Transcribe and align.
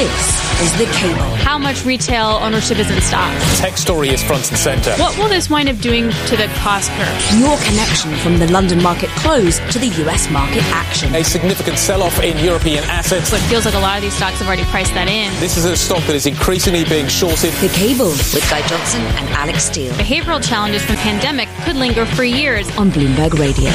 This 0.00 0.62
is 0.62 0.78
The 0.78 0.86
Cable. 0.96 1.20
How 1.44 1.58
much 1.58 1.84
retail 1.84 2.40
ownership 2.40 2.78
is 2.78 2.90
in 2.90 3.02
stock? 3.02 3.36
Tech 3.58 3.76
story 3.76 4.08
is 4.08 4.22
front 4.22 4.48
and 4.48 4.56
centre. 4.56 4.94
What 4.94 5.14
will 5.18 5.28
this 5.28 5.50
wind 5.50 5.68
up 5.68 5.76
doing 5.76 6.04
to 6.10 6.36
the 6.38 6.46
cost 6.56 6.90
curve? 6.92 7.38
Your 7.38 7.54
connection 7.58 8.10
from 8.16 8.38
the 8.38 8.50
London 8.50 8.82
market 8.82 9.10
close 9.10 9.58
to 9.70 9.78
the 9.78 9.88
US 10.06 10.30
market 10.30 10.64
action. 10.72 11.14
A 11.14 11.22
significant 11.22 11.76
sell 11.76 12.02
off 12.02 12.18
in 12.22 12.42
European 12.42 12.82
assets. 12.84 13.28
So 13.28 13.36
it 13.36 13.40
feels 13.40 13.66
like 13.66 13.74
a 13.74 13.78
lot 13.78 13.98
of 13.98 14.02
these 14.02 14.14
stocks 14.14 14.38
have 14.38 14.46
already 14.46 14.64
priced 14.72 14.94
that 14.94 15.06
in. 15.06 15.38
This 15.38 15.58
is 15.58 15.66
a 15.66 15.76
stock 15.76 16.02
that 16.04 16.16
is 16.16 16.24
increasingly 16.24 16.84
being 16.84 17.06
shorted. 17.06 17.52
The 17.60 17.68
Cable 17.68 18.08
with 18.08 18.48
Guy 18.48 18.66
Johnson 18.68 19.02
and 19.02 19.28
Alix 19.36 19.64
Steel. 19.64 19.92
Behavioral 19.96 20.42
challenges 20.42 20.82
from 20.82 20.96
pandemic 20.96 21.50
could 21.66 21.76
linger 21.76 22.06
for 22.06 22.24
years 22.24 22.74
on 22.78 22.90
Bloomberg 22.90 23.38
Radio. 23.38 23.70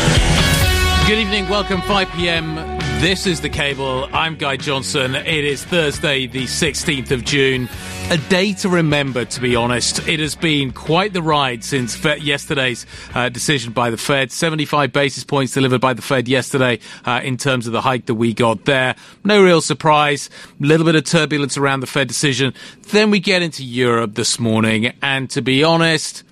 Good 1.05 1.19
evening, 1.19 1.47
welcome 1.49 1.83
5 1.83 2.09
p.m. 2.13 2.74
This 3.01 3.27
is 3.27 3.41
The 3.41 3.49
Cable. 3.49 4.07
I'm 4.13 4.35
Guy 4.35 4.55
Johnson. 4.57 5.15
It 5.15 5.45
is 5.45 5.63
Thursday, 5.63 6.27
the 6.27 6.45
16th 6.45 7.11
of 7.11 7.23
June. 7.25 7.69
A 8.09 8.17
day 8.17 8.53
to 8.53 8.69
remember, 8.69 9.25
to 9.25 9.41
be 9.41 9.55
honest. 9.55 10.07
It 10.07 10.19
has 10.21 10.33
been 10.33 10.71
quite 10.71 11.11
the 11.13 11.21
ride 11.21 11.63
since 11.63 12.03
yesterday's 12.03 12.85
uh, 13.13 13.29
decision 13.29 13.73
by 13.73 13.89
the 13.89 13.97
Fed. 13.97 14.31
75 14.31 14.93
basis 14.93 15.23
points 15.23 15.53
delivered 15.53 15.81
by 15.81 15.93
the 15.93 16.01
Fed 16.01 16.27
yesterday 16.27 16.79
uh, 17.03 17.19
in 17.23 17.37
terms 17.37 17.67
of 17.67 17.73
the 17.73 17.81
hike 17.81 18.05
that 18.05 18.15
we 18.15 18.33
got 18.33 18.65
there. 18.65 18.95
No 19.23 19.43
real 19.43 19.61
surprise. 19.61 20.29
A 20.59 20.65
little 20.65 20.85
bit 20.85 20.95
of 20.95 21.03
turbulence 21.03 21.57
around 21.57 21.81
the 21.81 21.87
Fed 21.87 22.07
decision. 22.07 22.53
Then 22.91 23.11
we 23.11 23.19
get 23.19 23.41
into 23.41 23.63
Europe 23.63 24.15
this 24.15 24.39
morning, 24.39 24.93
and 25.01 25.29
to 25.31 25.41
be 25.41 25.63
honest, 25.63 26.23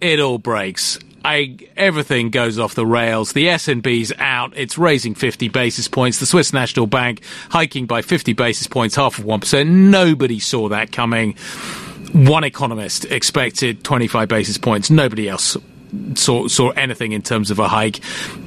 it 0.00 0.20
all 0.20 0.38
breaks. 0.38 0.98
I, 1.24 1.56
everything 1.76 2.30
goes 2.30 2.58
off 2.58 2.74
the 2.74 2.86
rails. 2.86 3.32
The 3.32 3.46
SNB's 3.46 4.12
out. 4.18 4.52
It's 4.56 4.76
raising 4.78 5.14
50 5.14 5.48
basis 5.48 5.88
points. 5.88 6.20
The 6.20 6.26
Swiss 6.26 6.52
National 6.52 6.86
Bank 6.86 7.22
hiking 7.50 7.86
by 7.86 8.02
50 8.02 8.32
basis 8.32 8.66
points, 8.66 8.96
half 8.96 9.18
of 9.18 9.24
1%. 9.24 9.66
Nobody 9.68 10.38
saw 10.38 10.68
that 10.68 10.92
coming. 10.92 11.34
One 12.12 12.44
economist 12.44 13.04
expected 13.06 13.84
25 13.84 14.28
basis 14.28 14.58
points. 14.58 14.90
Nobody 14.90 15.28
else 15.28 15.56
saw 16.14 16.48
saw 16.48 16.70
anything 16.70 17.12
in 17.12 17.22
terms 17.22 17.50
of 17.50 17.58
a 17.58 17.68
hike. 17.68 18.00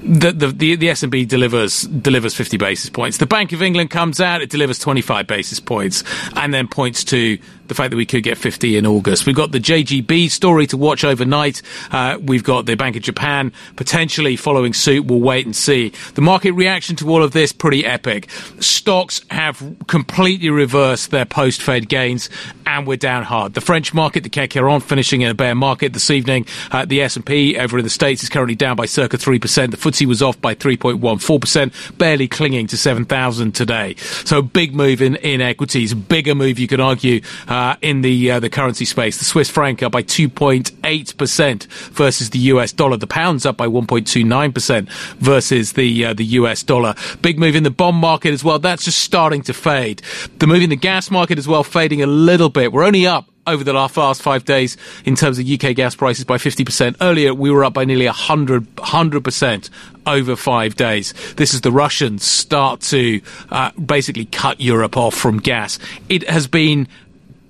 The 0.04 0.32
the 0.32 0.48
the, 0.48 0.76
the 0.76 0.88
SNB 0.88 1.28
delivers 1.28 1.84
delivers 1.84 2.34
50 2.34 2.58
basis 2.58 2.90
points. 2.90 3.18
The 3.18 3.26
Bank 3.26 3.52
of 3.52 3.62
England 3.62 3.92
comes 3.92 4.20
out, 4.20 4.42
it 4.42 4.50
delivers 4.50 4.80
25 4.80 5.28
basis 5.28 5.60
points, 5.60 6.04
and 6.36 6.54
then 6.54 6.68
points 6.68 7.04
to 7.06 7.38
the 7.68 7.76
fact 7.76 7.92
that 7.92 7.98
we 7.98 8.06
could 8.06 8.24
get 8.24 8.38
50 8.38 8.78
in 8.78 8.86
August. 8.86 9.26
We've 9.26 9.36
got 9.36 9.52
the 9.52 9.60
JGB 9.60 10.30
story 10.30 10.68
to 10.68 10.78
watch 10.78 11.04
overnight. 11.04 11.62
Uh, 11.92 12.18
we've 12.22 12.44
got 12.44 12.66
the 12.66 12.76
Bank 12.76 12.96
of 12.96 13.02
Japan 13.02 13.52
potentially 13.76 14.36
following 14.36 14.74
suit. 14.74 15.06
We'll 15.06 15.20
wait 15.20 15.46
and 15.46 15.56
see. 15.56 15.92
The 16.16 16.22
market 16.22 16.52
reaction 16.52 16.96
to 16.98 17.10
all 17.10 17.24
of 17.24 17.32
this 17.32 17.52
pretty 17.52 17.86
epic. 17.86 18.30
Stocks 18.60 19.22
have 19.30 19.76
completely 19.88 20.50
reversed 20.50 21.12
their 21.12 21.26
post-Fed 21.26 21.90
gains, 21.90 22.30
and 22.66 22.88
we're 22.88 22.98
down 22.98 23.24
hard. 23.24 23.54
The 23.54 23.62
French 23.62 23.94
market, 23.94 24.24
the 24.24 24.30
CAC 24.30 24.54
40, 24.60 24.86
finishing 24.86 25.22
in 25.22 25.30
a 25.30 25.34
bear 25.34 25.56
market 25.56 25.94
this 25.94 26.10
evening. 26.10 26.46
Uh, 26.72 26.86
the 26.86 27.02
S&P 27.02 27.58
over 27.58 27.78
in 27.78 27.84
the 27.84 27.90
States 27.90 28.24
is 28.24 28.30
currently 28.30 28.56
down 28.56 28.76
by 28.76 28.86
circa 28.86 29.18
3%. 29.18 29.72
The 29.72 29.78
FTSE 29.78 30.06
was 30.06 30.22
off 30.22 30.40
by 30.42 30.56
3.14%, 30.56 31.98
barely 31.98 32.28
clinging 32.28 32.68
to 32.68 32.78
7,000 32.78 33.54
today. 33.54 33.96
So 34.26 34.42
big 34.42 34.76
move 34.76 35.02
in, 35.02 35.16
in 35.18 35.42
equities. 35.42 35.94
Bigger 35.94 36.36
move, 36.36 36.60
you 36.60 36.68
could 36.68 36.80
argue, 36.80 37.22
uh, 37.48 37.55
in 37.82 38.02
the 38.02 38.32
uh, 38.32 38.40
the 38.40 38.50
currency 38.50 38.86
space. 38.86 39.18
The 39.18 39.26
Swiss 39.26 39.50
franc 39.50 39.84
up 39.84 39.92
by 39.92 40.04
2.8% 40.04 41.64
versus 41.92 42.30
the 42.30 42.40
US 42.40 42.72
dollar. 42.72 42.98
The 42.98 43.08
pound's 43.08 43.46
up 43.46 43.58
by 43.58 43.68
1.29% 43.68 44.90
versus 45.20 45.74
the 45.74 46.06
uh, 46.06 46.14
the 46.14 46.26
US 46.26 46.64
dollar. 46.64 46.96
Big 47.22 47.40
move 47.40 47.56
in 47.56 47.64
the 47.64 47.72
bond 47.72 47.98
market 47.98 48.34
as 48.34 48.44
well. 48.44 48.60
That's 48.60 48.86
just 48.86 49.00
starting 49.00 49.42
to 49.44 49.54
fade. 49.54 50.02
The 50.40 50.48
move 50.48 50.62
in 50.62 50.70
the 50.70 50.76
gas 50.76 51.12
market 51.12 51.38
as 51.38 51.48
well 51.48 51.64
fading 51.64 52.02
a 52.02 52.08
little 52.08 52.50
bit. 52.50 52.72
We're 52.72 52.86
only 52.86 53.08
up 53.08 53.30
over 53.48 53.64
the 53.64 53.74
last 53.74 54.22
five 54.22 54.46
days 54.46 54.78
in 55.06 55.16
terms 55.16 55.38
of 55.40 55.48
UK 55.48 55.76
gas 55.76 55.96
prices 55.96 56.26
by 56.26 56.38
50%. 56.38 56.96
Earlier, 57.02 57.34
we 57.34 57.52
were 57.52 57.64
up 57.64 57.74
by 57.74 57.86
nearly 57.86 58.06
100, 58.06 58.76
100% 58.76 59.70
over 60.08 60.36
five 60.36 60.76
days. 60.76 61.14
This 61.36 61.54
is 61.54 61.62
the 61.62 61.72
Russians 61.72 62.24
start 62.24 62.82
to 62.82 63.22
uh, 63.52 63.72
basically 63.72 64.26
cut 64.26 64.60
Europe 64.60 64.98
off 64.98 65.14
from 65.14 65.40
gas. 65.40 65.80
It 66.10 66.28
has 66.30 66.48
been 66.48 66.88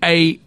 a 0.05 0.39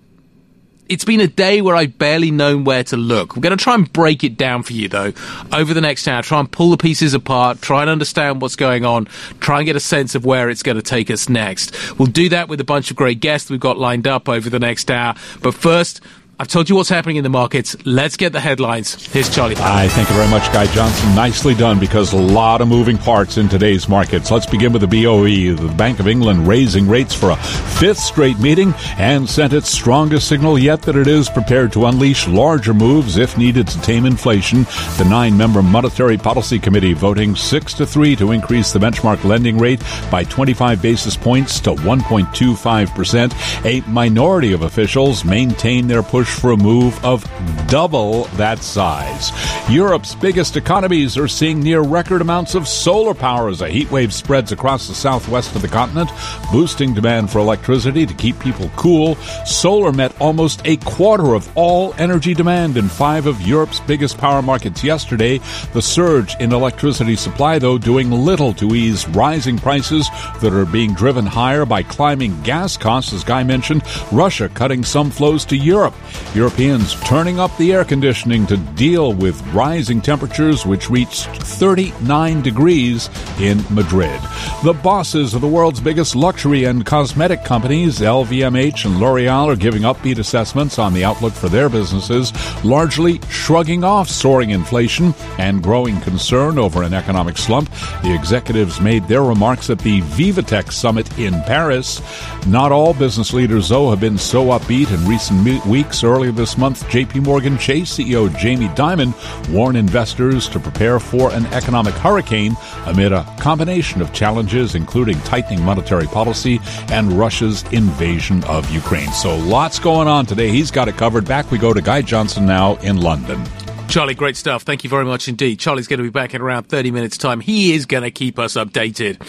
it's 0.88 1.04
been 1.04 1.20
a 1.20 1.26
day 1.26 1.60
where 1.60 1.76
I've 1.76 1.98
barely 1.98 2.30
known 2.30 2.64
where 2.64 2.82
to 2.84 2.96
look. 2.96 3.36
We're 3.36 3.42
going 3.42 3.56
to 3.56 3.62
try 3.62 3.74
and 3.74 3.92
break 3.92 4.24
it 4.24 4.36
down 4.36 4.62
for 4.62 4.72
you, 4.72 4.88
though, 4.88 5.12
over 5.52 5.74
the 5.74 5.80
next 5.80 6.08
hour. 6.08 6.22
Try 6.22 6.40
and 6.40 6.50
pull 6.50 6.70
the 6.70 6.76
pieces 6.78 7.14
apart, 7.14 7.60
try 7.60 7.82
and 7.82 7.90
understand 7.90 8.40
what's 8.40 8.56
going 8.56 8.84
on, 8.84 9.06
try 9.40 9.58
and 9.58 9.66
get 9.66 9.76
a 9.76 9.80
sense 9.80 10.14
of 10.14 10.24
where 10.24 10.48
it's 10.48 10.62
going 10.62 10.76
to 10.76 10.82
take 10.82 11.10
us 11.10 11.28
next. 11.28 11.98
We'll 11.98 12.06
do 12.06 12.30
that 12.30 12.48
with 12.48 12.60
a 12.60 12.64
bunch 12.64 12.90
of 12.90 12.96
great 12.96 13.20
guests 13.20 13.50
we've 13.50 13.60
got 13.60 13.78
lined 13.78 14.06
up 14.06 14.28
over 14.28 14.48
the 14.48 14.58
next 14.58 14.90
hour. 14.90 15.14
But 15.42 15.54
first, 15.54 16.00
I've 16.40 16.46
told 16.46 16.68
you 16.68 16.76
what's 16.76 16.88
happening 16.88 17.16
in 17.16 17.24
the 17.24 17.30
markets. 17.30 17.74
Let's 17.84 18.16
get 18.16 18.32
the 18.32 18.38
headlines. 18.38 19.04
Here's 19.06 19.28
Charlie. 19.28 19.56
I 19.58 19.88
thank 19.88 20.08
you 20.08 20.14
very 20.14 20.30
much, 20.30 20.44
Guy 20.52 20.66
Johnson. 20.72 21.12
Nicely 21.16 21.52
done 21.52 21.80
because 21.80 22.12
a 22.12 22.16
lot 22.16 22.60
of 22.60 22.68
moving 22.68 22.96
parts 22.96 23.38
in 23.38 23.48
today's 23.48 23.88
markets. 23.88 24.30
Let's 24.30 24.46
begin 24.46 24.72
with 24.72 24.82
the 24.82 24.86
BOE, 24.86 25.56
the 25.56 25.74
Bank 25.76 25.98
of 25.98 26.06
England 26.06 26.46
raising 26.46 26.86
rates 26.86 27.12
for 27.12 27.30
a 27.30 27.36
fifth 27.36 27.98
straight 27.98 28.38
meeting 28.38 28.72
and 28.98 29.28
sent 29.28 29.52
its 29.52 29.68
strongest 29.68 30.28
signal 30.28 30.56
yet 30.60 30.80
that 30.82 30.94
it 30.94 31.08
is 31.08 31.28
prepared 31.28 31.72
to 31.72 31.86
unleash 31.86 32.28
larger 32.28 32.72
moves 32.72 33.16
if 33.16 33.36
needed 33.36 33.66
to 33.66 33.80
tame 33.80 34.06
inflation. 34.06 34.62
The 34.96 35.08
nine-member 35.10 35.64
Monetary 35.64 36.18
Policy 36.18 36.60
Committee 36.60 36.92
voting 36.92 37.34
6 37.34 37.74
to 37.74 37.84
3 37.84 38.14
to 38.14 38.30
increase 38.30 38.72
the 38.72 38.78
benchmark 38.78 39.24
lending 39.24 39.58
rate 39.58 39.82
by 40.08 40.22
25 40.22 40.80
basis 40.80 41.16
points 41.16 41.58
to 41.60 41.70
1.25%. 41.70 43.64
A 43.64 43.80
minority 43.90 44.52
of 44.52 44.62
officials 44.62 45.24
maintain 45.24 45.88
their 45.88 46.04
push 46.04 46.27
push 46.28 46.40
for 46.40 46.50
a 46.52 46.56
move 46.56 47.04
of 47.04 47.24
double 47.68 48.24
that 48.36 48.58
size. 48.60 49.30
Europe's 49.68 50.14
biggest 50.14 50.56
economies 50.56 51.16
are 51.18 51.28
seeing 51.28 51.60
near 51.60 51.82
record 51.82 52.22
amounts 52.22 52.54
of 52.54 52.66
solar 52.66 53.14
power 53.14 53.48
as 53.48 53.60
a 53.60 53.68
heat 53.68 53.90
wave 53.90 54.12
spreads 54.12 54.52
across 54.52 54.88
the 54.88 54.94
southwest 54.94 55.54
of 55.54 55.62
the 55.62 55.68
continent, 55.68 56.10
boosting 56.50 56.94
demand 56.94 57.30
for 57.30 57.38
electricity 57.38 58.06
to 58.06 58.14
keep 58.14 58.38
people 58.40 58.70
cool. 58.76 59.14
Solar 59.44 59.92
met 59.92 60.18
almost 60.20 60.62
a 60.64 60.76
quarter 60.78 61.34
of 61.34 61.48
all 61.56 61.94
energy 61.98 62.34
demand 62.34 62.76
in 62.76 62.88
five 62.88 63.26
of 63.26 63.40
Europe's 63.42 63.80
biggest 63.80 64.16
power 64.18 64.42
markets 64.42 64.82
yesterday. 64.82 65.38
The 65.72 65.82
surge 65.82 66.34
in 66.40 66.52
electricity 66.52 67.16
supply, 67.16 67.58
though, 67.58 67.78
doing 67.78 68.10
little 68.10 68.54
to 68.54 68.74
ease 68.74 69.06
rising 69.08 69.58
prices 69.58 70.08
that 70.40 70.52
are 70.52 70.66
being 70.66 70.94
driven 70.94 71.26
higher 71.26 71.66
by 71.66 71.82
climbing 71.82 72.40
gas 72.42 72.76
costs, 72.76 73.12
as 73.12 73.24
Guy 73.24 73.42
mentioned, 73.42 73.82
Russia 74.10 74.48
cutting 74.48 74.84
some 74.84 75.10
flows 75.10 75.44
to 75.46 75.56
Europe. 75.56 75.94
Europeans 76.34 76.94
turning 77.02 77.40
up 77.40 77.56
the 77.56 77.72
air 77.72 77.84
conditioning 77.84 78.46
to 78.46 78.56
deal 78.56 79.12
with 79.12 79.40
rising 79.52 80.00
temperatures, 80.00 80.66
which 80.66 80.90
reached 80.90 81.26
39 81.42 82.42
degrees 82.42 83.08
in 83.40 83.64
Madrid. 83.70 84.20
The 84.62 84.78
bosses 84.82 85.34
of 85.34 85.40
the 85.40 85.48
world's 85.48 85.80
biggest 85.80 86.14
luxury 86.14 86.64
and 86.64 86.84
cosmetic 86.84 87.44
companies, 87.44 88.00
LVMH 88.00 88.84
and 88.84 89.00
L'Oreal, 89.00 89.52
are 89.52 89.56
giving 89.56 89.82
upbeat 89.82 90.18
assessments 90.18 90.78
on 90.78 90.94
the 90.94 91.04
outlook 91.04 91.32
for 91.32 91.48
their 91.48 91.68
businesses, 91.68 92.32
largely 92.64 93.20
shrugging 93.30 93.84
off 93.84 94.08
soaring 94.08 94.50
inflation 94.50 95.14
and 95.38 95.62
growing 95.62 96.00
concern 96.00 96.58
over 96.58 96.82
an 96.82 96.94
economic 96.94 97.38
slump. 97.38 97.70
The 98.02 98.14
executives 98.14 98.80
made 98.80 99.06
their 99.08 99.22
remarks 99.22 99.70
at 99.70 99.78
the 99.78 100.00
Vivatech 100.02 100.72
summit 100.72 101.18
in 101.18 101.32
Paris. 101.42 102.00
Not 102.46 102.72
all 102.72 102.94
business 102.94 103.32
leaders, 103.32 103.68
though, 103.68 103.90
have 103.90 104.00
been 104.00 104.18
so 104.18 104.46
upbeat 104.46 104.92
in 104.92 105.08
recent 105.08 105.64
weeks 105.66 106.04
Earlier 106.08 106.32
this 106.32 106.56
month, 106.56 106.88
JP 106.88 107.24
Morgan 107.24 107.58
Chase 107.58 107.98
CEO 107.98 108.34
Jamie 108.38 108.68
Dimon 108.68 109.12
warned 109.52 109.76
investors 109.76 110.48
to 110.48 110.58
prepare 110.58 110.98
for 110.98 111.30
an 111.32 111.44
economic 111.48 111.92
hurricane 111.92 112.56
amid 112.86 113.12
a 113.12 113.24
combination 113.38 114.00
of 114.00 114.14
challenges, 114.14 114.74
including 114.74 115.20
tightening 115.20 115.62
monetary 115.62 116.06
policy 116.06 116.60
and 116.90 117.12
Russia's 117.12 117.62
invasion 117.72 118.42
of 118.44 118.70
Ukraine. 118.70 119.12
So 119.12 119.36
lots 119.36 119.78
going 119.78 120.08
on 120.08 120.24
today. 120.24 120.48
He's 120.48 120.70
got 120.70 120.88
it 120.88 120.96
covered. 120.96 121.26
Back 121.26 121.50
we 121.50 121.58
go 121.58 121.74
to 121.74 121.82
Guy 121.82 122.00
Johnson 122.00 122.46
now 122.46 122.76
in 122.76 122.96
London. 122.96 123.44
Charlie, 123.88 124.14
great 124.14 124.36
stuff. 124.36 124.62
Thank 124.62 124.84
you 124.84 124.90
very 124.90 125.04
much 125.04 125.28
indeed. 125.28 125.58
Charlie's 125.58 125.88
going 125.88 125.98
to 125.98 126.04
be 126.04 126.08
back 126.08 126.32
in 126.32 126.40
around 126.40 126.64
30 126.70 126.90
minutes' 126.90 127.18
time. 127.18 127.40
He 127.40 127.74
is 127.74 127.84
going 127.84 128.02
to 128.02 128.10
keep 128.10 128.38
us 128.38 128.54
updated 128.54 129.20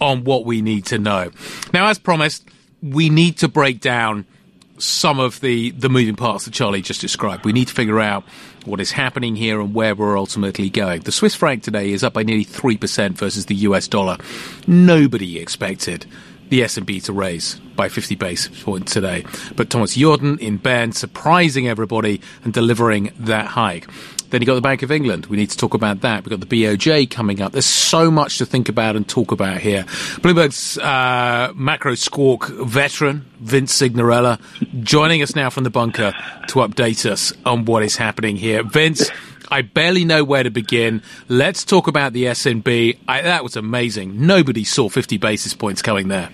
on 0.00 0.22
what 0.22 0.44
we 0.44 0.62
need 0.62 0.86
to 0.86 0.98
know. 0.98 1.32
Now, 1.74 1.88
as 1.88 1.98
promised, 1.98 2.48
we 2.80 3.10
need 3.10 3.38
to 3.38 3.48
break 3.48 3.80
down 3.80 4.24
some 4.78 5.20
of 5.20 5.40
the, 5.40 5.70
the 5.70 5.88
moving 5.88 6.16
parts 6.16 6.44
that 6.44 6.54
Charlie 6.54 6.82
just 6.82 7.00
described. 7.00 7.44
We 7.44 7.52
need 7.52 7.68
to 7.68 7.74
figure 7.74 8.00
out 8.00 8.24
what 8.64 8.80
is 8.80 8.92
happening 8.92 9.36
here 9.36 9.60
and 9.60 9.74
where 9.74 9.94
we're 9.94 10.18
ultimately 10.18 10.70
going. 10.70 11.02
The 11.02 11.12
Swiss 11.12 11.34
franc 11.34 11.62
today 11.62 11.92
is 11.92 12.04
up 12.04 12.12
by 12.12 12.22
nearly 12.22 12.44
3% 12.44 13.12
versus 13.12 13.46
the 13.46 13.54
US 13.56 13.88
dollar. 13.88 14.18
Nobody 14.66 15.38
expected 15.38 16.06
the 16.48 16.62
SNB 16.62 17.04
to 17.04 17.12
raise 17.12 17.56
by 17.76 17.88
50 17.88 18.14
basis 18.14 18.62
points 18.62 18.92
today. 18.92 19.24
But 19.54 19.70
Thomas 19.70 19.94
Jordan 19.94 20.38
in 20.38 20.56
Bern 20.56 20.92
surprising 20.92 21.68
everybody 21.68 22.20
and 22.44 22.52
delivering 22.52 23.12
that 23.18 23.46
hike. 23.46 23.88
Then 24.30 24.42
you 24.42 24.46
got 24.46 24.54
the 24.54 24.60
Bank 24.60 24.82
of 24.82 24.90
England. 24.90 25.26
We 25.26 25.36
need 25.36 25.50
to 25.50 25.56
talk 25.56 25.74
about 25.74 26.02
that. 26.02 26.24
We've 26.24 26.30
got 26.30 26.46
the 26.46 26.62
BOJ 26.64 27.10
coming 27.10 27.40
up. 27.40 27.52
There's 27.52 27.64
so 27.64 28.10
much 28.10 28.38
to 28.38 28.46
think 28.46 28.68
about 28.68 28.94
and 28.94 29.08
talk 29.08 29.32
about 29.32 29.58
here. 29.58 29.84
Bloomberg's 30.20 30.76
uh, 30.78 31.52
macro 31.54 31.94
squawk 31.94 32.48
veteran, 32.48 33.24
Vince 33.40 33.80
Cignarella, 33.80 34.38
joining 34.82 35.22
us 35.22 35.34
now 35.34 35.48
from 35.48 35.64
the 35.64 35.70
bunker 35.70 36.12
to 36.48 36.54
update 36.60 37.10
us 37.10 37.32
on 37.46 37.64
what 37.64 37.82
is 37.82 37.96
happening 37.96 38.36
here. 38.36 38.62
Vince, 38.62 39.10
I 39.50 39.62
barely 39.62 40.04
know 40.04 40.24
where 40.24 40.42
to 40.42 40.50
begin. 40.50 41.02
Let's 41.28 41.64
talk 41.64 41.86
about 41.86 42.12
the 42.12 42.24
SNB. 42.24 42.98
I, 43.08 43.22
that 43.22 43.42
was 43.42 43.56
amazing. 43.56 44.26
Nobody 44.26 44.64
saw 44.64 44.88
50 44.88 45.16
basis 45.16 45.54
points 45.54 45.80
coming 45.80 46.08
there. 46.08 46.28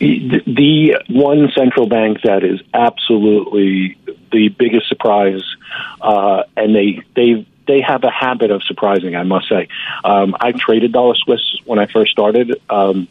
The, 0.00 0.40
the 0.46 1.04
one 1.08 1.50
central 1.56 1.88
bank 1.88 2.18
that 2.22 2.44
is 2.44 2.60
absolutely 2.72 3.98
the 4.30 4.48
biggest 4.48 4.88
surprise, 4.88 5.42
uh, 6.00 6.44
and 6.56 6.74
they 6.74 7.02
they 7.14 7.46
they 7.68 7.80
have 7.82 8.02
a 8.02 8.10
habit 8.10 8.50
of 8.50 8.62
surprising. 8.64 9.14
I 9.14 9.22
must 9.22 9.48
say, 9.48 9.68
um, 10.02 10.34
I 10.40 10.52
traded 10.52 10.92
dollar 10.92 11.14
Swiss 11.14 11.40
when 11.66 11.78
I 11.78 11.86
first 11.86 12.10
started. 12.10 12.60
Um, 12.70 13.06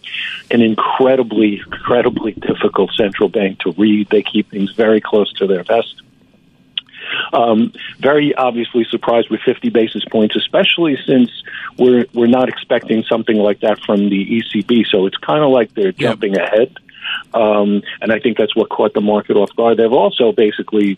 an 0.51 0.61
incredibly, 0.61 1.59
incredibly 1.59 2.31
difficult 2.49 2.91
central 2.97 3.29
bank 3.29 3.59
to 3.59 3.71
read. 3.71 4.09
They 4.09 4.23
keep 4.23 4.49
things 4.49 4.73
very 4.73 4.99
close 4.99 5.31
to 5.33 5.47
their 5.47 5.63
vest. 5.63 6.01
Um, 7.31 7.71
very 7.99 8.35
obviously 8.35 8.85
surprised 8.89 9.29
with 9.29 9.41
50 9.41 9.69
basis 9.69 10.03
points, 10.05 10.35
especially 10.35 10.97
since 11.05 11.31
we're 11.77 12.05
we're 12.13 12.27
not 12.27 12.49
expecting 12.49 13.03
something 13.03 13.37
like 13.37 13.61
that 13.61 13.79
from 13.85 14.09
the 14.09 14.41
ECB. 14.41 14.87
So 14.87 15.05
it's 15.05 15.17
kind 15.17 15.43
of 15.43 15.51
like 15.51 15.73
they're 15.73 15.91
jumping 15.91 16.33
yep. 16.33 16.51
ahead, 16.51 16.77
um, 17.33 17.81
and 18.01 18.11
I 18.11 18.19
think 18.19 18.37
that's 18.37 18.55
what 18.55 18.69
caught 18.69 18.93
the 18.93 19.01
market 19.01 19.37
off 19.37 19.55
guard. 19.55 19.77
They've 19.77 19.91
also 19.91 20.31
basically 20.31 20.97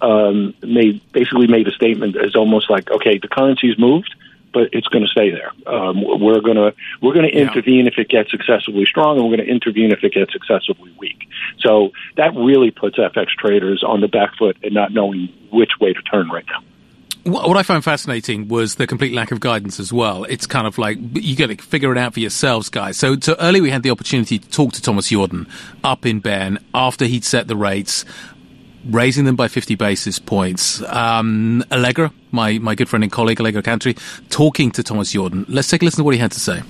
um, 0.00 0.54
made 0.62 1.00
basically 1.12 1.46
made 1.46 1.68
a 1.68 1.72
statement 1.72 2.16
as 2.16 2.36
almost 2.36 2.70
like, 2.70 2.90
okay, 2.90 3.18
the 3.18 3.28
currency's 3.28 3.78
moved 3.78 4.14
but 4.52 4.68
it's 4.72 4.88
going 4.88 5.04
to 5.04 5.10
stay 5.10 5.30
there. 5.30 5.52
Um, 5.66 6.02
we're 6.02 6.40
going 6.40 6.56
to 6.56 6.74
we're 7.00 7.14
going 7.14 7.30
to 7.30 7.34
yeah. 7.34 7.42
intervene 7.42 7.86
if 7.86 7.98
it 7.98 8.08
gets 8.08 8.32
excessively 8.32 8.84
strong, 8.86 9.16
and 9.16 9.24
we're 9.24 9.36
going 9.36 9.46
to 9.46 9.52
intervene 9.52 9.92
if 9.92 10.02
it 10.02 10.12
gets 10.12 10.34
excessively 10.34 10.94
weak. 10.98 11.28
So 11.60 11.90
that 12.16 12.34
really 12.34 12.70
puts 12.70 12.98
FX 12.98 13.28
traders 13.38 13.84
on 13.86 14.00
the 14.00 14.08
back 14.08 14.36
foot 14.36 14.56
and 14.62 14.74
not 14.74 14.92
knowing 14.92 15.28
which 15.52 15.72
way 15.80 15.92
to 15.92 16.02
turn 16.02 16.28
right 16.28 16.44
now. 16.46 16.62
What 17.24 17.58
I 17.58 17.62
found 17.62 17.84
fascinating 17.84 18.48
was 18.48 18.76
the 18.76 18.86
complete 18.86 19.12
lack 19.12 19.32
of 19.32 19.40
guidance 19.40 19.78
as 19.78 19.92
well. 19.92 20.24
It's 20.24 20.46
kind 20.46 20.66
of 20.66 20.78
like 20.78 20.96
you 21.12 21.36
got 21.36 21.48
to 21.48 21.56
figure 21.56 21.92
it 21.92 21.98
out 21.98 22.14
for 22.14 22.20
yourselves, 22.20 22.70
guys. 22.70 22.96
So, 22.96 23.16
so 23.20 23.36
earlier 23.38 23.62
we 23.62 23.70
had 23.70 23.82
the 23.82 23.90
opportunity 23.90 24.38
to 24.38 24.48
talk 24.48 24.72
to 24.74 24.82
Thomas 24.82 25.10
Jordan 25.10 25.46
up 25.84 26.06
in 26.06 26.20
Bern 26.20 26.58
after 26.72 27.04
he'd 27.04 27.24
set 27.24 27.46
the 27.46 27.56
rates 27.56 28.06
raising 28.86 29.24
them 29.24 29.36
by 29.36 29.48
50 29.48 29.74
basis 29.74 30.18
points. 30.18 30.82
Um, 30.82 31.64
Allegra, 31.70 32.12
my, 32.32 32.58
my 32.58 32.74
good 32.74 32.88
friend 32.88 33.02
and 33.02 33.12
colleague, 33.12 33.40
Allegra 33.40 33.62
Cantry, 33.62 33.94
talking 34.30 34.70
to 34.72 34.82
Thomas 34.82 35.12
Jordan. 35.12 35.44
Let's 35.48 35.68
take 35.68 35.82
a 35.82 35.84
listen 35.84 35.98
to 35.98 36.04
what 36.04 36.14
he 36.14 36.20
had 36.20 36.32
to 36.32 36.40
say. 36.40 36.62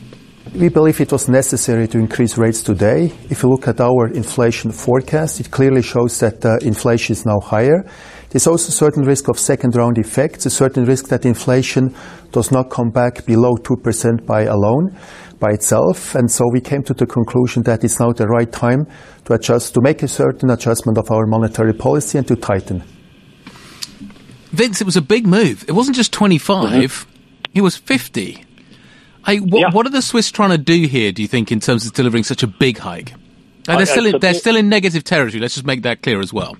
We 0.54 0.70
believe 0.70 1.00
it 1.00 1.12
was 1.12 1.28
necessary 1.28 1.86
to 1.88 1.98
increase 1.98 2.38
rates 2.38 2.62
today. 2.62 3.12
If 3.28 3.42
you 3.42 3.50
look 3.50 3.68
at 3.68 3.80
our 3.80 4.08
inflation 4.08 4.72
forecast, 4.72 5.40
it 5.40 5.50
clearly 5.50 5.82
shows 5.82 6.18
that 6.20 6.44
uh, 6.44 6.56
inflation 6.62 7.12
is 7.12 7.26
now 7.26 7.38
higher. 7.40 7.84
There's 8.30 8.46
also 8.46 8.68
a 8.68 8.72
certain 8.72 9.04
risk 9.04 9.28
of 9.28 9.38
second 9.38 9.74
round 9.76 9.98
effects, 9.98 10.46
a 10.46 10.50
certain 10.50 10.84
risk 10.84 11.08
that 11.08 11.26
inflation 11.26 11.94
does 12.32 12.50
not 12.50 12.70
come 12.70 12.90
back 12.90 13.26
below 13.26 13.56
2% 13.56 14.26
by 14.26 14.42
alone 14.42 14.96
by 15.38 15.50
itself. 15.50 16.14
And 16.14 16.30
so 16.30 16.44
we 16.52 16.60
came 16.60 16.82
to 16.84 16.94
the 16.94 17.06
conclusion 17.06 17.62
that 17.64 17.84
it's 17.84 18.00
now 18.00 18.12
the 18.12 18.26
right 18.26 18.50
time 18.50 18.86
to 19.24 19.34
adjust, 19.34 19.74
to 19.74 19.80
make 19.80 20.02
a 20.02 20.08
certain 20.08 20.50
adjustment 20.50 20.98
of 20.98 21.10
our 21.10 21.26
monetary 21.26 21.74
policy 21.74 22.18
and 22.18 22.26
to 22.28 22.36
tighten. 22.36 22.82
Vince, 24.50 24.80
it 24.80 24.84
was 24.84 24.96
a 24.96 25.02
big 25.02 25.26
move. 25.26 25.64
It 25.68 25.72
wasn't 25.72 25.96
just 25.96 26.12
25, 26.12 26.68
mm-hmm. 26.68 27.48
it 27.54 27.60
was 27.60 27.76
50. 27.76 28.44
I, 29.24 29.36
what, 29.36 29.60
yeah. 29.60 29.66
what, 29.72 29.86
are 29.86 29.90
the 29.90 30.00
Swiss 30.00 30.30
trying 30.30 30.50
to 30.50 30.58
do 30.58 30.86
here, 30.86 31.12
do 31.12 31.20
you 31.20 31.28
think, 31.28 31.52
in 31.52 31.60
terms 31.60 31.84
of 31.84 31.92
delivering 31.92 32.24
such 32.24 32.42
a 32.42 32.46
big 32.46 32.78
hike? 32.78 33.12
they're, 33.66 33.84
still 33.84 34.06
in, 34.06 34.18
they're 34.20 34.34
still 34.34 34.56
in 34.56 34.70
negative 34.70 35.04
territory. 35.04 35.40
Let's 35.40 35.54
just 35.54 35.66
make 35.66 35.82
that 35.82 36.02
clear 36.02 36.20
as 36.20 36.32
well. 36.32 36.56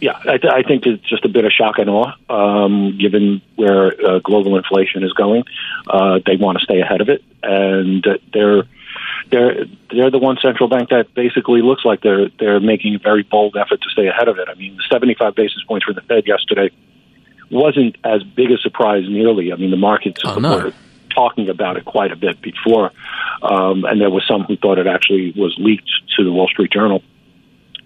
Yeah, 0.00 0.18
I, 0.18 0.38
th- 0.38 0.52
I, 0.52 0.62
think 0.62 0.86
it's 0.86 1.06
just 1.06 1.26
a 1.26 1.28
bit 1.28 1.44
of 1.44 1.52
shock 1.52 1.78
and 1.78 1.90
awe, 1.90 2.14
um, 2.30 2.96
given 2.98 3.42
where 3.56 3.88
uh, 3.88 4.18
global 4.20 4.56
inflation 4.56 5.04
is 5.04 5.12
going. 5.12 5.44
Uh, 5.86 6.20
they 6.24 6.36
want 6.36 6.58
to 6.58 6.64
stay 6.64 6.80
ahead 6.80 7.02
of 7.02 7.10
it, 7.10 7.22
and 7.42 8.06
they're 8.32 8.62
they're 9.30 9.66
they're 9.90 10.10
the 10.10 10.18
one 10.18 10.38
central 10.42 10.68
bank 10.68 10.88
that 10.88 11.14
basically 11.14 11.60
looks 11.62 11.84
like 11.84 12.00
they're 12.00 12.30
they're 12.38 12.60
making 12.60 12.94
a 12.94 12.98
very 12.98 13.22
bold 13.22 13.56
effort 13.56 13.80
to 13.82 13.90
stay 13.90 14.06
ahead 14.08 14.28
of 14.28 14.38
it. 14.38 14.48
I 14.48 14.54
mean, 14.54 14.76
the 14.76 14.84
75 14.90 15.34
basis 15.34 15.62
points 15.64 15.84
for 15.84 15.92
the 15.92 16.00
Fed 16.02 16.26
yesterday 16.26 16.70
wasn't 17.50 17.96
as 18.04 18.22
big 18.22 18.50
a 18.50 18.58
surprise 18.58 19.04
nearly. 19.08 19.52
I 19.52 19.56
mean, 19.56 19.70
the 19.70 19.76
markets 19.76 20.22
oh, 20.24 20.38
no. 20.38 20.56
were 20.56 20.72
talking 21.14 21.48
about 21.48 21.76
it 21.76 21.84
quite 21.84 22.12
a 22.12 22.16
bit 22.16 22.40
before, 22.40 22.92
um, 23.42 23.84
and 23.84 24.00
there 24.00 24.10
was 24.10 24.24
some 24.26 24.44
who 24.44 24.56
thought 24.56 24.78
it 24.78 24.86
actually 24.86 25.32
was 25.36 25.54
leaked 25.58 25.90
to 26.16 26.24
the 26.24 26.32
Wall 26.32 26.48
Street 26.48 26.72
Journal. 26.72 27.02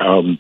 Um, 0.01 0.39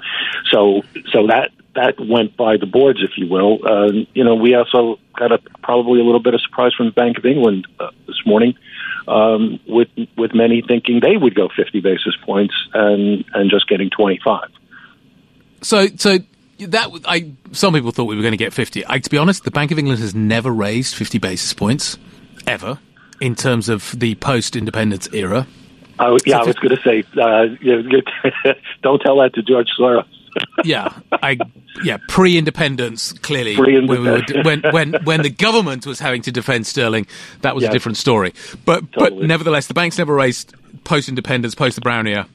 so 0.50 0.82
so 1.12 1.26
that 1.28 1.50
that 1.74 1.94
went 1.98 2.36
by 2.36 2.56
the 2.56 2.66
boards, 2.66 3.00
if 3.02 3.12
you 3.16 3.28
will. 3.28 3.58
Uh, 3.66 3.92
you 4.14 4.24
know, 4.24 4.34
we 4.34 4.54
also 4.54 4.98
got 5.18 5.32
a 5.32 5.38
probably 5.62 6.00
a 6.00 6.04
little 6.04 6.22
bit 6.22 6.34
of 6.34 6.40
surprise 6.40 6.72
from 6.76 6.86
the 6.86 6.92
Bank 6.92 7.18
of 7.18 7.24
England 7.24 7.66
uh, 7.78 7.90
this 8.06 8.20
morning, 8.26 8.54
um, 9.08 9.60
with 9.66 9.88
with 10.16 10.34
many 10.34 10.62
thinking 10.66 11.00
they 11.00 11.16
would 11.16 11.34
go 11.34 11.48
50 11.54 11.80
basis 11.80 12.16
points 12.24 12.54
and 12.72 13.24
and 13.34 13.50
just 13.50 13.68
getting 13.68 13.90
25. 13.90 14.48
So 15.62 15.86
so 15.96 16.18
that 16.58 16.90
I 17.06 17.32
some 17.52 17.74
people 17.74 17.90
thought 17.90 18.04
we 18.04 18.16
were 18.16 18.22
going 18.22 18.32
to 18.32 18.38
get 18.38 18.52
50. 18.52 18.84
I, 18.86 18.98
to 18.98 19.10
be 19.10 19.18
honest, 19.18 19.44
the 19.44 19.50
Bank 19.50 19.70
of 19.70 19.78
England 19.78 20.00
has 20.00 20.14
never 20.14 20.50
raised 20.50 20.94
50 20.94 21.18
basis 21.18 21.52
points 21.52 21.98
ever 22.46 22.78
in 23.20 23.34
terms 23.34 23.68
of 23.68 23.94
the 23.98 24.14
post-independence 24.16 25.08
era. 25.12 25.46
I, 25.98 26.16
yeah, 26.26 26.38
I 26.38 26.44
was 26.44 26.56
going 26.56 26.76
to 26.76 26.82
say, 26.82 27.04
uh, 27.16 28.52
don't 28.82 28.98
tell 29.00 29.18
that 29.20 29.34
to 29.34 29.42
George 29.42 29.68
Soros. 29.78 30.04
Yeah, 30.64 30.92
I 31.12 31.38
yeah 31.82 31.98
pre-independence 32.08 33.12
clearly 33.14 33.56
pre-independence. 33.56 34.32
When, 34.32 34.62
we 34.62 34.68
were, 34.68 34.72
when, 34.72 34.92
when 34.92 35.04
when 35.04 35.22
the 35.22 35.30
government 35.30 35.86
was 35.86 35.98
having 36.00 36.22
to 36.22 36.32
defend 36.32 36.66
sterling, 36.66 37.06
that 37.42 37.54
was 37.54 37.64
a 37.64 37.70
different 37.70 37.96
story. 37.96 38.32
But 38.64 38.92
totally. 38.92 39.20
but 39.20 39.26
nevertheless, 39.26 39.66
the 39.66 39.74
banks 39.74 39.98
never 39.98 40.14
raised 40.14 40.54
post-independence, 40.84 41.54
post 41.54 41.74
the 41.76 41.80
Brown 41.80 42.06
era. 42.06 42.28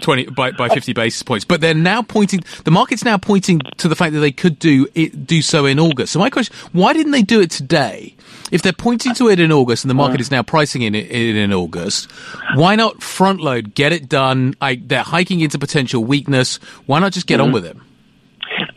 20 0.00 0.26
by, 0.26 0.50
by 0.52 0.68
50 0.68 0.92
basis 0.92 1.22
points 1.22 1.44
but 1.44 1.60
they're 1.60 1.74
now 1.74 2.02
pointing 2.02 2.40
the 2.64 2.70
market's 2.70 3.04
now 3.04 3.16
pointing 3.16 3.60
to 3.78 3.88
the 3.88 3.96
fact 3.96 4.12
that 4.12 4.20
they 4.20 4.32
could 4.32 4.58
do 4.58 4.86
it 4.94 5.26
do 5.26 5.40
so 5.40 5.66
in 5.66 5.78
august 5.78 6.12
so 6.12 6.18
my 6.18 6.30
question 6.30 6.54
why 6.72 6.92
didn't 6.92 7.12
they 7.12 7.22
do 7.22 7.40
it 7.40 7.50
today 7.50 8.14
if 8.50 8.62
they're 8.62 8.72
pointing 8.72 9.14
to 9.14 9.28
it 9.28 9.40
in 9.40 9.50
August 9.50 9.84
and 9.84 9.90
the 9.90 9.94
market 9.94 10.20
is 10.20 10.30
now 10.30 10.42
pricing 10.42 10.82
in 10.82 10.94
it 10.94 11.10
in 11.10 11.52
August, 11.52 12.10
why 12.54 12.76
not 12.76 13.02
front 13.02 13.40
load, 13.40 13.74
get 13.74 13.92
it 13.92 14.08
done? 14.08 14.54
I, 14.60 14.76
they're 14.76 15.02
hiking 15.02 15.40
into 15.40 15.58
potential 15.58 16.04
weakness. 16.04 16.56
Why 16.86 17.00
not 17.00 17.12
just 17.12 17.26
get 17.26 17.38
mm-hmm. 17.38 17.46
on 17.46 17.52
with 17.52 17.66
it? 17.66 17.76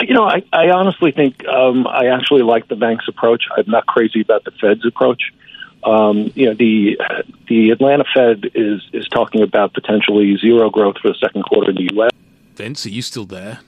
You 0.01 0.15
know, 0.15 0.23
I, 0.23 0.43
I 0.51 0.71
honestly 0.71 1.11
think 1.11 1.47
um, 1.47 1.85
I 1.85 2.07
actually 2.07 2.41
like 2.41 2.67
the 2.67 2.75
bank's 2.75 3.07
approach. 3.07 3.43
I'm 3.55 3.69
not 3.69 3.85
crazy 3.85 4.21
about 4.21 4.43
the 4.43 4.51
Fed's 4.51 4.85
approach. 4.85 5.21
Um, 5.83 6.31
you 6.35 6.47
know, 6.47 6.53
the 6.53 6.97
the 7.47 7.69
Atlanta 7.71 8.03
Fed 8.13 8.51
is 8.53 8.81
is 8.93 9.07
talking 9.07 9.41
about 9.41 9.73
potentially 9.73 10.37
zero 10.37 10.69
growth 10.69 10.97
for 11.01 11.09
the 11.09 11.15
second 11.15 11.43
quarter 11.43 11.69
in 11.69 11.75
the 11.77 11.89
U.S. 11.93 12.11
Vince, 12.55 12.85
are 12.85 12.89
you 12.89 13.01
still 13.01 13.25
there? 13.25 13.59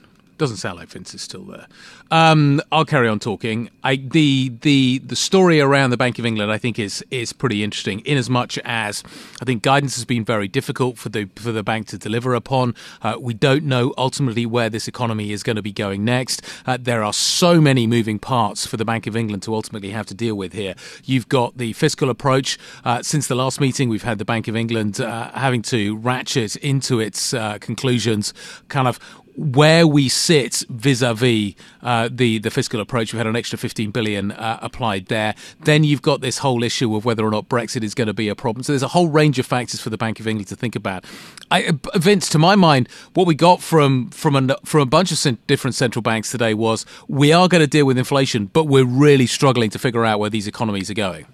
Doesn't 0.42 0.56
sound 0.56 0.76
like 0.76 0.88
Vince 0.88 1.14
is 1.14 1.22
still 1.22 1.44
there. 1.44 1.68
Um, 2.10 2.60
I'll 2.72 2.84
carry 2.84 3.06
on 3.06 3.20
talking. 3.20 3.70
I, 3.84 3.94
the 3.94 4.52
the 4.62 4.98
the 4.98 5.14
story 5.14 5.60
around 5.60 5.90
the 5.90 5.96
Bank 5.96 6.18
of 6.18 6.26
England, 6.26 6.50
I 6.50 6.58
think, 6.58 6.80
is 6.80 7.04
is 7.12 7.32
pretty 7.32 7.62
interesting. 7.62 8.00
In 8.00 8.18
as 8.18 8.28
much 8.28 8.58
as 8.64 9.04
I 9.40 9.44
think 9.44 9.62
guidance 9.62 9.94
has 9.94 10.04
been 10.04 10.24
very 10.24 10.48
difficult 10.48 10.98
for 10.98 11.10
the 11.10 11.28
for 11.36 11.52
the 11.52 11.62
bank 11.62 11.86
to 11.88 11.96
deliver 11.96 12.34
upon. 12.34 12.74
Uh, 13.02 13.18
we 13.20 13.34
don't 13.34 13.62
know 13.62 13.94
ultimately 13.96 14.44
where 14.44 14.68
this 14.68 14.88
economy 14.88 15.30
is 15.30 15.44
going 15.44 15.54
to 15.54 15.62
be 15.62 15.70
going 15.70 16.04
next. 16.04 16.42
Uh, 16.66 16.76
there 16.76 17.04
are 17.04 17.12
so 17.12 17.60
many 17.60 17.86
moving 17.86 18.18
parts 18.18 18.66
for 18.66 18.76
the 18.76 18.84
Bank 18.84 19.06
of 19.06 19.16
England 19.16 19.44
to 19.44 19.54
ultimately 19.54 19.90
have 19.90 20.06
to 20.06 20.14
deal 20.14 20.34
with 20.34 20.54
here. 20.54 20.74
You've 21.04 21.28
got 21.28 21.56
the 21.56 21.72
fiscal 21.74 22.10
approach. 22.10 22.58
Uh, 22.84 23.00
since 23.00 23.28
the 23.28 23.36
last 23.36 23.60
meeting, 23.60 23.88
we've 23.88 24.02
had 24.02 24.18
the 24.18 24.24
Bank 24.24 24.48
of 24.48 24.56
England 24.56 25.00
uh, 25.00 25.30
having 25.34 25.62
to 25.62 25.96
ratchet 25.98 26.56
into 26.56 26.98
its 26.98 27.32
uh, 27.32 27.58
conclusions, 27.58 28.34
kind 28.66 28.88
of 28.88 28.98
where 29.36 29.86
we 29.86 30.08
sit 30.08 30.64
vis-a-vis 30.68 31.54
uh, 31.82 32.08
the 32.10 32.38
the 32.38 32.50
fiscal 32.50 32.80
approach, 32.80 33.12
we've 33.12 33.18
had 33.18 33.26
an 33.26 33.36
extra 33.36 33.58
15 33.58 33.90
billion 33.90 34.32
uh, 34.32 34.58
applied 34.62 35.06
there. 35.06 35.34
Then 35.60 35.84
you've 35.84 36.02
got 36.02 36.20
this 36.20 36.38
whole 36.38 36.62
issue 36.62 36.94
of 36.94 37.04
whether 37.04 37.24
or 37.24 37.30
not 37.30 37.48
Brexit 37.48 37.82
is 37.82 37.94
going 37.94 38.06
to 38.06 38.14
be 38.14 38.28
a 38.28 38.34
problem. 38.34 38.62
So 38.62 38.72
there's 38.72 38.82
a 38.82 38.88
whole 38.88 39.08
range 39.08 39.38
of 39.38 39.46
factors 39.46 39.80
for 39.80 39.90
the 39.90 39.98
Bank 39.98 40.20
of 40.20 40.26
England 40.26 40.48
to 40.48 40.56
think 40.56 40.76
about. 40.76 41.04
I, 41.50 41.64
uh, 41.64 41.98
Vince, 41.98 42.28
to 42.30 42.38
my 42.38 42.56
mind, 42.56 42.88
what 43.14 43.26
we 43.26 43.34
got 43.34 43.62
from 43.62 44.10
from 44.10 44.36
a, 44.36 44.56
from 44.64 44.80
a 44.80 44.86
bunch 44.86 45.12
of 45.12 45.46
different 45.46 45.74
central 45.74 46.02
banks 46.02 46.30
today 46.30 46.54
was 46.54 46.84
we 47.08 47.32
are 47.32 47.48
going 47.48 47.62
to 47.62 47.66
deal 47.66 47.86
with 47.86 47.98
inflation, 47.98 48.46
but 48.46 48.64
we're 48.64 48.84
really 48.84 49.26
struggling 49.26 49.70
to 49.70 49.78
figure 49.78 50.04
out 50.04 50.18
where 50.20 50.30
these 50.30 50.46
economies 50.46 50.90
are 50.90 50.94
going. 50.94 51.26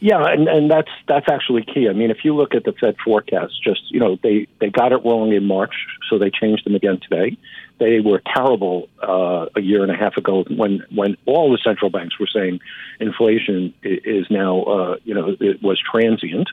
Yeah, 0.00 0.24
and, 0.24 0.48
and 0.48 0.70
that's 0.70 0.90
that's 1.08 1.26
actually 1.28 1.64
key. 1.64 1.88
I 1.88 1.92
mean, 1.92 2.10
if 2.10 2.18
you 2.24 2.34
look 2.34 2.54
at 2.54 2.64
the 2.64 2.72
Fed 2.72 2.96
forecast, 3.04 3.62
just 3.62 3.82
you 3.90 3.98
know, 3.98 4.16
they 4.22 4.46
they 4.60 4.70
got 4.70 4.92
it 4.92 5.04
wrong 5.04 5.32
in 5.32 5.44
March, 5.44 5.74
so 6.08 6.18
they 6.18 6.30
changed 6.30 6.64
them 6.64 6.74
again 6.76 7.00
today. 7.00 7.36
They 7.78 8.00
were 8.00 8.20
terrible 8.34 8.88
uh, 9.02 9.46
a 9.56 9.60
year 9.60 9.82
and 9.82 9.90
a 9.90 9.96
half 9.96 10.16
ago 10.16 10.44
when 10.48 10.84
when 10.94 11.16
all 11.26 11.50
the 11.50 11.58
central 11.58 11.90
banks 11.90 12.18
were 12.18 12.28
saying 12.32 12.60
inflation 13.00 13.74
is 13.82 14.26
now 14.30 14.62
uh, 14.62 14.96
you 15.04 15.14
know 15.14 15.36
it 15.40 15.62
was 15.62 15.80
transient, 15.80 16.48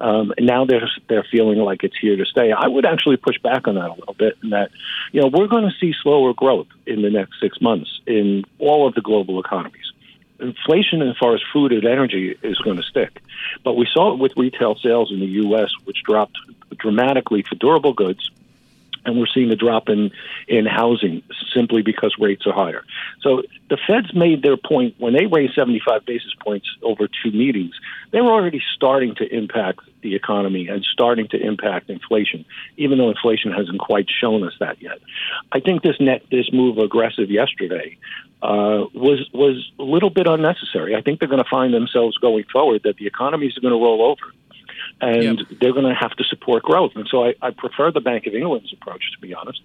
um, 0.00 0.32
and 0.38 0.46
now 0.46 0.64
they're 0.64 0.88
they're 1.08 1.26
feeling 1.30 1.58
like 1.58 1.84
it's 1.84 1.96
here 2.00 2.16
to 2.16 2.24
stay. 2.24 2.50
I 2.52 2.66
would 2.66 2.86
actually 2.86 3.18
push 3.18 3.38
back 3.42 3.68
on 3.68 3.74
that 3.74 3.90
a 3.90 3.94
little 3.94 4.16
bit, 4.18 4.38
in 4.42 4.50
that 4.50 4.70
you 5.12 5.20
know 5.20 5.28
we're 5.28 5.48
going 5.48 5.64
to 5.64 5.74
see 5.78 5.92
slower 6.02 6.32
growth 6.32 6.68
in 6.86 7.02
the 7.02 7.10
next 7.10 7.40
six 7.42 7.60
months 7.60 8.00
in 8.06 8.44
all 8.58 8.88
of 8.88 8.94
the 8.94 9.02
global 9.02 9.38
economies 9.38 9.85
inflation 10.40 11.02
as 11.02 11.16
far 11.18 11.34
as 11.34 11.40
food 11.52 11.72
and 11.72 11.84
energy 11.84 12.36
is 12.42 12.58
going 12.58 12.76
to 12.76 12.82
stick. 12.82 13.22
But 13.64 13.74
we 13.74 13.86
saw 13.92 14.12
it 14.12 14.18
with 14.18 14.32
retail 14.36 14.76
sales 14.76 15.12
in 15.12 15.20
the 15.20 15.26
U.S., 15.26 15.70
which 15.84 16.02
dropped 16.04 16.36
dramatically 16.76 17.42
for 17.42 17.54
durable 17.54 17.92
goods. 17.92 18.30
And 19.04 19.20
we're 19.20 19.28
seeing 19.32 19.52
a 19.52 19.56
drop 19.56 19.88
in, 19.88 20.10
in 20.48 20.66
housing 20.66 21.22
simply 21.54 21.80
because 21.80 22.16
rates 22.18 22.44
are 22.44 22.52
higher. 22.52 22.82
So 23.20 23.44
the 23.70 23.78
Fed's 23.86 24.12
made 24.14 24.42
their 24.42 24.56
point 24.56 24.96
when 24.98 25.12
they 25.12 25.26
raised 25.26 25.54
75 25.54 26.04
basis 26.04 26.32
points 26.42 26.66
over 26.82 27.06
two 27.06 27.30
meetings. 27.30 27.74
They 28.10 28.20
were 28.20 28.32
already 28.32 28.60
starting 28.74 29.14
to 29.16 29.24
impact 29.32 29.80
the 30.02 30.16
economy 30.16 30.66
and 30.66 30.84
starting 30.92 31.28
to 31.28 31.40
impact 31.40 31.88
inflation, 31.88 32.44
even 32.76 32.98
though 32.98 33.08
inflation 33.08 33.52
hasn't 33.52 33.78
quite 33.78 34.06
shown 34.10 34.42
us 34.44 34.54
that 34.58 34.82
yet. 34.82 34.98
I 35.52 35.60
think 35.60 35.82
this 35.82 36.00
net 36.00 36.22
this 36.30 36.52
move 36.52 36.78
aggressive 36.78 37.30
yesterday 37.30 37.98
uh, 38.46 38.86
was 38.94 39.28
was 39.34 39.56
a 39.80 39.82
little 39.82 40.10
bit 40.10 40.28
unnecessary. 40.28 40.94
I 40.94 41.00
think 41.00 41.18
they're 41.18 41.28
going 41.28 41.42
to 41.42 41.50
find 41.50 41.74
themselves 41.74 42.16
going 42.18 42.44
forward 42.44 42.82
that 42.84 42.96
the 42.96 43.06
economies 43.06 43.56
are 43.56 43.60
going 43.60 43.72
to 43.72 43.82
roll 43.82 44.02
over, 44.02 44.32
and 45.00 45.38
yep. 45.38 45.58
they're 45.60 45.72
going 45.72 45.92
to 45.92 45.94
have 45.94 46.12
to 46.12 46.24
support 46.24 46.62
growth. 46.62 46.92
And 46.94 47.08
so 47.10 47.24
I, 47.24 47.34
I 47.42 47.50
prefer 47.50 47.90
the 47.90 48.00
Bank 48.00 48.28
of 48.28 48.34
England's 48.34 48.72
approach, 48.72 49.02
to 49.14 49.20
be 49.20 49.34
honest, 49.34 49.60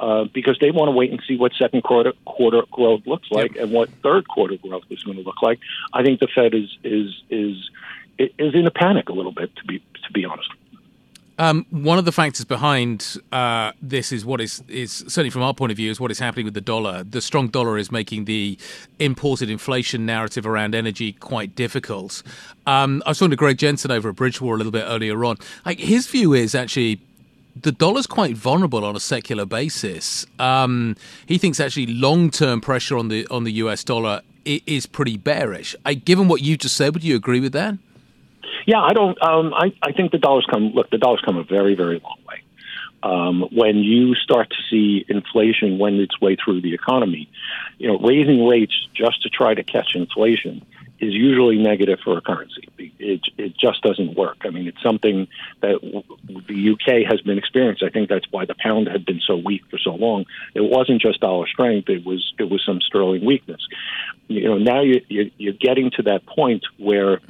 uh, 0.00 0.24
because 0.24 0.58
they 0.60 0.72
want 0.72 0.88
to 0.88 0.90
wait 0.90 1.12
and 1.12 1.22
see 1.28 1.36
what 1.36 1.52
second 1.56 1.82
quarter 1.82 2.14
quarter 2.24 2.62
growth 2.72 3.02
looks 3.06 3.30
like 3.30 3.54
yep. 3.54 3.64
and 3.64 3.72
what 3.72 3.90
third 4.02 4.26
quarter 4.26 4.56
growth 4.56 4.84
is 4.90 5.04
going 5.04 5.18
to 5.18 5.22
look 5.22 5.40
like. 5.40 5.60
I 5.92 6.02
think 6.02 6.18
the 6.18 6.28
Fed 6.34 6.52
is 6.52 6.76
is 6.82 7.14
is 7.30 7.70
is 8.18 8.54
in 8.54 8.66
a 8.66 8.72
panic 8.72 9.08
a 9.08 9.12
little 9.12 9.32
bit, 9.32 9.54
to 9.54 9.64
be 9.66 9.78
to 9.78 10.12
be 10.12 10.24
honest. 10.24 10.50
Um, 11.38 11.66
one 11.70 11.98
of 11.98 12.04
the 12.06 12.12
factors 12.12 12.44
behind 12.44 13.18
uh, 13.30 13.72
this 13.82 14.10
is 14.10 14.24
what 14.24 14.40
is 14.40 14.62
is 14.68 14.90
certainly 14.92 15.30
from 15.30 15.42
our 15.42 15.52
point 15.52 15.70
of 15.70 15.76
view 15.76 15.90
is 15.90 16.00
what 16.00 16.10
is 16.10 16.18
happening 16.18 16.46
with 16.46 16.54
the 16.54 16.60
dollar. 16.60 17.04
The 17.04 17.20
strong 17.20 17.48
dollar 17.48 17.76
is 17.76 17.92
making 17.92 18.24
the 18.24 18.58
imported 18.98 19.50
inflation 19.50 20.06
narrative 20.06 20.46
around 20.46 20.74
energy 20.74 21.12
quite 21.12 21.54
difficult. 21.54 22.22
Um, 22.66 23.02
I 23.04 23.10
was 23.10 23.18
talking 23.18 23.30
to 23.30 23.36
Greg 23.36 23.58
Jensen 23.58 23.90
over 23.90 24.08
at 24.08 24.16
Bridgewater 24.16 24.54
a 24.54 24.56
little 24.56 24.72
bit 24.72 24.84
earlier 24.86 25.24
on. 25.24 25.36
Like 25.66 25.78
his 25.78 26.06
view 26.06 26.32
is 26.32 26.54
actually 26.54 27.00
the 27.60 27.72
dollar's 27.72 28.06
quite 28.06 28.36
vulnerable 28.36 28.84
on 28.84 28.96
a 28.96 29.00
secular 29.00 29.46
basis. 29.46 30.26
Um, 30.38 30.96
he 31.26 31.38
thinks 31.38 31.60
actually 31.60 31.86
long 31.86 32.30
term 32.30 32.60
pressure 32.60 32.96
on 32.96 33.08
the 33.08 33.26
on 33.28 33.44
the 33.44 33.52
US 33.52 33.84
dollar 33.84 34.22
is 34.46 34.86
pretty 34.86 35.16
bearish. 35.16 35.74
I, 35.84 35.94
given 35.94 36.28
what 36.28 36.40
you 36.40 36.56
just 36.56 36.76
said, 36.76 36.94
would 36.94 37.02
you 37.04 37.16
agree 37.16 37.40
with 37.40 37.52
that? 37.52 37.74
Yeah, 38.66 38.82
I 38.82 38.92
don't. 38.92 39.20
Um, 39.22 39.54
I 39.54 39.72
I 39.80 39.92
think 39.92 40.12
the 40.12 40.18
dollars 40.18 40.46
come. 40.50 40.72
Look, 40.74 40.90
the 40.90 40.98
dollars 40.98 41.22
come 41.24 41.36
a 41.36 41.44
very 41.44 41.74
very 41.74 42.00
long 42.00 42.18
way. 42.28 42.42
Um, 43.02 43.42
when 43.52 43.76
you 43.76 44.14
start 44.16 44.50
to 44.50 44.56
see 44.68 45.04
inflation 45.08 45.78
wend 45.78 46.00
its 46.00 46.20
way 46.20 46.36
through 46.36 46.62
the 46.62 46.74
economy, 46.74 47.30
you 47.78 47.86
know, 47.86 47.98
raising 47.98 48.46
rates 48.46 48.74
just 48.94 49.22
to 49.22 49.28
try 49.28 49.54
to 49.54 49.62
catch 49.62 49.94
inflation 49.94 50.66
is 50.98 51.12
usually 51.12 51.58
negative 51.58 52.00
for 52.02 52.16
a 52.16 52.20
currency. 52.20 52.68
It, 52.78 53.20
it 53.36 53.56
just 53.56 53.82
doesn't 53.82 54.16
work. 54.16 54.38
I 54.44 54.50
mean, 54.50 54.66
it's 54.66 54.82
something 54.82 55.28
that 55.60 55.78
the 56.48 56.70
UK 56.70 57.08
has 57.08 57.20
been 57.20 57.36
experiencing. 57.36 57.86
I 57.86 57.90
think 57.90 58.08
that's 58.08 58.24
why 58.30 58.46
the 58.46 58.54
pound 58.58 58.88
had 58.88 59.04
been 59.04 59.20
so 59.20 59.36
weak 59.36 59.62
for 59.70 59.78
so 59.78 59.94
long. 59.94 60.24
It 60.54 60.62
wasn't 60.62 61.02
just 61.02 61.20
dollar 61.20 61.46
strength; 61.46 61.90
it 61.90 62.04
was 62.04 62.32
it 62.38 62.50
was 62.50 62.64
some 62.64 62.80
sterling 62.80 63.24
weakness. 63.24 63.60
You 64.28 64.44
know, 64.44 64.58
now 64.58 64.80
you, 64.80 65.02
you, 65.08 65.30
you're 65.36 65.52
getting 65.52 65.90
to 65.92 66.02
that 66.04 66.24
point 66.24 66.64
where 66.78 67.20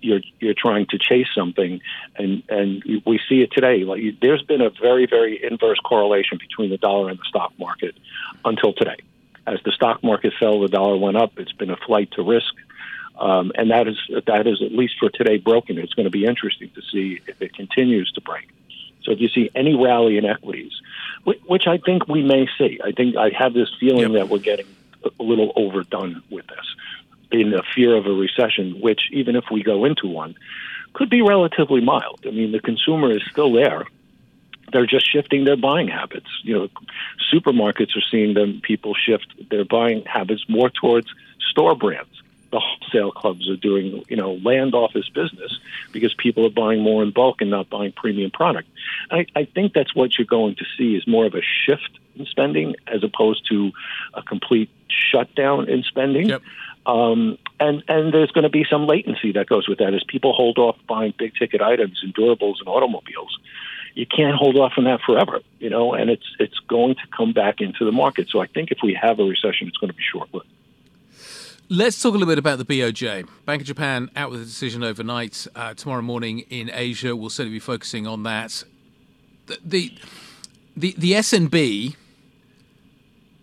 you're 0.00 0.20
you're 0.38 0.54
trying 0.54 0.86
to 0.86 0.98
chase 0.98 1.28
something, 1.34 1.80
and 2.16 2.42
and 2.48 2.82
we 3.06 3.20
see 3.28 3.42
it 3.42 3.52
today. 3.52 3.84
Like 3.84 4.02
there's 4.20 4.42
been 4.42 4.60
a 4.60 4.70
very 4.70 5.06
very 5.06 5.42
inverse 5.42 5.78
correlation 5.84 6.38
between 6.38 6.70
the 6.70 6.78
dollar 6.78 7.10
and 7.10 7.18
the 7.18 7.24
stock 7.24 7.52
market 7.58 7.94
until 8.44 8.72
today. 8.72 8.96
As 9.46 9.58
the 9.64 9.72
stock 9.72 10.02
market 10.02 10.32
fell, 10.38 10.60
the 10.60 10.68
dollar 10.68 10.96
went 10.96 11.16
up. 11.16 11.32
It's 11.38 11.52
been 11.52 11.70
a 11.70 11.76
flight 11.76 12.10
to 12.12 12.22
risk, 12.22 12.54
um, 13.18 13.52
and 13.54 13.70
that 13.70 13.88
is 13.88 13.98
that 14.26 14.46
is 14.46 14.62
at 14.62 14.72
least 14.72 14.94
for 14.98 15.10
today 15.10 15.38
broken. 15.38 15.78
It's 15.78 15.94
going 15.94 16.04
to 16.04 16.10
be 16.10 16.24
interesting 16.24 16.70
to 16.74 16.82
see 16.92 17.20
if 17.26 17.40
it 17.40 17.54
continues 17.54 18.10
to 18.12 18.20
break. 18.20 18.48
So 19.02 19.12
if 19.12 19.20
you 19.20 19.28
see 19.28 19.50
any 19.54 19.74
rally 19.74 20.18
in 20.18 20.26
equities, 20.26 20.72
which 21.24 21.66
I 21.66 21.78
think 21.78 22.06
we 22.06 22.22
may 22.22 22.48
see, 22.58 22.80
I 22.84 22.92
think 22.92 23.16
I 23.16 23.30
have 23.30 23.54
this 23.54 23.70
feeling 23.80 24.12
yep. 24.12 24.12
that 24.12 24.28
we're 24.28 24.38
getting 24.38 24.66
a 25.02 25.22
little 25.22 25.52
overdone 25.56 26.22
with 26.30 26.46
this 26.46 26.74
in 27.32 27.54
a 27.54 27.62
fear 27.74 27.96
of 27.96 28.06
a 28.06 28.12
recession, 28.12 28.80
which 28.80 29.00
even 29.12 29.36
if 29.36 29.44
we 29.50 29.62
go 29.62 29.84
into 29.84 30.06
one, 30.06 30.34
could 30.92 31.10
be 31.10 31.22
relatively 31.22 31.80
mild. 31.80 32.20
I 32.26 32.30
mean, 32.30 32.52
the 32.52 32.60
consumer 32.60 33.10
is 33.12 33.22
still 33.30 33.52
there. 33.52 33.86
They're 34.72 34.86
just 34.86 35.10
shifting 35.10 35.44
their 35.44 35.56
buying 35.56 35.88
habits. 35.88 36.28
You 36.42 36.54
know, 36.54 36.68
supermarkets 37.32 37.96
are 37.96 38.04
seeing 38.10 38.34
them 38.34 38.60
people 38.62 38.94
shift 38.94 39.26
their 39.50 39.64
buying 39.64 40.04
habits 40.04 40.44
more 40.48 40.70
towards 40.70 41.08
store 41.50 41.74
brands. 41.74 42.10
The 42.52 42.60
wholesale 42.60 43.12
clubs 43.12 43.48
are 43.48 43.56
doing, 43.56 44.02
you 44.08 44.16
know, 44.16 44.34
land 44.34 44.74
office 44.74 45.08
business 45.08 45.56
because 45.92 46.12
people 46.14 46.46
are 46.46 46.50
buying 46.50 46.80
more 46.80 47.02
in 47.02 47.12
bulk 47.12 47.40
and 47.40 47.50
not 47.50 47.70
buying 47.70 47.92
premium 47.92 48.32
product. 48.32 48.68
I, 49.10 49.26
I 49.36 49.44
think 49.44 49.72
that's 49.72 49.94
what 49.94 50.18
you're 50.18 50.26
going 50.26 50.56
to 50.56 50.64
see 50.76 50.96
is 50.96 51.06
more 51.06 51.26
of 51.26 51.34
a 51.34 51.42
shift 51.42 51.98
in 52.16 52.26
spending 52.26 52.74
as 52.88 53.04
opposed 53.04 53.48
to 53.50 53.70
a 54.14 54.22
complete 54.22 54.68
shutdown 54.88 55.68
in 55.68 55.84
spending. 55.84 56.28
Yep. 56.28 56.42
Um, 56.86 57.38
and 57.58 57.82
and 57.88 58.12
there's 58.12 58.30
going 58.30 58.44
to 58.44 58.50
be 58.50 58.64
some 58.68 58.86
latency 58.86 59.32
that 59.32 59.46
goes 59.46 59.68
with 59.68 59.78
that 59.78 59.94
as 59.94 60.02
people 60.04 60.32
hold 60.32 60.58
off 60.58 60.76
buying 60.88 61.14
big 61.18 61.34
ticket 61.34 61.60
items 61.60 62.00
and 62.02 62.14
durables 62.14 62.58
and 62.58 62.68
automobiles. 62.68 63.38
You 63.94 64.06
can't 64.06 64.36
hold 64.36 64.56
off 64.56 64.72
on 64.78 64.84
that 64.84 65.00
forever, 65.04 65.40
you 65.58 65.68
know, 65.68 65.92
and 65.92 66.10
it's 66.10 66.24
it's 66.38 66.58
going 66.68 66.94
to 66.94 67.02
come 67.14 67.32
back 67.32 67.60
into 67.60 67.84
the 67.84 67.92
market. 67.92 68.28
So 68.30 68.40
I 68.40 68.46
think 68.46 68.70
if 68.70 68.78
we 68.82 68.94
have 69.00 69.18
a 69.18 69.24
recession, 69.24 69.68
it's 69.68 69.76
going 69.76 69.90
to 69.90 69.96
be 69.96 70.02
short 70.10 70.32
lived. 70.32 70.46
Let's 71.68 72.02
talk 72.02 72.14
a 72.14 72.18
little 72.18 72.26
bit 72.26 72.38
about 72.38 72.58
the 72.58 72.64
BOJ. 72.64 73.28
Bank 73.44 73.62
of 73.62 73.66
Japan 73.66 74.10
out 74.16 74.32
with 74.32 74.42
a 74.42 74.44
decision 74.44 74.82
overnight. 74.82 75.46
Uh, 75.54 75.74
tomorrow 75.74 76.02
morning 76.02 76.40
in 76.50 76.68
Asia, 76.72 77.14
we'll 77.14 77.30
certainly 77.30 77.56
be 77.56 77.60
focusing 77.60 78.06
on 78.06 78.22
that. 78.24 78.64
The 79.46 79.58
the 79.64 79.98
the, 80.76 80.94
the 80.96 81.12
SNB 81.12 81.94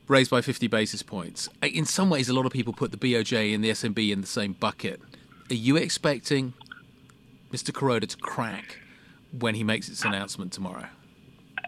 raised 0.08 0.32
by 0.32 0.42
50 0.42 0.68
basis 0.68 1.04
points. 1.04 1.50
In 1.62 1.86
some 1.86 2.10
ways, 2.10 2.30
a 2.30 2.34
lot 2.34 2.46
of 2.46 2.52
people 2.52 2.74
put 2.74 2.92
the 2.92 2.98
BOJ 2.98 3.54
and 3.54 3.64
the 3.64 3.70
SNB 3.70 4.12
in 4.12 4.22
the 4.22 4.28
same 4.28 4.54
bucket. 4.54 5.02
Are 5.50 5.56
you 5.56 5.76
expecting 5.78 6.54
Mr. 7.52 7.72
Kuroda 7.72 8.08
to 8.08 8.18
crack 8.18 8.80
when 9.38 9.56
he 9.56 9.64
makes 9.64 9.90
its 9.90 10.04
announcement 10.04 10.54
tomorrow? 10.54 10.88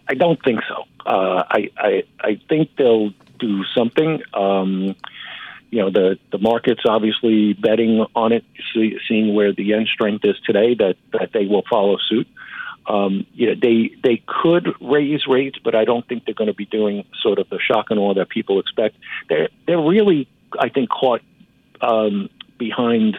I 0.08 0.14
don't 0.14 0.42
think 0.42 0.60
so. 0.68 0.84
Uh, 1.06 1.44
I, 1.48 1.70
I, 1.76 2.02
I 2.20 2.40
think 2.48 2.70
they'll 2.76 3.12
do 3.38 3.64
something. 3.74 4.22
Um, 4.34 4.96
you 5.70 5.78
know, 5.80 5.90
the, 5.90 6.18
the 6.32 6.38
market's 6.38 6.82
obviously 6.86 7.52
betting 7.52 8.04
on 8.14 8.32
it, 8.32 8.44
see, 8.74 8.98
seeing 9.08 9.34
where 9.34 9.52
the 9.52 9.62
yen 9.62 9.86
strength 9.92 10.24
is 10.24 10.36
today, 10.44 10.74
that, 10.74 10.96
that 11.12 11.30
they 11.32 11.46
will 11.46 11.62
follow 11.70 11.96
suit. 12.08 12.26
Um, 12.86 13.26
you 13.34 13.48
know, 13.48 13.54
they 13.60 13.90
they 14.02 14.22
could 14.26 14.68
raise 14.80 15.26
rates, 15.26 15.58
but 15.62 15.74
I 15.74 15.84
don't 15.84 16.06
think 16.06 16.24
they're 16.24 16.34
going 16.34 16.48
to 16.48 16.54
be 16.54 16.66
doing 16.66 17.04
sort 17.22 17.38
of 17.38 17.48
the 17.48 17.58
shock 17.60 17.86
and 17.90 18.00
awe 18.00 18.14
that 18.14 18.28
people 18.28 18.58
expect. 18.58 18.96
They're 19.28 19.48
they're 19.66 19.80
really, 19.80 20.28
I 20.58 20.70
think, 20.70 20.88
caught 20.88 21.20
um, 21.80 22.30
behind 22.58 23.18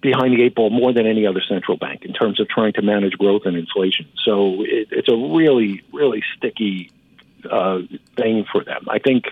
behind 0.00 0.34
the 0.34 0.42
eight 0.42 0.54
ball 0.54 0.70
more 0.70 0.92
than 0.92 1.06
any 1.06 1.26
other 1.26 1.42
central 1.48 1.76
bank 1.76 2.04
in 2.04 2.12
terms 2.12 2.38
of 2.38 2.48
trying 2.48 2.74
to 2.74 2.82
manage 2.82 3.14
growth 3.14 3.42
and 3.46 3.56
inflation. 3.56 4.06
So 4.22 4.62
it, 4.62 4.88
it's 4.90 5.08
a 5.08 5.16
really 5.16 5.82
really 5.92 6.22
sticky 6.36 6.90
uh, 7.50 7.80
thing 8.16 8.44
for 8.50 8.64
them. 8.64 8.86
I 8.88 8.98
think 8.98 9.24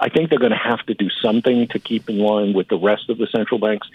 I 0.00 0.08
think 0.08 0.30
they're 0.30 0.38
going 0.38 0.52
to 0.52 0.56
have 0.56 0.84
to 0.86 0.94
do 0.94 1.10
something 1.10 1.68
to 1.68 1.78
keep 1.78 2.08
in 2.08 2.18
line 2.18 2.54
with 2.54 2.68
the 2.68 2.78
rest 2.78 3.10
of 3.10 3.18
the 3.18 3.26
central 3.26 3.60
banks 3.60 3.86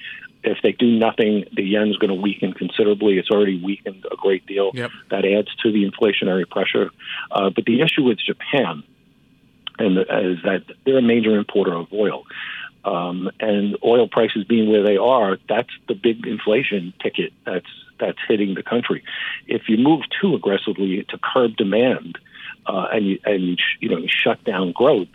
if 0.45 0.59
they 0.61 0.71
do 0.71 0.91
nothing, 0.91 1.45
the 1.53 1.63
yen's 1.63 1.97
going 1.97 2.09
to 2.09 2.21
weaken 2.21 2.53
considerably. 2.53 3.17
It's 3.17 3.31
already 3.31 3.61
weakened 3.61 4.05
a 4.11 4.15
great 4.15 4.45
deal. 4.45 4.71
Yep. 4.73 4.91
That 5.09 5.25
adds 5.25 5.53
to 5.63 5.71
the 5.71 5.89
inflationary 5.89 6.47
pressure. 6.47 6.91
Uh, 7.31 7.49
but 7.49 7.65
the 7.65 7.81
issue 7.81 8.03
with 8.03 8.19
Japan 8.19 8.83
and 9.77 9.97
is 9.97 10.37
that 10.43 10.63
they're 10.85 10.99
a 10.99 11.01
major 11.01 11.35
importer 11.35 11.73
of 11.73 11.91
oil. 11.91 12.23
Um, 12.85 13.31
and 13.39 13.75
oil 13.83 14.07
prices 14.07 14.43
being 14.43 14.69
where 14.69 14.83
they 14.83 14.97
are, 14.97 15.37
that's 15.49 15.71
the 15.87 15.95
big 15.95 16.27
inflation 16.27 16.93
ticket 17.01 17.33
that's 17.43 17.65
that's 17.99 18.19
hitting 18.27 18.53
the 18.53 18.61
country. 18.61 19.03
If 19.47 19.63
you 19.67 19.77
move 19.77 20.01
too 20.21 20.35
aggressively 20.35 21.03
to 21.09 21.17
curb 21.17 21.55
demand 21.55 22.19
uh, 22.67 22.87
and 22.91 23.07
you 23.07 23.19
and 23.25 23.43
you, 23.43 23.55
you 23.79 23.89
know 23.89 23.97
you 23.97 24.07
shut 24.07 24.43
down 24.43 24.71
growth, 24.71 25.07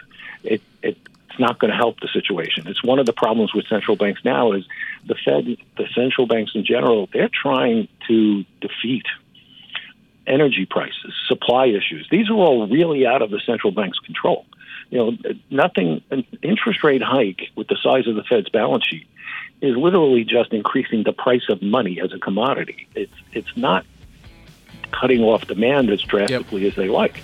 it 0.45 0.63
it 0.83 0.97
it's 1.31 1.39
not 1.39 1.61
going 1.61 1.71
to 1.71 1.77
help 1.77 2.01
the 2.01 2.09
situation. 2.09 2.67
It's 2.67 2.83
one 2.83 2.99
of 2.99 3.07
the 3.07 3.13
problems 3.13 3.55
with 3.55 3.67
central 3.69 3.97
banks 3.97 4.25
now 4.25 4.53
is 4.53 4.65
the 5.07 5.15
Fed, 5.15 5.57
the 5.77 5.87
central 5.95 6.27
banks 6.27 6.53
in 6.57 6.65
general, 6.65 7.09
they're 7.13 7.31
trying 7.33 7.87
to 8.09 8.45
defeat 8.61 9.07
energy 10.27 10.67
prices, 10.67 11.15
supply 11.27 11.67
issues. 11.67 12.09
These 12.11 12.31
are 12.31 12.35
all 12.35 12.67
really 12.67 13.07
out 13.07 13.23
of 13.23 13.31
the 13.31 13.41
central 13.47 13.73
bank's 13.73 13.99
control. 14.01 14.45
You 14.91 14.99
know, 14.99 15.35
nothing. 15.51 16.03
An 16.11 16.27
interest 16.43 16.83
rate 16.83 17.03
hike 17.03 17.43
with 17.55 17.69
the 17.69 17.77
size 17.81 18.09
of 18.09 18.17
the 18.17 18.25
Fed's 18.25 18.49
balance 18.49 18.85
sheet 18.87 19.07
is 19.61 19.77
literally 19.77 20.25
just 20.25 20.53
increasing 20.53 21.05
the 21.05 21.13
price 21.13 21.49
of 21.49 21.63
money 21.63 22.01
as 22.01 22.13
a 22.13 22.19
commodity. 22.19 22.89
It's 22.97 23.13
it's 23.33 23.57
not 23.57 23.87
cutting 24.91 25.23
off 25.23 25.47
demand 25.47 25.91
as 25.91 26.03
drastically 26.03 26.63
yep. 26.63 26.73
as 26.73 26.77
they 26.77 26.89
like. 26.89 27.23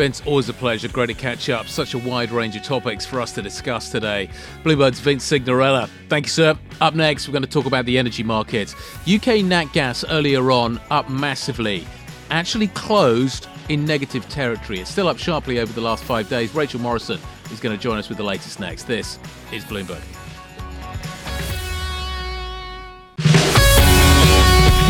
Vince, 0.00 0.22
always 0.24 0.48
a 0.48 0.54
pleasure. 0.54 0.88
Great 0.88 1.08
to 1.08 1.14
catch 1.14 1.50
up. 1.50 1.68
Such 1.68 1.92
a 1.92 1.98
wide 1.98 2.30
range 2.30 2.56
of 2.56 2.62
topics 2.62 3.04
for 3.04 3.20
us 3.20 3.32
to 3.32 3.42
discuss 3.42 3.90
today. 3.90 4.30
Bloomberg's 4.64 4.98
Vince 4.98 5.30
Cignarella. 5.30 5.90
Thank 6.08 6.24
you, 6.24 6.30
sir. 6.30 6.58
Up 6.80 6.94
next, 6.94 7.28
we're 7.28 7.32
going 7.32 7.42
to 7.42 7.50
talk 7.50 7.66
about 7.66 7.84
the 7.84 7.98
energy 7.98 8.22
market. 8.22 8.74
UK 9.06 9.44
nat 9.44 9.66
gas 9.74 10.02
earlier 10.08 10.50
on 10.50 10.80
up 10.90 11.10
massively, 11.10 11.86
actually 12.30 12.68
closed 12.68 13.46
in 13.68 13.84
negative 13.84 14.26
territory. 14.30 14.80
It's 14.80 14.90
still 14.90 15.06
up 15.06 15.18
sharply 15.18 15.58
over 15.58 15.70
the 15.70 15.82
last 15.82 16.02
five 16.02 16.30
days. 16.30 16.54
Rachel 16.54 16.80
Morison 16.80 17.20
is 17.52 17.60
going 17.60 17.76
to 17.76 17.82
join 17.82 17.98
us 17.98 18.08
with 18.08 18.16
the 18.16 18.24
latest 18.24 18.58
next. 18.58 18.84
This 18.84 19.18
is 19.52 19.64
Bloomberg. 19.64 20.19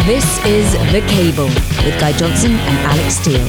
This 0.06 0.44
is 0.46 0.72
The 0.92 1.02
Cable 1.08 1.44
with 1.84 2.00
Guy 2.00 2.12
Johnson 2.12 2.52
and 2.52 2.78
Alix 2.86 3.16
Steel 3.16 3.40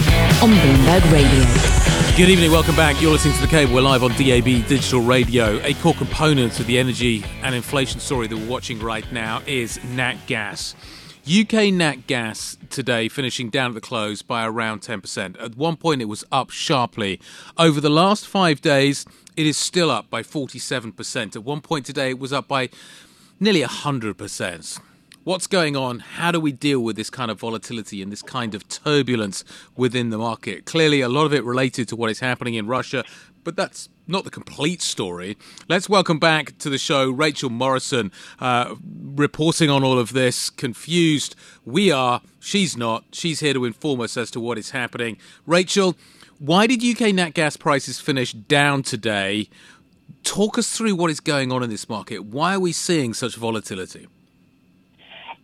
on 0.43 0.51
Bloomberg 0.51 1.11
Radio. 1.11 2.17
Good 2.17 2.29
evening, 2.29 2.51
welcome 2.51 2.75
back. 2.75 3.01
You're 3.01 3.13
listening 3.13 3.35
to 3.35 3.41
The 3.41 3.47
Cable. 3.47 3.73
We're 3.73 3.81
live 3.81 4.03
on 4.03 4.11
DAB 4.11 4.67
Digital 4.67 5.01
Radio. 5.01 5.59
A 5.63 5.73
core 5.75 5.93
component 5.93 6.59
of 6.59 6.67
the 6.67 6.77
energy 6.77 7.23
and 7.41 7.55
inflation 7.55 8.01
story 8.01 8.27
that 8.27 8.37
we're 8.37 8.49
watching 8.49 8.79
right 8.79 9.09
now 9.13 9.41
is 9.47 9.81
nat 9.85 10.17
gas. 10.27 10.75
UK 11.25 11.73
nat 11.73 12.05
gas 12.05 12.57
today 12.69 13.07
finishing 13.07 13.49
down 13.49 13.71
at 13.71 13.75
the 13.75 13.81
close 13.81 14.21
by 14.21 14.45
around 14.45 14.81
10%. 14.81 15.41
At 15.41 15.55
one 15.55 15.77
point, 15.77 16.01
it 16.01 16.05
was 16.05 16.25
up 16.33 16.49
sharply. 16.49 17.19
Over 17.57 17.79
the 17.79 17.89
last 17.89 18.27
five 18.27 18.59
days, 18.59 19.05
it 19.37 19.47
is 19.47 19.55
still 19.55 19.89
up 19.89 20.09
by 20.09 20.21
47%. 20.21 21.35
At 21.35 21.43
one 21.43 21.61
point 21.61 21.85
today, 21.85 22.09
it 22.09 22.19
was 22.19 22.33
up 22.33 22.49
by 22.49 22.69
nearly 23.39 23.61
100%. 23.61 24.81
What's 25.23 25.45
going 25.45 25.75
on? 25.75 25.99
How 25.99 26.31
do 26.31 26.39
we 26.39 26.51
deal 26.51 26.79
with 26.79 26.95
this 26.95 27.11
kind 27.11 27.29
of 27.29 27.39
volatility 27.39 28.01
and 28.01 28.11
this 28.11 28.23
kind 28.23 28.55
of 28.55 28.67
turbulence 28.67 29.43
within 29.75 30.09
the 30.09 30.17
market? 30.17 30.65
Clearly, 30.65 31.01
a 31.01 31.09
lot 31.09 31.25
of 31.27 31.33
it 31.33 31.43
related 31.43 31.87
to 31.89 31.95
what 31.95 32.09
is 32.09 32.21
happening 32.21 32.55
in 32.55 32.65
Russia, 32.65 33.03
but 33.43 33.55
that's 33.55 33.87
not 34.07 34.23
the 34.23 34.31
complete 34.31 34.81
story. 34.81 35.37
Let's 35.69 35.87
welcome 35.87 36.17
back 36.17 36.57
to 36.57 36.71
the 36.71 36.79
show 36.79 37.11
Rachel 37.11 37.51
Morison, 37.51 38.11
uh, 38.39 38.73
reporting 38.83 39.69
on 39.69 39.83
all 39.83 39.99
of 39.99 40.13
this. 40.13 40.49
Confused. 40.49 41.35
We 41.65 41.91
are. 41.91 42.23
She's 42.39 42.75
not. 42.75 43.03
She's 43.11 43.41
here 43.41 43.53
to 43.53 43.65
inform 43.65 44.01
us 44.01 44.17
as 44.17 44.31
to 44.31 44.39
what 44.39 44.57
is 44.57 44.71
happening. 44.71 45.17
Rachel, 45.45 45.95
why 46.39 46.65
did 46.65 46.83
UK 46.83 47.13
nat 47.13 47.35
gas 47.35 47.57
prices 47.57 47.99
finish 47.99 48.33
down 48.33 48.81
today? 48.81 49.49
Talk 50.23 50.57
us 50.57 50.75
through 50.75 50.95
what 50.95 51.11
is 51.11 51.19
going 51.19 51.51
on 51.51 51.61
in 51.61 51.69
this 51.69 51.87
market. 51.87 52.25
Why 52.25 52.55
are 52.55 52.59
we 52.59 52.71
seeing 52.71 53.13
such 53.13 53.35
volatility? 53.35 54.07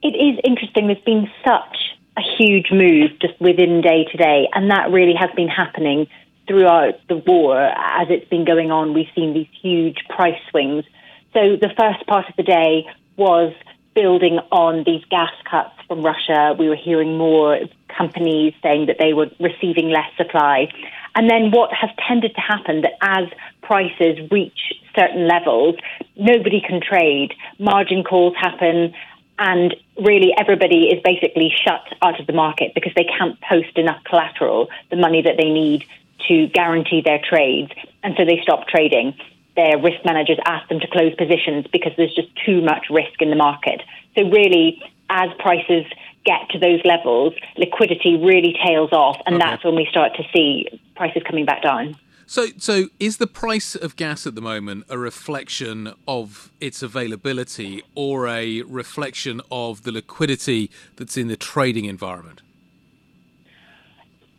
It 0.01 0.15
is 0.15 0.39
interesting. 0.43 0.87
There's 0.87 1.03
been 1.03 1.29
such 1.45 1.77
a 2.17 2.21
huge 2.37 2.71
move 2.71 3.19
just 3.19 3.39
within 3.39 3.81
day 3.81 4.05
to 4.11 4.17
day, 4.17 4.47
and 4.53 4.71
that 4.71 4.91
really 4.91 5.15
has 5.19 5.29
been 5.35 5.47
happening 5.47 6.07
throughout 6.47 6.95
the 7.09 7.17
war 7.17 7.59
as 7.61 8.07
it's 8.09 8.27
been 8.29 8.45
going 8.45 8.71
on. 8.71 8.93
We've 8.93 9.11
seen 9.15 9.33
these 9.33 9.47
huge 9.61 9.97
price 10.09 10.39
swings. 10.49 10.85
So 11.33 11.57
the 11.59 11.69
first 11.77 12.05
part 12.07 12.29
of 12.29 12.35
the 12.35 12.43
day 12.43 12.85
was 13.17 13.53
building 13.93 14.39
on 14.51 14.83
these 14.85 15.03
gas 15.09 15.31
cuts 15.49 15.73
from 15.87 16.03
Russia. 16.03 16.55
We 16.57 16.69
were 16.69 16.75
hearing 16.75 17.17
more 17.17 17.59
companies 17.95 18.53
saying 18.61 18.85
that 18.85 18.97
they 18.99 19.13
were 19.13 19.29
receiving 19.39 19.89
less 19.89 20.09
supply. 20.15 20.67
And 21.15 21.29
then 21.29 21.49
what 21.51 21.73
has 21.73 21.89
tended 22.07 22.35
to 22.35 22.41
happen 22.41 22.81
that 22.81 22.93
as 23.01 23.27
prices 23.63 24.19
reach 24.31 24.73
certain 24.95 25.27
levels, 25.27 25.75
nobody 26.15 26.61
can 26.61 26.79
trade. 26.79 27.33
Margin 27.59 28.03
calls 28.03 28.35
happen 28.39 28.93
and 29.39 29.75
really 30.01 30.33
everybody 30.37 30.87
is 30.87 31.01
basically 31.03 31.51
shut 31.63 31.81
out 32.01 32.19
of 32.19 32.27
the 32.27 32.33
market 32.33 32.73
because 32.73 32.93
they 32.95 33.05
can't 33.05 33.39
post 33.41 33.77
enough 33.77 34.03
collateral, 34.03 34.69
the 34.89 34.95
money 34.95 35.21
that 35.21 35.37
they 35.37 35.49
need 35.49 35.85
to 36.27 36.47
guarantee 36.47 37.01
their 37.01 37.19
trades, 37.19 37.71
and 38.03 38.15
so 38.17 38.25
they 38.25 38.39
stop 38.41 38.67
trading. 38.67 39.15
Their 39.55 39.79
risk 39.79 40.03
managers 40.05 40.37
ask 40.45 40.67
them 40.69 40.79
to 40.79 40.87
close 40.87 41.15
positions 41.15 41.65
because 41.71 41.93
there's 41.97 42.13
just 42.13 42.29
too 42.45 42.61
much 42.61 42.87
risk 42.89 43.21
in 43.21 43.29
the 43.29 43.35
market. 43.35 43.81
So 44.15 44.29
really, 44.29 44.81
as 45.09 45.29
prices 45.39 45.85
get 46.25 46.49
to 46.49 46.59
those 46.59 46.81
levels, 46.83 47.33
liquidity 47.55 48.17
really 48.17 48.55
tails 48.65 48.91
off, 48.91 49.21
and 49.25 49.35
okay. 49.35 49.45
that's 49.45 49.63
when 49.63 49.75
we 49.75 49.87
start 49.89 50.15
to 50.15 50.23
see 50.33 50.67
prices 50.95 51.23
coming 51.25 51.45
back 51.45 51.61
down. 51.61 51.95
So, 52.29 52.47
so 52.57 52.89
is 52.99 53.17
the 53.17 53.25
price 53.25 53.73
of 53.73 53.95
gas 53.95 54.27
at 54.27 54.35
the 54.35 54.41
moment 54.41 54.83
a 54.89 54.97
reflection 54.97 55.93
of 56.05 56.51
its 56.59 56.83
availability 56.83 57.83
or 57.95 58.27
a 58.27 58.63
reflection 58.63 59.39
of 59.49 59.83
the 59.83 59.93
liquidity 59.93 60.69
that's 60.97 61.15
in 61.15 61.29
the 61.29 61.37
trading 61.37 61.85
environment? 61.85 62.41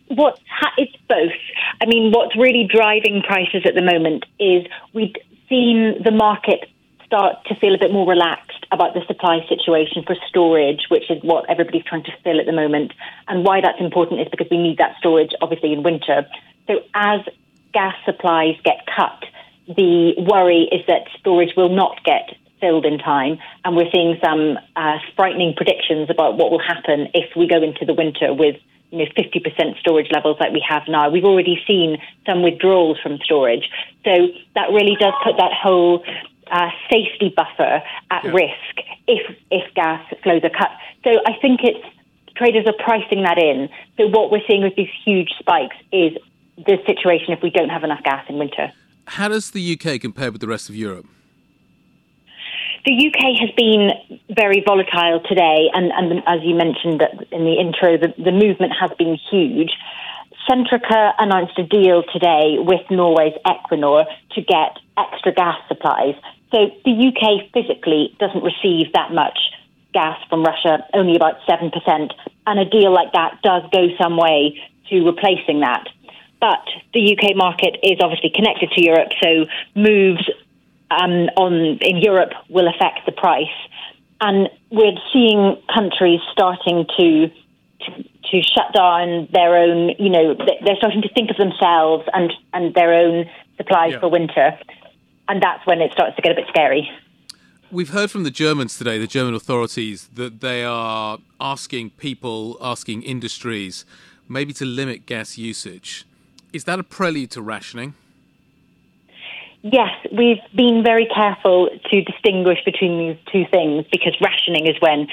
What 0.09 0.39
it's 0.77 0.95
both. 1.09 1.33
I 1.81 1.87
mean, 1.87 2.13
what's 2.13 2.37
really 2.37 2.69
driving 2.71 3.23
prices 3.27 3.63
at 3.65 3.75
the 3.75 3.83
moment 3.83 4.27
is 4.39 4.67
we've 4.93 5.17
seen 5.49 5.97
the 6.05 6.11
market 6.11 6.69
start 7.07 7.37
to 7.47 7.55
feel 7.55 7.75
a 7.75 7.79
bit 7.79 7.91
more 7.91 8.07
relaxed 8.07 8.67
about 8.71 8.93
the 8.93 9.01
supply 9.07 9.41
situation 9.49 10.03
for 10.07 10.15
storage, 10.29 10.83
which 10.91 11.11
is 11.11 11.23
what 11.23 11.49
everybody's 11.49 11.85
trying 11.85 12.05
to 12.05 12.13
fill 12.23 12.39
at 12.39 12.45
the 12.45 12.53
moment. 12.53 12.93
And 13.29 13.47
why 13.47 13.63
that's 13.63 13.81
important 13.81 14.21
is 14.21 14.29
because 14.31 14.49
we 14.51 14.59
need 14.59 14.77
that 14.77 14.97
storage, 14.99 15.31
obviously, 15.41 15.73
in 15.73 15.83
winter. 15.83 16.27
So 16.67 16.81
as 16.93 17.21
gas 17.73 17.95
supplies 18.05 18.55
get 18.65 18.87
cut, 18.97 19.25
the 19.67 20.15
worry 20.19 20.69
is 20.73 20.85
that 20.87 21.03
storage 21.19 21.55
will 21.57 21.75
not 21.75 22.03
get 22.05 22.37
filled 22.61 22.85
in 22.85 22.99
time, 22.99 23.39
and 23.65 23.77
we're 23.77 23.91
seeing 23.93 24.19
some 24.25 24.59
uh, 24.77 24.99
frightening 25.17 25.55
predictions 25.55 26.11
about 26.11 26.37
what 26.37 26.51
will 26.51 26.63
happen 26.63 27.09
if 27.15 27.37
we 27.37 27.47
go 27.47 27.63
into 27.63 27.85
the 27.85 27.95
winter 27.95 28.35
with 28.35 28.57
you 28.91 28.99
know 28.99 29.05
50% 29.17 29.79
storage 29.81 30.09
levels 30.13 30.37
like 30.41 30.53
we 30.53 30.65
have 30.67 30.83
now. 30.89 31.11
We've 31.11 31.25
already 31.25 31.63
seen 31.67 31.99
some 32.27 32.43
withdrawals 32.43 32.99
from 33.03 33.19
storage, 33.23 33.69
so 34.05 34.29
that 34.55 34.71
really 34.73 34.97
does 34.99 35.13
put 35.23 35.37
that 35.37 35.53
whole 35.53 36.03
uh, 36.51 36.71
safety 36.91 37.33
buffer 37.37 37.83
at 38.11 38.25
yeah. 38.25 38.31
risk 38.31 38.87
if 39.07 39.37
if 39.51 39.75
gas 39.75 40.03
flows 40.23 40.43
are 40.43 40.51
cut. 40.51 40.71
So 41.05 41.11
I 41.27 41.39
think 41.41 41.61
it's 41.63 41.85
traders 42.37 42.67
are 42.67 42.85
pricing 42.85 43.23
that 43.25 43.39
in. 43.39 43.69
So 43.97 44.07
what 44.07 44.31
we're 44.31 44.47
seeing 44.49 44.63
with 44.63 44.77
these 44.77 44.91
huge 45.05 45.31
spikes 45.39 45.77
is 45.93 46.17
the 46.67 46.79
situation 46.87 47.33
if 47.33 47.43
we 47.43 47.51
don't 47.51 47.69
have 47.69 47.85
enough 47.85 48.03
gas 48.03 48.25
in 48.29 48.39
winter. 48.39 48.73
How 49.07 49.29
does 49.29 49.51
the 49.53 49.79
UK 49.79 50.01
compare 50.01 50.31
with 50.31 50.41
the 50.41 50.49
rest 50.49 50.69
of 50.69 50.77
Europe? 50.77 51.07
The 52.85 52.95
UK 52.95 53.41
has 53.41 53.51
been 53.57 53.91
very 54.31 54.63
volatile 54.65 55.21
today, 55.29 55.69
and, 55.73 55.91
and 55.93 56.23
as 56.27 56.41
you 56.43 56.55
mentioned 56.55 57.03
in 57.33 57.45
the 57.45 57.55
intro, 57.61 57.99
the, 57.99 58.15
the 58.23 58.33
movement 58.33 58.73
has 58.81 58.91
been 58.99 59.19
huge. 59.31 59.73
Centrica 60.49 61.13
announced 61.19 61.59
a 61.59 61.65
deal 61.65 62.03
today 62.13 62.57
with 62.59 62.81
Norway's 62.91 63.37
Equinor 63.45 64.07
to 64.33 64.41
get 64.41 64.79
extra 64.97 65.33
gas 65.33 65.59
supplies. 65.69 66.15
So 66.53 66.71
the 66.85 67.13
UK 67.13 67.53
physically 67.53 68.17
doesn't 68.19 68.43
receive 68.43 68.93
that 68.95 69.13
much 69.13 69.39
gas 69.93 70.19
from 70.29 70.43
Russia, 70.43 70.87
only 70.95 71.17
about 71.17 71.41
7%. 71.49 71.71
And 72.47 72.59
a 72.59 72.65
deal 72.65 72.93
like 72.93 73.13
that 73.13 73.43
does 73.43 73.63
go 73.73 73.89
some 74.01 74.17
way 74.17 74.59
to 74.89 75.05
replacing 75.05 75.61
that. 75.61 75.89
But 76.41 76.63
the 76.95 77.17
UK 77.17 77.37
market 77.37 77.79
is 77.83 77.99
obviously 78.01 78.31
connected 78.35 78.71
to 78.71 78.85
Europe, 78.85 79.11
so 79.23 79.47
moves 79.75 80.29
um, 80.91 81.29
on 81.37 81.79
in 81.81 81.97
Europe 81.99 82.33
will 82.49 82.69
affect 82.69 83.07
the 83.07 83.13
price. 83.13 83.47
And 84.21 84.49
we're 84.71 84.99
seeing 85.13 85.57
countries 85.73 86.21
starting 86.33 86.87
to, 86.97 87.29
to 87.29 88.05
to 88.31 88.43
shut 88.43 88.73
down 88.75 89.29
their 89.33 89.57
own, 89.57 89.91
you 89.99 90.11
know, 90.11 90.35
they're 90.35 90.77
starting 90.77 91.03
to 91.03 91.09
think 91.15 91.31
of 91.31 91.37
themselves 91.37 92.05
and, 92.13 92.33
and 92.53 92.75
their 92.75 92.93
own 92.93 93.25
supplies 93.57 93.93
yeah. 93.93 94.01
for 94.01 94.09
winter. 94.11 94.59
And 95.29 95.43
that's 95.43 95.67
when 95.67 95.81
it 95.81 95.93
starts 95.93 96.17
to 96.17 96.23
get 96.23 96.33
a 96.33 96.35
bit 96.35 96.45
scary. 96.49 96.91
We've 97.71 97.91
heard 97.91 98.11
from 98.11 98.25
the 98.25 98.31
Germans 98.31 98.79
today, 98.79 98.99
the 98.99 99.07
German 99.07 99.35
authorities, 99.35 100.09
that 100.15 100.41
they 100.41 100.65
are 100.65 101.19
asking 101.41 101.91
people, 101.91 102.57
asking 102.63 103.03
industries, 103.03 103.85
maybe 104.29 104.53
to 104.55 104.65
limit 104.65 105.07
gas 105.07 105.37
usage. 105.37 106.07
Is 106.53 106.65
that 106.65 106.79
a 106.79 106.83
prelude 106.83 107.31
to 107.33 107.43
rationing? 107.43 107.95
Yes, 109.63 109.91
we've 110.13 110.39
been 110.55 110.83
very 110.85 111.07
careful 111.07 111.69
to 111.91 112.03
distinguish 112.03 112.59
between 112.65 112.99
these 112.99 113.17
two 113.33 113.45
things 113.51 113.85
because 113.91 114.15
rationing 114.21 114.67
is 114.67 114.77
when, 114.81 115.09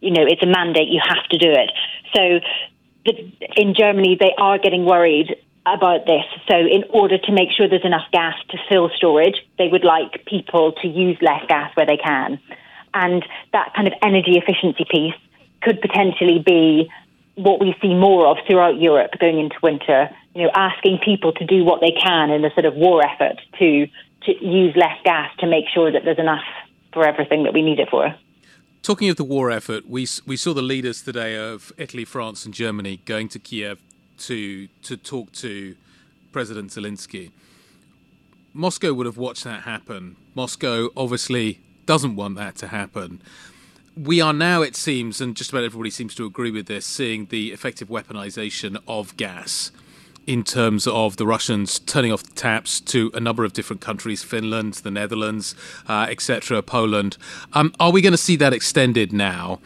you 0.00 0.10
know, 0.10 0.24
it's 0.26 0.42
a 0.42 0.46
mandate, 0.46 0.88
you 0.88 1.00
have 1.06 1.24
to 1.30 1.38
do 1.38 1.50
it. 1.50 1.70
So 2.14 2.40
the, 3.04 3.32
in 3.56 3.74
Germany, 3.74 4.16
they 4.18 4.32
are 4.38 4.58
getting 4.58 4.84
worried 4.84 5.36
about 5.66 6.06
this. 6.06 6.24
So, 6.48 6.56
in 6.56 6.84
order 6.90 7.18
to 7.18 7.32
make 7.32 7.50
sure 7.56 7.68
there's 7.68 7.84
enough 7.84 8.10
gas 8.12 8.34
to 8.50 8.58
fill 8.68 8.90
storage, 8.96 9.36
they 9.58 9.68
would 9.68 9.84
like 9.84 10.24
people 10.26 10.72
to 10.82 10.88
use 10.88 11.16
less 11.20 11.44
gas 11.48 11.70
where 11.76 11.86
they 11.86 11.98
can. 11.98 12.40
And 12.94 13.24
that 13.52 13.72
kind 13.74 13.86
of 13.86 13.94
energy 14.02 14.36
efficiency 14.36 14.84
piece 14.90 15.14
could 15.62 15.80
potentially 15.80 16.42
be 16.44 16.90
what 17.34 17.60
we 17.60 17.74
see 17.80 17.94
more 17.94 18.26
of 18.26 18.38
throughout 18.46 18.80
Europe 18.80 19.12
going 19.20 19.38
into 19.38 19.56
winter. 19.62 20.10
You 20.34 20.44
know, 20.44 20.50
asking 20.54 21.00
people 21.04 21.32
to 21.32 21.44
do 21.44 21.64
what 21.64 21.80
they 21.80 21.90
can 21.90 22.30
in 22.30 22.44
a 22.44 22.52
sort 22.54 22.64
of 22.64 22.74
war 22.74 23.04
effort 23.04 23.40
to 23.58 23.86
to 24.24 24.44
use 24.44 24.76
less 24.76 24.96
gas 25.04 25.30
to 25.38 25.46
make 25.46 25.64
sure 25.72 25.90
that 25.90 26.04
there's 26.04 26.18
enough 26.18 26.44
for 26.92 27.06
everything 27.06 27.44
that 27.44 27.54
we 27.54 27.62
need 27.62 27.80
it 27.80 27.88
for. 27.90 28.14
Talking 28.82 29.08
of 29.08 29.16
the 29.16 29.24
war 29.24 29.50
effort, 29.50 29.88
we 29.88 30.06
we 30.26 30.36
saw 30.36 30.54
the 30.54 30.62
leaders 30.62 31.02
today 31.02 31.36
of 31.36 31.72
Italy, 31.76 32.04
France, 32.04 32.44
and 32.44 32.54
Germany 32.54 33.00
going 33.04 33.28
to 33.28 33.38
Kiev 33.38 33.80
to 34.18 34.68
to 34.82 34.96
talk 34.96 35.32
to 35.32 35.74
President 36.32 36.70
Zelensky. 36.70 37.30
Moscow 38.52 38.92
would 38.92 39.06
have 39.06 39.16
watched 39.16 39.44
that 39.44 39.62
happen. 39.62 40.16
Moscow 40.34 40.88
obviously 40.96 41.60
doesn't 41.86 42.16
want 42.16 42.36
that 42.36 42.56
to 42.56 42.68
happen. 42.68 43.20
We 43.96 44.20
are 44.20 44.32
now, 44.32 44.62
it 44.62 44.76
seems, 44.76 45.20
and 45.20 45.36
just 45.36 45.50
about 45.50 45.64
everybody 45.64 45.90
seems 45.90 46.14
to 46.14 46.24
agree 46.24 46.50
with 46.50 46.66
this, 46.66 46.86
seeing 46.86 47.26
the 47.26 47.52
effective 47.52 47.88
weaponization 47.88 48.80
of 48.88 49.16
gas 49.16 49.72
in 50.26 50.44
terms 50.44 50.86
of 50.86 51.16
the 51.16 51.26
Russians 51.26 51.78
turning 51.80 52.12
off 52.12 52.22
the 52.22 52.32
taps 52.32 52.80
to 52.80 53.10
a 53.14 53.20
number 53.20 53.44
of 53.44 53.52
different 53.52 53.80
countries, 53.80 54.22
Finland, 54.22 54.74
the 54.74 54.90
Netherlands, 54.90 55.54
uh, 55.88 56.06
etc., 56.08 56.62
Poland. 56.62 57.16
Um, 57.52 57.72
are 57.80 57.90
we 57.90 58.00
going 58.00 58.12
to 58.12 58.18
see 58.18 58.36
that 58.36 58.52
extended 58.52 59.12
now? 59.12 59.60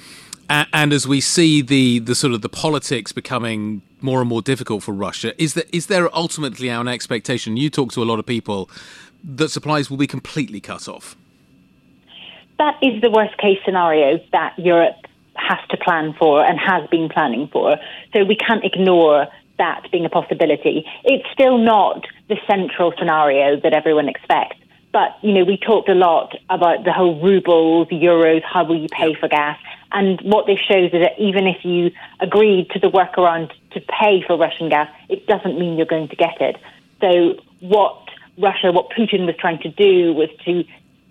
and 0.50 0.92
as 0.92 1.08
we 1.08 1.20
see 1.20 1.62
the, 1.62 1.98
the 2.00 2.14
sort 2.14 2.34
of 2.34 2.42
the 2.42 2.48
politics 2.48 3.12
becoming 3.12 3.82
more 4.00 4.20
and 4.20 4.28
more 4.28 4.42
difficult 4.42 4.82
for 4.82 4.92
Russia, 4.92 5.40
is 5.42 5.54
there 5.54 5.64
is 5.72 5.86
there 5.86 6.14
ultimately 6.14 6.68
an 6.68 6.88
expectation? 6.88 7.56
You 7.56 7.70
talk 7.70 7.92
to 7.92 8.02
a 8.02 8.04
lot 8.04 8.18
of 8.18 8.26
people 8.26 8.70
that 9.24 9.50
supplies 9.50 9.88
will 9.90 9.96
be 9.96 10.06
completely 10.06 10.60
cut 10.60 10.86
off. 10.88 11.16
That 12.58 12.76
is 12.82 13.00
the 13.00 13.10
worst 13.10 13.36
case 13.38 13.58
scenario 13.64 14.20
that 14.32 14.58
Europe 14.58 14.96
has 15.34 15.58
to 15.70 15.76
plan 15.76 16.14
for 16.18 16.44
and 16.44 16.58
has 16.60 16.88
been 16.90 17.08
planning 17.08 17.48
for. 17.48 17.78
So 18.12 18.24
we 18.24 18.36
can't 18.36 18.64
ignore 18.64 19.26
that 19.58 19.86
being 19.92 20.04
a 20.04 20.08
possibility. 20.08 20.84
It's 21.04 21.28
still 21.32 21.58
not 21.58 22.06
the 22.28 22.36
central 22.46 22.92
scenario 22.98 23.60
that 23.60 23.72
everyone 23.72 24.08
expects. 24.08 24.56
But, 24.92 25.16
you 25.22 25.32
know, 25.32 25.44
we 25.44 25.56
talked 25.56 25.88
a 25.88 25.94
lot 25.94 26.36
about 26.50 26.84
the 26.84 26.92
whole 26.92 27.20
rubles, 27.20 27.88
euros, 27.88 28.42
how 28.44 28.64
will 28.64 28.80
you 28.80 28.88
pay 28.88 29.14
for 29.14 29.28
gas? 29.28 29.58
And 29.90 30.20
what 30.22 30.46
this 30.46 30.58
shows 30.60 30.92
is 30.92 31.02
that 31.02 31.18
even 31.18 31.46
if 31.48 31.64
you 31.64 31.90
agreed 32.20 32.70
to 32.70 32.78
the 32.78 32.88
workaround 32.88 33.50
to 33.72 33.80
pay 33.80 34.22
for 34.24 34.36
Russian 34.38 34.68
gas, 34.68 34.88
it 35.08 35.26
doesn't 35.26 35.58
mean 35.58 35.76
you're 35.76 35.86
going 35.86 36.08
to 36.08 36.16
get 36.16 36.40
it. 36.40 36.56
So 37.00 37.42
what 37.60 38.08
Russia, 38.38 38.70
what 38.70 38.90
Putin 38.90 39.26
was 39.26 39.36
trying 39.36 39.58
to 39.62 39.68
do 39.68 40.12
was 40.12 40.28
to 40.44 40.64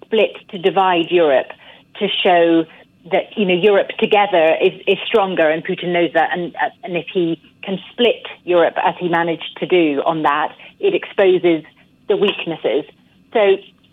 split, 0.06 0.36
to 0.49 0.58
divide 0.58 1.12
Europe, 1.12 1.51
to 1.99 2.08
show 2.08 2.65
that 3.11 3.35
you 3.35 3.45
know 3.45 3.53
Europe 3.53 3.89
together 3.99 4.55
is, 4.61 4.73
is 4.87 4.97
stronger, 5.05 5.49
and 5.49 5.65
Putin 5.65 5.93
knows 5.93 6.11
that. 6.13 6.29
And 6.31 6.55
uh, 6.55 6.69
and 6.83 6.97
if 6.97 7.07
he 7.13 7.41
can 7.63 7.77
split 7.91 8.25
Europe 8.43 8.75
as 8.83 8.95
he 8.99 9.09
managed 9.09 9.57
to 9.59 9.65
do 9.65 10.01
on 10.05 10.23
that, 10.23 10.55
it 10.79 10.93
exposes 10.93 11.63
the 12.07 12.17
weaknesses. 12.17 12.83
So 13.31 13.39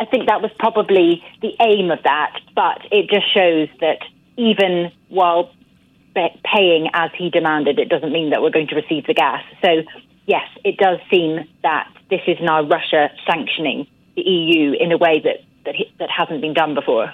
I 0.01 0.05
think 0.07 0.27
that 0.27 0.43
was 0.43 0.51
probably 0.59 1.23
the 1.43 1.53
aim 1.61 1.91
of 1.91 2.03
that, 2.05 2.41
but 2.55 2.81
it 2.91 3.09
just 3.11 3.33
shows 3.33 3.69
that 3.81 3.99
even 4.37 4.91
while 5.09 5.53
paying 6.15 6.89
as 6.95 7.11
he 7.17 7.31
demanded, 7.31 7.79
it 7.79 7.89
doesn't 7.89 8.13
mean 8.13 8.31
that 8.31 8.43
we're 8.43 8.51
going 8.51 8.69
to 8.69 8.75
receive 8.75 9.07
the 9.07 9.15
gas. 9.15 9.43
So, 9.63 9.83
yes, 10.27 10.47
it 10.65 10.77
does 10.77 10.99
seem 11.11 11.47
that 11.63 11.89
this 12.11 12.21
is 12.27 12.39
now 12.41 12.63
Russia 12.63 13.11
sanctioning 13.29 13.87
the 14.17 14.23
EU 14.23 14.73
in 14.79 14.93
a 14.93 14.99
way 14.99 15.21
that, 15.23 15.45
that, 15.65 15.75
that 15.99 16.11
hasn't 16.11 16.41
been 16.41 16.55
done 16.55 16.75
before. 16.75 17.13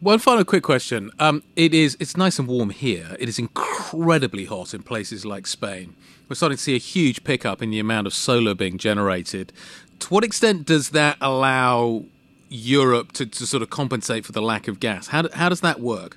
One 0.00 0.18
final 0.18 0.44
quick 0.44 0.62
question. 0.62 1.10
Um, 1.18 1.42
it 1.56 1.74
is 1.74 1.94
it's 2.00 2.16
nice 2.16 2.38
and 2.38 2.48
warm 2.48 2.70
here. 2.70 3.14
It 3.18 3.28
is 3.28 3.38
incredibly 3.38 4.46
hot 4.46 4.72
in 4.72 4.82
places 4.82 5.26
like 5.26 5.46
Spain. 5.46 5.94
We're 6.26 6.36
starting 6.36 6.56
to 6.56 6.62
see 6.62 6.74
a 6.74 6.78
huge 6.78 7.22
pickup 7.22 7.60
in 7.60 7.68
the 7.68 7.78
amount 7.78 8.06
of 8.06 8.14
solar 8.14 8.54
being 8.54 8.78
generated. 8.78 9.52
To 9.98 10.08
what 10.08 10.24
extent 10.24 10.64
does 10.64 10.90
that 10.90 11.18
allow 11.20 12.04
Europe 12.48 13.12
to, 13.12 13.26
to 13.26 13.46
sort 13.46 13.62
of 13.62 13.68
compensate 13.68 14.24
for 14.24 14.32
the 14.32 14.40
lack 14.40 14.68
of 14.68 14.80
gas? 14.80 15.08
How, 15.08 15.28
how 15.34 15.50
does 15.50 15.60
that 15.60 15.80
work? 15.80 16.16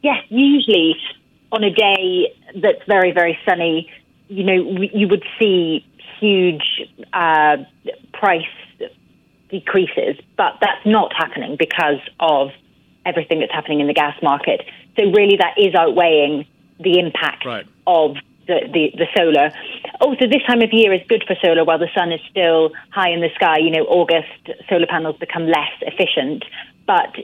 Yes, 0.00 0.24
usually 0.30 0.96
on 1.52 1.62
a 1.62 1.70
day 1.70 2.34
that's 2.54 2.82
very, 2.86 3.12
very 3.12 3.38
sunny, 3.46 3.90
you 4.28 4.44
know, 4.44 4.80
you 4.94 5.08
would 5.08 5.24
see 5.38 5.84
huge 6.18 6.88
uh, 7.12 7.58
price 8.14 8.44
decreases, 9.48 10.16
but 10.36 10.58
that's 10.60 10.84
not 10.84 11.12
happening 11.12 11.56
because 11.58 12.00
of 12.20 12.50
everything 13.04 13.40
that's 13.40 13.52
happening 13.52 13.80
in 13.80 13.86
the 13.86 13.94
gas 13.94 14.20
market. 14.22 14.62
So 14.96 15.04
really, 15.12 15.36
that 15.36 15.54
is 15.58 15.74
outweighing 15.74 16.46
the 16.80 16.98
impact 16.98 17.44
right. 17.44 17.66
of 17.86 18.16
the, 18.46 18.60
the, 18.72 18.92
the 18.96 19.06
solar. 19.16 19.50
Also, 20.00 20.26
this 20.26 20.42
time 20.46 20.62
of 20.62 20.72
year 20.72 20.92
is 20.92 21.02
good 21.08 21.24
for 21.26 21.36
solar 21.42 21.64
while 21.64 21.78
the 21.78 21.90
sun 21.94 22.12
is 22.12 22.20
still 22.30 22.72
high 22.90 23.10
in 23.10 23.20
the 23.20 23.30
sky. 23.34 23.58
You 23.58 23.70
know, 23.70 23.84
August, 23.84 24.28
solar 24.68 24.86
panels 24.86 25.16
become 25.18 25.46
less 25.46 25.72
efficient, 25.82 26.44
but 26.86 27.16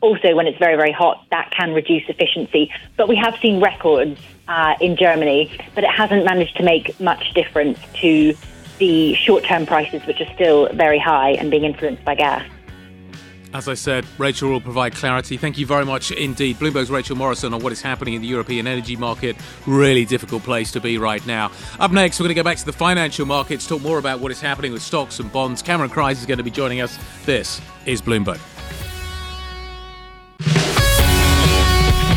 also 0.00 0.34
when 0.34 0.46
it's 0.46 0.58
very, 0.58 0.76
very 0.76 0.92
hot, 0.92 1.24
that 1.30 1.50
can 1.50 1.72
reduce 1.72 2.04
efficiency. 2.08 2.70
But 2.96 3.08
we 3.08 3.16
have 3.16 3.36
seen 3.40 3.60
records 3.60 4.20
uh, 4.46 4.74
in 4.80 4.96
Germany, 4.96 5.56
but 5.74 5.84
it 5.84 5.90
hasn't 5.90 6.24
managed 6.24 6.56
to 6.56 6.62
make 6.62 6.98
much 7.00 7.34
difference 7.34 7.78
to 8.00 8.34
the 8.78 9.14
short 9.14 9.44
term 9.44 9.66
prices, 9.66 10.04
which 10.06 10.20
are 10.20 10.32
still 10.34 10.68
very 10.72 10.98
high 10.98 11.30
and 11.30 11.50
being 11.50 11.64
influenced 11.64 12.04
by 12.04 12.14
gas. 12.14 12.48
As 13.54 13.66
I 13.66 13.74
said, 13.74 14.04
Rachel 14.18 14.50
will 14.50 14.60
provide 14.60 14.94
clarity. 14.94 15.38
Thank 15.38 15.56
you 15.56 15.64
very 15.64 15.86
much 15.86 16.10
indeed. 16.10 16.56
Bloomberg's 16.56 16.90
Rachel 16.90 17.16
Morison 17.16 17.54
on 17.54 17.62
what 17.62 17.72
is 17.72 17.80
happening 17.80 18.12
in 18.12 18.20
the 18.20 18.28
European 18.28 18.66
energy 18.66 18.94
market. 18.94 19.36
Really 19.66 20.04
difficult 20.04 20.42
place 20.42 20.70
to 20.72 20.80
be 20.80 20.98
right 20.98 21.26
now. 21.26 21.50
Up 21.80 21.90
next, 21.90 22.20
we're 22.20 22.24
going 22.24 22.34
to 22.34 22.42
go 22.42 22.44
back 22.44 22.58
to 22.58 22.66
the 22.66 22.72
financial 22.72 23.24
markets, 23.24 23.66
talk 23.66 23.80
more 23.80 23.98
about 23.98 24.20
what 24.20 24.30
is 24.30 24.40
happening 24.40 24.72
with 24.72 24.82
stocks 24.82 25.18
and 25.18 25.32
bonds. 25.32 25.62
Cameron 25.62 25.88
Crise 25.88 26.20
is 26.20 26.26
going 26.26 26.38
to 26.38 26.44
be 26.44 26.50
joining 26.50 26.82
us. 26.82 26.98
This 27.24 27.60
is 27.86 28.02
Bloomberg. 28.02 28.38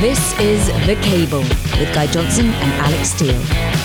This 0.02 0.38
is 0.40 0.68
The 0.88 0.98
Cable 1.02 1.44
with 1.80 1.94
Guy 1.94 2.08
Johnson 2.08 2.48
and 2.48 2.74
Alix 2.82 3.10
Steel 3.10 3.36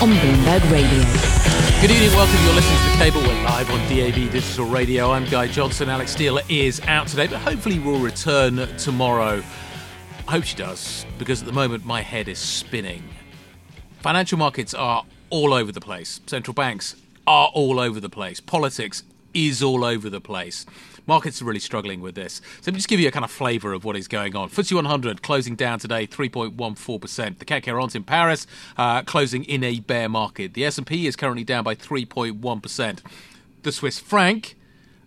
on 0.01 0.09
Bloomberg 0.17 0.69
Radio. 0.69 1.36
Good 1.79 1.91
evening, 1.91 2.09
welcome. 2.13 2.43
You're 2.43 2.55
listening 2.55 2.79
to 2.79 2.89
The 2.89 3.03
Cable. 3.03 3.21
We're 3.21 3.43
live 3.43 3.69
on 3.69 3.77
DAB 3.87 4.31
Digital 4.31 4.65
Radio. 4.65 5.11
I'm 5.11 5.25
Guy 5.25 5.47
Johnson. 5.47 5.89
Alix 5.89 6.11
Steel 6.11 6.39
is 6.49 6.79
out 6.87 7.05
today, 7.05 7.27
but 7.27 7.37
hopefully 7.37 7.77
will 7.77 7.99
return 7.99 8.67
tomorrow. 8.77 9.43
I 10.27 10.31
hope 10.31 10.43
she 10.43 10.55
does, 10.55 11.05
because 11.19 11.41
at 11.41 11.45
the 11.45 11.53
moment 11.53 11.85
my 11.85 12.01
head 12.01 12.27
is 12.29 12.39
spinning. 12.39 13.03
Financial 13.99 14.39
markets 14.39 14.73
are 14.73 15.05
all 15.29 15.53
over 15.53 15.71
the 15.71 15.79
place. 15.79 16.19
Central 16.25 16.55
banks 16.55 16.95
are 17.27 17.51
all 17.53 17.79
over 17.79 17.99
the 17.99 18.09
place. 18.09 18.39
Politics 18.39 19.03
is 19.35 19.61
all 19.61 19.85
over 19.85 20.09
the 20.09 20.19
place. 20.19 20.65
Markets 21.07 21.41
are 21.41 21.45
really 21.45 21.59
struggling 21.59 22.01
with 22.01 22.15
this. 22.15 22.35
So 22.35 22.63
let 22.65 22.73
me 22.73 22.77
just 22.79 22.89
give 22.89 22.99
you 22.99 23.07
a 23.07 23.11
kind 23.11 23.25
of 23.25 23.31
flavour 23.31 23.71
of 23.71 23.85
what 23.85 23.95
is 23.95 24.09
going 24.09 24.35
on. 24.35 24.49
FTSE 24.49 24.73
100 24.73 25.21
closing 25.23 25.55
down 25.55 25.79
today 25.79 26.05
3.14%. 26.05 27.39
The 27.39 27.45
CAC 27.45 27.65
40 27.65 27.97
in 27.97 28.03
Paris 28.03 28.45
uh, 28.77 29.01
closing 29.03 29.45
in 29.45 29.63
a 29.63 29.79
bear 29.79 30.09
market. 30.09 30.53
The 30.53 30.65
S&P 30.65 31.07
is 31.07 31.15
currently 31.15 31.45
down 31.45 31.63
by 31.63 31.75
3.1%. 31.75 32.99
The 33.63 33.71
Swiss 33.71 33.99
franc 33.99 34.55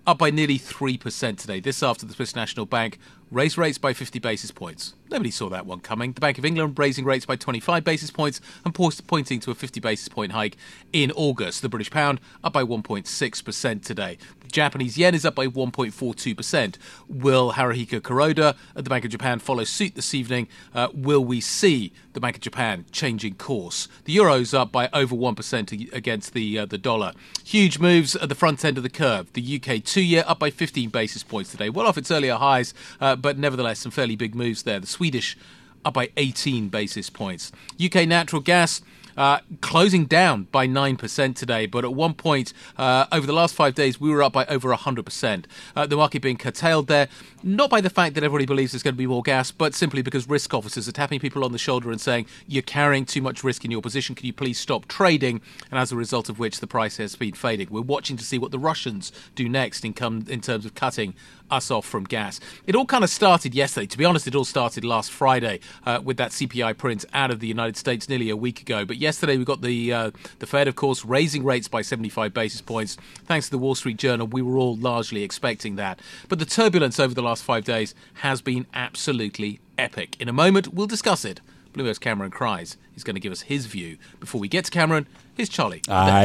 up 0.07 0.19
by 0.19 0.31
nearly 0.31 0.59
3% 0.59 1.39
today. 1.39 1.61
This 1.61 1.83
after 1.83 2.07
the 2.07 2.15
Swiss 2.15 2.35
National 2.35 2.67
Bank 2.67 2.99
raised 3.31 3.57
rates 3.57 3.79
by 3.79 3.93
50 3.93 4.19
basis 4.19 4.51
points. 4.51 4.95
Nobody 5.11 5.31
saw 5.31 5.49
that 5.51 5.67
one 5.67 5.81
coming. 5.81 6.13
The 6.13 6.21
Bank 6.21 6.39
of 6.39 6.45
England 6.45 6.79
raising 6.79 7.05
rates 7.05 7.27
by 7.27 7.37
25 7.37 7.85
basis 7.85 8.11
points 8.11 8.41
and 8.65 8.75
pointing 8.75 9.41
to 9.41 9.51
a 9.51 9.55
50 9.55 9.81
basis 9.81 10.09
point 10.09 10.33
hike 10.33 10.57
in 10.93 11.13
August. 11.13 11.63
The 11.63 11.69
British 11.69 11.91
pound 11.91 12.21
up 12.43 12.53
by 12.53 12.65
1.6% 12.65 13.85
today. 13.85 14.19
Japanese 14.51 14.99
yen 14.99 15.15
is 15.15 15.25
up 15.25 15.35
by 15.35 15.47
1.42%. 15.47 16.77
Will 17.09 17.53
Haruhiko 17.53 18.01
Kuroda 18.01 18.57
at 18.77 18.85
the 18.85 18.91
Bank 18.91 19.05
of 19.05 19.11
Japan 19.11 19.39
follow 19.39 19.65
suit 19.65 19.95
this 19.95 20.15
evening? 20.15 20.49
Uh, 20.75 20.89
will 20.93 21.25
we 21.25 21.41
see 21.41 21.93
the 22.13 22.21
Bank 22.21 22.37
of 22.37 22.43
Japan 22.43 22.85
changing 22.93 23.35
course? 23.35 23.89
The 24.05 24.13
euro's 24.13 24.53
up 24.55 24.73
by 24.73 24.89
over 24.93 25.15
1% 25.15 25.93
against 25.93 26.33
the 26.35 26.59
uh, 26.59 26.67
the 26.67 26.79
dollar. 26.79 27.13
Huge 27.45 27.79
moves 27.79 28.17
at 28.17 28.29
the 28.29 28.35
front 28.35 28.65
end 28.65 28.77
of 28.77 28.83
the 28.83 28.91
curve. 28.91 29.33
The 29.33 29.61
UK 29.61 29.83
two 29.85 30.03
year 30.03 30.25
up 30.27 30.39
by 30.39 30.51
15 30.51 30.91
basis 30.91 31.23
points 31.23 31.51
today, 31.51 31.71
well 31.71 31.87
off 31.87 31.99
its 31.99 32.11
earlier 32.11 32.35
highs, 32.35 32.75
uh, 33.01 33.17
but 33.17 33.39
nevertheless 33.39 33.79
some 33.79 33.93
fairly 33.93 34.17
big 34.17 34.35
moves 34.35 34.63
there. 34.63 34.81
The 34.81 34.87
Swedish 34.87 35.37
up 35.85 35.95
by 35.95 36.11
18 36.17 36.69
basis 36.69 37.11
points. 37.11 37.53
UK 37.83 38.07
natural 38.07 38.43
gas 38.43 38.83
uh, 39.17 39.41
closing 39.61 40.07
down 40.07 40.45
by 40.53 40.67
9% 40.67 41.35
today. 41.35 41.67
But 41.67 41.85
at 41.85 41.95
one 41.95 42.15
point 42.15 42.53
uh, 42.77 43.07
over 43.13 43.27
the 43.27 43.33
last 43.33 43.55
five 43.55 43.75
days, 43.75 44.01
we 44.01 44.11
were 44.11 44.23
up 44.23 44.33
by 44.33 44.47
over 44.47 44.75
100%. 44.75 45.45
Uh, 45.77 45.87
the 45.87 45.97
market 45.97 46.23
being 46.23 46.37
curtailed 46.37 46.87
there, 46.87 47.09
not 47.43 47.71
by 47.71 47.81
the 47.81 47.91
fact 47.91 48.15
that 48.15 48.25
everybody 48.25 48.47
believes 48.47 48.73
there's 48.73 48.83
going 48.83 48.95
to 48.95 48.99
be 48.99 49.07
more 49.07 49.23
gas, 49.23 49.51
but 49.51 49.75
simply 49.75 50.03
because 50.03 50.29
risk 50.29 50.53
officers 50.55 50.89
are 50.89 50.93
tapping 50.93 51.21
people 51.21 51.45
on 51.45 51.53
the 51.53 51.59
shoulder 51.59 51.91
and 51.91 52.01
saying, 52.01 52.27
You're 52.47 52.63
carrying 52.63 53.07
too 53.07 53.23
much 53.23 53.43
risk 53.43 53.65
in 53.65 53.71
your 53.71 53.83
position. 53.83 54.15
Can 54.15 54.27
you 54.27 54.33
please 54.33 54.59
stop 54.59 54.87
trading? 54.89 55.41
And 55.71 55.79
as 55.79 55.93
a 55.93 55.97
result 55.97 56.29
of 56.29 56.39
which, 56.39 56.61
the 56.61 56.67
price 56.67 56.97
has 56.99 57.17
been 57.17 57.35
fading. 57.35 57.69
We're 57.71 57.81
watching 57.81 58.17
to 58.17 58.25
see 58.25 58.39
what 58.39 58.51
the 58.51 58.59
Russians 58.59 59.13
do 59.35 59.49
next 59.49 59.85
in, 59.85 59.95
come, 59.95 60.25
in 60.29 60.41
terms 60.41 60.65
of 60.65 60.75
cutting 60.75 61.15
us 61.51 61.71
off 61.71 61.87
from 61.87 62.05
gas. 62.05 62.41
It 62.67 62.75
all 62.75 62.87
kind 62.87 63.05
of 63.05 63.11
started 63.11 63.55
yesterday. 63.55 63.87
To 63.87 63.99
be 63.99 64.05
honest, 64.05 64.27
it 64.27 64.35
all 64.35 64.45
started 64.45 64.85
last 64.85 65.11
Friday 65.11 65.61
uh, 65.85 66.01
with 66.03 66.17
that 66.19 66.31
CPI 66.31 66.77
print 66.77 67.05
out 67.13 67.31
of 67.31 67.41
the 67.41 67.47
United 67.47 67.77
States 67.77 68.09
nearly 68.09 68.31
a 68.31 68.37
week 68.37 68.61
ago. 68.61 68.85
But 68.85 68.97
yesterday 68.97 69.37
we 69.37 69.45
got 69.45 69.63
the 69.63 69.93
uh, 69.93 70.11
the 70.39 70.47
Fed, 70.47 70.69
of 70.69 70.77
course, 70.77 71.05
raising 71.05 71.45
rates 71.45 71.69
by 71.69 71.83
75 71.83 72.33
basis 72.33 72.61
points. 72.61 72.97
Thanks 73.25 73.47
to 73.47 73.51
the 73.51 73.59
Wall 73.59 73.75
Street 73.75 73.97
Journal, 73.97 74.27
we 74.27 74.43
were 74.43 74.59
all 74.59 74.77
largely 74.77 75.23
expecting 75.23 75.77
that. 75.77 76.01
But 76.29 76.39
the 76.39 76.45
turbulence 76.45 76.99
over 77.01 77.15
the 77.15 77.23
last 77.23 77.43
five 77.43 77.65
days 77.65 77.95
has 78.15 78.41
been 78.43 78.67
absolutely 78.75 79.61
epic. 79.79 80.17
In 80.21 80.29
a 80.29 80.33
moment, 80.33 80.75
we'll 80.75 80.87
discuss 80.87 81.25
it. 81.25 81.41
Bloomberg's 81.73 81.99
Cameron 81.99 82.31
Crise 82.31 82.77
is 82.97 83.05
going 83.05 83.15
to 83.15 83.21
give 83.21 83.33
us 83.33 83.43
his 83.43 83.67
view. 83.67 83.97
Before 84.19 84.41
we 84.41 84.49
get 84.49 84.65
to 84.65 84.71
Cameron, 84.71 85.07
here's 85.41 85.49
Charlie. 85.49 85.81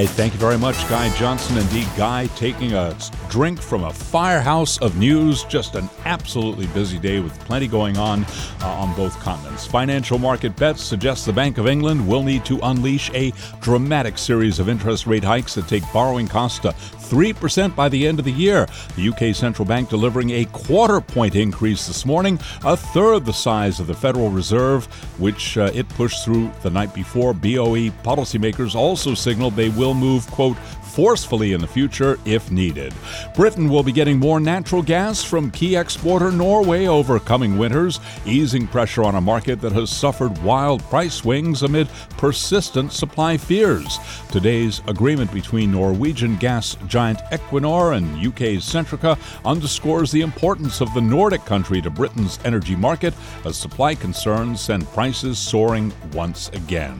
Thank 0.05 0.33
you 0.33 0.39
very 0.39 0.57
much, 0.57 0.75
Guy 0.89 1.09
Johnson. 1.15 1.57
Indeed, 1.57 1.87
Guy 1.95 2.27
taking 2.35 2.73
a 2.73 2.93
drink 3.29 3.61
from 3.61 3.85
a 3.85 3.93
firehouse 3.93 4.77
of 4.79 4.97
news. 4.97 5.45
Just 5.45 5.75
an 5.75 5.89
absolutely 6.03 6.67
busy 6.67 6.99
day 6.99 7.21
with 7.21 7.37
plenty 7.45 7.67
going 7.67 7.97
on 7.97 8.25
uh, 8.61 8.67
on 8.67 8.93
both 8.93 9.17
continents. 9.21 9.65
Financial 9.65 10.17
market 10.19 10.53
bets 10.57 10.83
suggest 10.83 11.25
the 11.25 11.31
Bank 11.31 11.57
of 11.57 11.65
England 11.65 12.05
will 12.05 12.23
need 12.23 12.43
to 12.43 12.59
unleash 12.63 13.09
a 13.13 13.31
dramatic 13.61 14.17
series 14.17 14.59
of 14.59 14.67
interest 14.67 15.07
rate 15.07 15.23
hikes 15.23 15.55
that 15.55 15.69
take 15.69 15.83
borrowing 15.93 16.27
costs 16.27 16.59
to 16.59 16.75
3% 17.05 17.75
by 17.75 17.87
the 17.87 18.07
end 18.07 18.19
of 18.19 18.25
the 18.25 18.31
year. 18.31 18.67
The 18.95 19.09
UK 19.09 19.35
central 19.35 19.65
bank 19.65 19.89
delivering 19.89 20.31
a 20.31 20.45
quarter 20.45 20.99
point 20.99 21.35
increase 21.35 21.87
this 21.87 22.05
morning, 22.05 22.39
a 22.63 22.75
third 22.75 23.25
the 23.25 23.33
size 23.33 23.79
of 23.79 23.87
the 23.87 23.93
Federal 23.93 24.29
Reserve, 24.29 24.85
which 25.19 25.57
uh, 25.57 25.71
it 25.73 25.87
pushed 25.89 26.25
through 26.25 26.51
the 26.63 26.69
night 26.69 26.93
before. 26.93 27.33
BOE 27.33 27.91
policymakers 28.03 28.75
also 28.75 29.04
signaled 29.13 29.55
they 29.55 29.69
will 29.69 29.93
move, 29.93 30.25
quote, 30.31 30.57
forcefully 30.95 31.51
in 31.51 31.59
the 31.59 31.67
future 31.67 32.17
if 32.23 32.49
needed. 32.51 32.93
Britain 33.35 33.67
will 33.67 33.83
be 33.83 33.91
getting 33.91 34.17
more 34.17 34.39
natural 34.39 34.81
gas 34.81 35.21
from 35.21 35.51
key 35.51 35.75
exporter 35.75 36.31
Norway 36.31 36.85
over 36.85 37.19
coming 37.19 37.57
winters, 37.57 37.99
easing 38.25 38.65
pressure 38.65 39.03
on 39.03 39.15
a 39.15 39.21
market 39.21 39.59
that 39.59 39.73
has 39.73 39.89
suffered 39.89 40.41
wild 40.41 40.81
price 40.83 41.15
swings 41.15 41.63
amid 41.63 41.89
persistent 42.11 42.93
supply 42.93 43.35
fears. 43.35 43.99
Today's 44.31 44.81
agreement 44.87 45.33
between 45.33 45.73
Norwegian 45.73 46.37
gas 46.37 46.77
giant 46.87 47.19
Equinor 47.29 47.97
and 47.97 48.25
UK's 48.25 48.63
Centrica 48.63 49.19
underscores 49.43 50.11
the 50.11 50.21
importance 50.21 50.79
of 50.79 50.93
the 50.93 51.01
Nordic 51.01 51.43
country 51.43 51.81
to 51.81 51.89
Britain's 51.89 52.39
energy 52.45 52.75
market 52.75 53.13
as 53.43 53.57
supply 53.57 53.95
concerns 53.95 54.61
send 54.61 54.87
prices 54.93 55.37
soaring 55.37 55.91
once 56.13 56.47
again. 56.49 56.97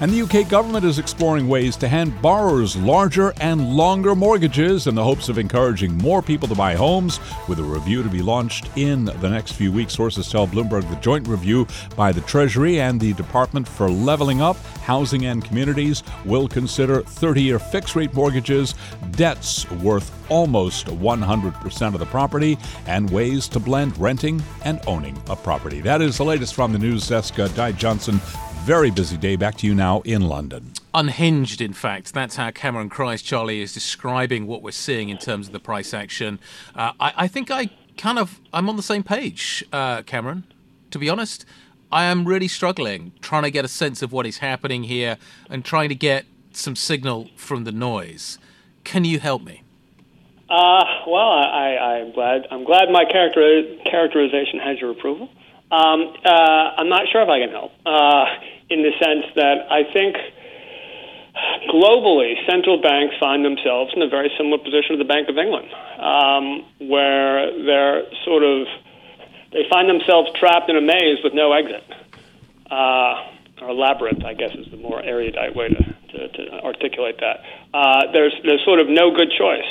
And 0.00 0.10
the 0.10 0.22
UK 0.22 0.48
government 0.48 0.84
is 0.84 0.98
exploring 0.98 1.48
ways 1.48 1.76
to 1.76 1.88
hand 1.88 2.20
borrowers 2.22 2.76
larger 2.76 3.32
and 3.40 3.74
longer 3.74 4.14
mortgages 4.14 4.86
in 4.86 4.94
the 4.94 5.04
hopes 5.04 5.28
of 5.28 5.38
encouraging 5.38 5.96
more 5.98 6.22
people 6.22 6.48
to 6.48 6.54
buy 6.54 6.74
homes, 6.74 7.20
with 7.48 7.58
a 7.58 7.62
review 7.62 8.02
to 8.02 8.08
be 8.08 8.22
launched 8.22 8.68
in 8.76 9.06
the 9.06 9.28
next 9.28 9.52
few 9.52 9.72
weeks. 9.72 9.94
Sources 9.94 10.30
tell 10.30 10.46
Bloomberg 10.46 10.88
the 10.88 10.96
joint 10.96 11.26
review 11.28 11.66
by 11.96 12.12
the 12.12 12.20
Treasury 12.22 12.80
and 12.80 13.00
the 13.00 13.12
Department 13.14 13.66
for 13.66 13.88
Leveling 13.88 14.40
Up, 14.40 14.56
Housing 14.82 15.26
and 15.26 15.44
Communities 15.44 16.02
will 16.24 16.48
consider 16.48 17.02
30 17.02 17.42
year 17.42 17.58
fixed 17.58 17.96
rate 17.96 18.14
mortgages, 18.14 18.74
debts 19.12 19.70
worth 19.70 20.12
almost 20.30 20.86
100% 20.86 21.94
of 21.94 22.00
the 22.00 22.06
property, 22.06 22.58
and 22.86 23.10
ways 23.10 23.48
to 23.48 23.58
blend 23.58 23.96
renting 23.98 24.42
and 24.64 24.80
owning 24.86 25.20
a 25.28 25.36
property. 25.36 25.80
That 25.80 26.02
is 26.02 26.18
the 26.18 26.24
latest 26.24 26.54
from 26.54 26.72
the 26.72 26.78
news 26.78 27.08
desk. 27.08 27.38
Uh, 27.38 27.48
Guy 27.48 27.72
Johnson 27.72 28.20
very 28.68 28.90
busy 28.90 29.16
day. 29.16 29.34
Back 29.34 29.56
to 29.56 29.66
you 29.66 29.74
now 29.74 30.02
in 30.02 30.28
London. 30.28 30.74
Unhinged, 30.92 31.62
in 31.62 31.72
fact. 31.72 32.12
That's 32.12 32.36
how 32.36 32.50
Cameron 32.50 32.90
Crise, 32.90 33.22
Charlie, 33.22 33.62
is 33.62 33.72
describing 33.72 34.46
what 34.46 34.60
we're 34.60 34.72
seeing 34.72 35.08
in 35.08 35.16
terms 35.16 35.46
of 35.46 35.54
the 35.54 35.58
price 35.58 35.94
action. 35.94 36.38
Uh, 36.74 36.92
I, 37.00 37.14
I, 37.16 37.28
think 37.28 37.50
I 37.50 37.70
kind 37.96 38.18
of 38.18 38.38
I'm 38.52 38.68
on 38.68 38.76
the 38.76 38.82
same 38.82 39.02
page, 39.02 39.64
uh, 39.72 40.02
Cameron. 40.02 40.44
To 40.90 40.98
be 40.98 41.08
honest, 41.08 41.46
I 41.90 42.04
am 42.04 42.26
really 42.26 42.46
struggling 42.46 43.12
trying 43.22 43.44
to 43.44 43.50
get 43.50 43.64
a 43.64 43.68
sense 43.68 44.02
of 44.02 44.12
what 44.12 44.26
is 44.26 44.38
happening 44.38 44.82
here 44.82 45.16
and 45.48 45.64
trying 45.64 45.88
to 45.88 45.94
get 45.94 46.26
some 46.52 46.76
signal 46.76 47.30
from 47.36 47.64
the 47.64 47.72
noise. 47.72 48.36
Can 48.84 49.06
you 49.06 49.18
help 49.18 49.42
me? 49.42 49.62
Uh, 50.50 50.84
well, 51.06 51.30
I, 51.30 52.00
am 52.02 52.12
glad. 52.12 52.46
I'm 52.50 52.64
glad 52.64 52.90
my 52.90 53.06
character, 53.06 53.62
characterization 53.90 54.58
has 54.58 54.78
your 54.78 54.90
approval. 54.90 55.30
Um, 55.70 56.14
uh, 56.22 56.28
I'm 56.76 56.90
not 56.90 57.08
sure 57.10 57.22
if 57.22 57.28
I 57.30 57.40
can 57.40 57.50
help. 57.50 57.72
Uh, 57.86 58.24
in 58.70 58.82
the 58.82 58.92
sense 59.00 59.24
that 59.34 59.70
I 59.70 59.84
think 59.92 60.16
globally, 61.70 62.34
central 62.46 62.80
banks 62.80 63.14
find 63.20 63.44
themselves 63.44 63.92
in 63.94 64.02
a 64.02 64.08
very 64.08 64.30
similar 64.36 64.58
position 64.58 64.96
to 64.96 64.98
the 64.98 65.08
Bank 65.08 65.28
of 65.28 65.38
England, 65.38 65.68
um, 65.98 66.64
where 66.88 67.52
they're 67.64 68.02
sort 68.24 68.42
of 68.42 68.66
they 69.52 69.64
find 69.70 69.88
themselves 69.88 70.28
trapped 70.38 70.68
in 70.68 70.76
a 70.76 70.80
maze 70.80 71.18
with 71.24 71.32
no 71.32 71.52
exit, 71.52 71.82
uh, 72.70 73.24
or 73.62 73.72
labyrinth, 73.72 74.24
I 74.24 74.34
guess, 74.34 74.52
is 74.54 74.70
the 74.70 74.76
more 74.76 75.02
erudite 75.02 75.56
way 75.56 75.68
to, 75.70 75.84
to, 76.12 76.28
to 76.28 76.52
articulate 76.62 77.16
that. 77.20 77.40
Uh, 77.72 78.12
there's 78.12 78.34
there's 78.44 78.64
sort 78.64 78.80
of 78.80 78.88
no 78.88 79.10
good 79.14 79.32
choice. 79.36 79.66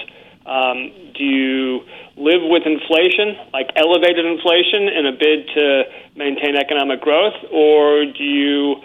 Um, 0.48 1.12
do 1.12 1.24
you 1.24 1.84
live 2.16 2.40
with 2.48 2.64
inflation, 2.64 3.36
like 3.52 3.68
elevated 3.76 4.26
inflation, 4.26 4.88
in 4.88 5.06
a 5.06 5.12
bid 5.12 5.48
to 5.54 5.84
maintain 6.16 6.56
economic 6.56 7.02
growth, 7.02 7.36
or 7.52 8.06
do 8.06 8.24
you 8.24 8.80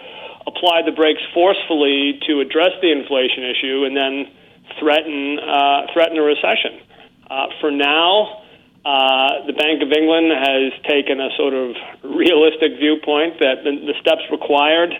apply 0.45 0.83
the 0.83 0.91
brakes 0.91 1.23
forcefully 1.33 2.19
to 2.27 2.41
address 2.41 2.75
the 2.81 2.91
inflation 2.91 3.47
issue 3.47 3.85
and 3.87 3.95
then 3.95 4.27
threaten 4.79 5.39
uh, 5.39 5.87
threaten 5.93 6.17
a 6.17 6.21
recession? 6.21 6.83
Uh, 7.31 7.47
for 7.61 7.71
now, 7.71 8.43
uh, 8.83 9.47
the 9.47 9.53
Bank 9.53 9.81
of 9.81 9.91
England 9.95 10.35
has 10.35 10.75
taken 10.83 11.21
a 11.21 11.29
sort 11.37 11.53
of 11.53 11.75
realistic 12.03 12.75
viewpoint 12.77 13.39
that 13.39 13.63
the, 13.63 13.71
the 13.87 13.95
steps 14.01 14.27
required 14.29 14.91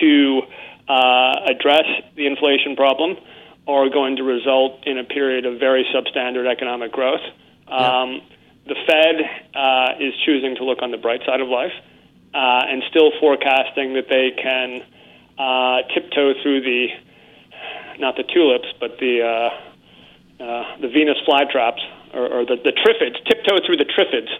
to 0.00 0.42
uh, 0.88 1.46
address 1.46 1.86
the 2.16 2.26
inflation 2.26 2.74
problem 2.74 3.16
are 3.68 3.88
going 3.90 4.16
to 4.16 4.24
result 4.24 4.86
in 4.86 4.98
a 4.98 5.04
period 5.04 5.44
of 5.44 5.60
very 5.60 5.84
substandard 5.94 6.50
economic 6.50 6.90
growth. 6.90 7.20
Um, 7.68 8.22
The 8.66 8.74
Fed 8.86 9.16
uh, 9.54 10.04
is 10.04 10.14
choosing 10.24 10.56
to 10.56 10.64
look 10.64 10.82
on 10.82 10.90
the 10.90 10.96
bright 10.96 11.20
side 11.24 11.40
of 11.40 11.48
life 11.48 11.72
uh, 12.34 12.64
and 12.68 12.82
still 12.90 13.12
forecasting 13.20 13.94
that 13.94 14.08
they 14.08 14.30
can 14.30 14.82
uh, 15.38 15.82
tiptoe 15.94 16.34
through 16.42 16.62
the 16.62 16.88
not 17.98 18.16
the 18.16 18.22
tulips, 18.22 18.68
but 18.78 18.98
the 19.00 19.22
uh, 19.22 20.44
uh, 20.44 20.76
the 20.80 20.88
Venus 20.88 21.18
flytraps 21.26 21.80
or, 22.14 22.26
or 22.26 22.46
the, 22.46 22.56
the 22.56 22.72
triffids, 22.72 23.16
tiptoe 23.26 23.58
through 23.66 23.76
the 23.76 23.84
triffids, 23.84 24.30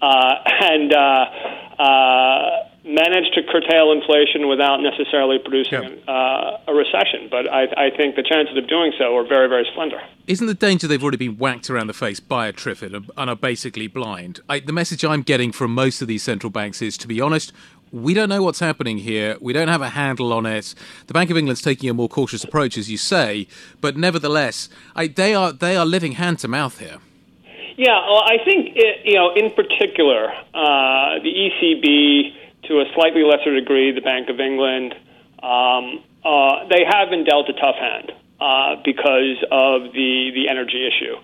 uh, 0.00 0.34
and 0.72 0.92
uh, 0.92 1.82
uh, 1.82 2.68
managed 2.88 3.34
to 3.34 3.42
curtail 3.42 3.92
inflation 3.92 4.48
without 4.48 4.80
necessarily 4.80 5.38
producing 5.38 5.82
yeah. 5.82 6.12
uh, 6.12 6.60
a 6.66 6.74
recession. 6.74 7.28
But 7.30 7.52
I, 7.52 7.64
I, 7.76 7.90
think 7.94 8.16
the 8.16 8.22
chances 8.22 8.56
of 8.56 8.66
doing 8.66 8.92
so 8.98 9.16
are 9.16 9.26
very, 9.26 9.46
very 9.48 9.68
slender. 9.74 10.00
Isn't 10.26 10.46
the 10.46 10.54
danger 10.54 10.88
they've 10.88 11.02
already 11.02 11.18
been 11.18 11.36
whacked 11.36 11.68
around 11.68 11.88
the 11.88 11.94
face 11.94 12.18
by 12.18 12.46
a 12.46 12.52
triffid 12.52 12.94
and 13.16 13.30
are 13.30 13.36
basically 13.36 13.86
blind? 13.88 14.40
I, 14.48 14.60
the 14.60 14.72
message 14.72 15.04
I'm 15.04 15.22
getting 15.22 15.52
from 15.52 15.74
most 15.74 16.00
of 16.00 16.08
these 16.08 16.22
central 16.22 16.50
banks 16.50 16.80
is, 16.80 16.96
to 16.98 17.06
be 17.06 17.20
honest, 17.20 17.52
we 17.92 18.14
don't 18.14 18.28
know 18.28 18.42
what's 18.42 18.60
happening 18.60 18.98
here. 18.98 19.36
We 19.40 19.52
don't 19.52 19.68
have 19.68 19.82
a 19.82 19.90
handle 19.90 20.32
on 20.32 20.46
it. 20.46 20.74
The 21.06 21.14
Bank 21.14 21.30
of 21.30 21.36
England's 21.36 21.62
taking 21.62 21.90
a 21.90 21.94
more 21.94 22.08
cautious 22.08 22.44
approach, 22.44 22.76
as 22.78 22.90
you 22.90 22.96
say, 22.96 23.48
but 23.80 23.96
nevertheless, 23.96 24.68
I, 24.94 25.08
they 25.08 25.34
are 25.34 25.52
they 25.52 25.76
are 25.76 25.86
living 25.86 26.12
hand 26.12 26.38
to 26.40 26.48
mouth 26.48 26.78
here. 26.78 26.98
Yeah, 27.76 28.00
well, 28.10 28.24
I 28.24 28.38
think 28.44 28.72
it, 28.74 29.02
you 29.04 29.14
know, 29.14 29.32
in 29.34 29.52
particular, 29.52 30.32
uh, 30.52 31.22
the 31.22 31.32
ECB 31.32 32.34
to 32.68 32.80
a 32.80 32.84
slightly 32.94 33.24
lesser 33.24 33.54
degree, 33.54 33.92
the 33.92 34.00
Bank 34.00 34.28
of 34.28 34.40
England, 34.40 34.94
um, 35.42 36.04
uh, 36.24 36.68
they 36.68 36.84
have 36.84 37.10
been 37.10 37.24
dealt 37.24 37.48
a 37.48 37.54
tough 37.54 37.76
hand 37.76 38.12
uh, 38.40 38.76
because 38.84 39.42
of 39.50 39.92
the, 39.92 40.30
the 40.34 40.48
energy 40.48 40.86
issue 40.86 41.16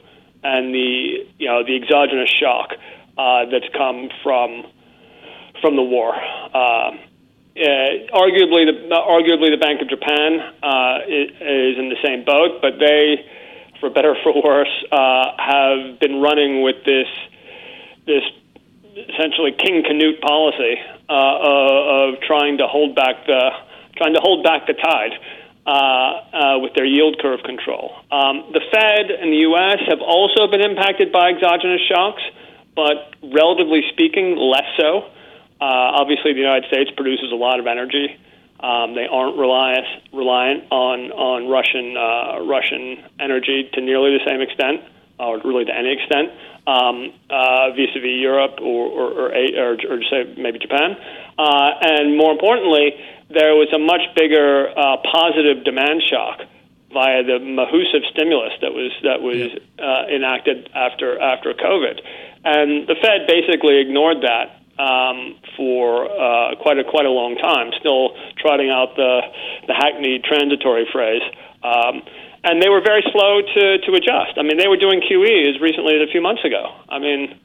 and 0.44 0.74
the 0.74 1.26
you 1.38 1.48
know 1.48 1.64
the 1.64 1.74
exogenous 1.74 2.28
shock 2.28 2.76
uh, 3.16 3.46
that's 3.50 3.68
come 3.74 4.10
from 4.22 4.64
from 5.60 5.76
the 5.76 5.82
war. 5.82 6.14
Uh, 6.14 6.92
uh, 7.56 7.60
arguably, 8.12 8.66
the 8.66 8.92
arguably 8.92 9.50
the 9.50 9.58
Bank 9.60 9.80
of 9.80 9.88
Japan 9.88 10.40
uh, 10.62 10.98
is 11.08 11.78
in 11.78 11.88
the 11.88 11.96
same 12.04 12.24
boat, 12.24 12.60
but 12.60 12.78
they, 12.78 13.24
for 13.80 13.88
better 13.90 14.10
or 14.10 14.16
for 14.22 14.42
worse, 14.42 14.84
uh, 14.92 15.32
have 15.38 15.98
been 15.98 16.20
running 16.20 16.62
with 16.62 16.84
this 16.84 17.08
this 18.06 18.22
essentially 18.96 19.52
King 19.52 19.82
Canute 19.82 20.20
policy 20.20 20.78
uh, 21.08 22.14
of 22.14 22.20
trying 22.20 22.58
to 22.58 22.66
hold 22.66 22.94
back 22.94 23.26
the 23.26 23.50
trying 23.96 24.14
to 24.14 24.20
hold 24.20 24.42
back 24.42 24.66
the 24.66 24.74
tide 24.74 25.12
uh, 25.66 25.70
uh, 25.70 26.58
with 26.58 26.74
their 26.74 26.84
yield 26.84 27.18
curve 27.20 27.40
control. 27.44 27.94
Um, 28.10 28.50
the 28.52 28.60
Fed 28.70 29.10
and 29.10 29.32
the 29.32 29.48
U.S. 29.48 29.78
have 29.88 30.00
also 30.00 30.46
been 30.46 30.60
impacted 30.60 31.12
by 31.12 31.30
exogenous 31.30 31.80
shocks, 31.88 32.22
but 32.74 33.14
relatively 33.22 33.82
speaking, 33.92 34.36
less 34.36 34.66
so. 34.76 35.10
Uh, 35.60 35.96
obviously, 35.96 36.32
the 36.32 36.40
United 36.40 36.68
States 36.68 36.90
produces 36.96 37.32
a 37.32 37.36
lot 37.36 37.60
of 37.60 37.66
energy. 37.66 38.18
Um, 38.60 38.94
they 38.94 39.06
aren't 39.06 39.36
reliant 39.38 39.86
reliant 40.12 40.64
on 40.70 41.12
on 41.12 41.48
Russian 41.48 41.96
uh, 41.96 42.44
Russian 42.44 43.04
energy 43.20 43.70
to 43.74 43.80
nearly 43.80 44.16
the 44.16 44.24
same 44.26 44.40
extent, 44.40 44.80
or 45.18 45.40
really 45.44 45.64
to 45.64 45.74
any 45.76 45.92
extent, 45.92 46.30
um, 46.66 47.12
uh, 47.30 47.70
vis-a-vis 47.76 48.18
Europe 48.20 48.58
or 48.60 48.86
or, 48.86 49.06
or, 49.12 49.28
or, 49.30 49.72
or 49.90 50.02
say 50.10 50.34
maybe 50.36 50.58
Japan. 50.58 50.96
Uh, 51.38 51.70
and 51.80 52.16
more 52.16 52.32
importantly, 52.32 52.94
there 53.30 53.54
was 53.54 53.68
a 53.74 53.78
much 53.78 54.02
bigger 54.16 54.70
uh, 54.70 54.96
positive 55.12 55.64
demand 55.64 56.02
shock 56.08 56.40
via 56.92 57.24
the 57.24 57.38
massive 57.40 58.06
stimulus 58.10 58.52
that 58.62 58.72
was 58.72 58.92
that 59.02 59.20
was 59.20 59.50
uh, 59.82 60.06
enacted 60.14 60.70
after 60.74 61.20
after 61.20 61.52
COVID, 61.52 62.00
and 62.44 62.86
the 62.86 62.94
Fed 63.02 63.26
basically 63.26 63.80
ignored 63.80 64.22
that 64.22 64.62
um, 64.78 65.36
for 65.56 66.06
uh, 66.06 66.54
quite 66.62 66.78
a 66.78 66.84
quite 66.84 67.06
a 67.06 67.10
long 67.10 67.36
time, 67.36 67.72
still 67.78 68.16
trotting 68.38 68.70
out 68.70 68.96
the 68.96 69.20
the 69.66 69.74
hackneyed 69.74 70.24
transitory 70.24 70.86
phrase. 70.92 71.22
Um, 71.62 72.02
and 72.44 72.60
they 72.62 72.68
were 72.68 72.80
very 72.80 73.02
slow 73.10 73.40
to, 73.40 73.78
to 73.78 73.92
adjust. 73.94 74.36
I 74.38 74.42
mean, 74.42 74.58
they 74.58 74.68
were 74.68 74.76
doing 74.76 75.00
QE 75.00 75.48
as 75.54 75.60
recently 75.60 75.96
as 75.96 76.06
a 76.08 76.10
few 76.12 76.20
months 76.20 76.44
ago. 76.44 76.72
I 76.88 76.98
mean, 76.98 77.38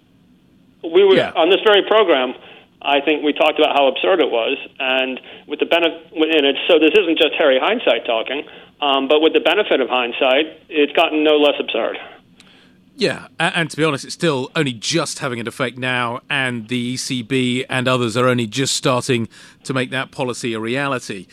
we 0.83 1.03
were 1.03 1.15
Yeah. 1.15 1.31
on 1.35 1.49
this 1.49 1.61
very 1.65 1.83
program. 1.87 2.33
I 2.81 3.01
think 3.01 3.23
we 3.23 3.33
talked 3.33 3.59
about 3.59 3.75
how 3.75 3.87
absurd 3.87 4.21
it 4.21 4.31
was, 4.31 4.57
and 4.79 5.19
with 5.47 5.59
the 5.59 5.65
benefit, 5.65 5.99
and 6.13 6.45
it's 6.45 6.59
so 6.67 6.79
this 6.79 6.91
isn't 6.97 7.17
just 7.17 7.33
Harry 7.37 7.59
hindsight 7.59 8.05
talking, 8.05 8.43
um, 8.79 9.07
but 9.09 9.19
with 9.21 9.33
the 9.33 9.41
benefit 9.41 9.81
of 9.81 9.89
hindsight, 9.89 10.45
it's 10.69 10.93
gotten 10.93 11.23
no 11.23 11.35
less 11.37 11.55
absurd. 11.59 11.97
Yeah, 12.95 13.27
and 13.39 13.69
to 13.69 13.77
be 13.77 13.83
honest, 13.83 14.03
it's 14.05 14.13
still 14.13 14.49
only 14.57 14.73
just 14.73 15.19
having 15.19 15.39
an 15.39 15.47
effect 15.47 15.77
now, 15.77 16.19
and 16.29 16.67
the 16.69 16.93
ECB 16.95 17.65
and 17.69 17.87
others 17.87 18.15
are 18.17 18.27
only 18.27 18.45
just 18.47 18.75
starting 18.75 19.27
to 19.63 19.73
make 19.73 19.89
that 19.91 20.11
policy 20.11 20.53
a 20.53 20.59
reality. 20.59 21.27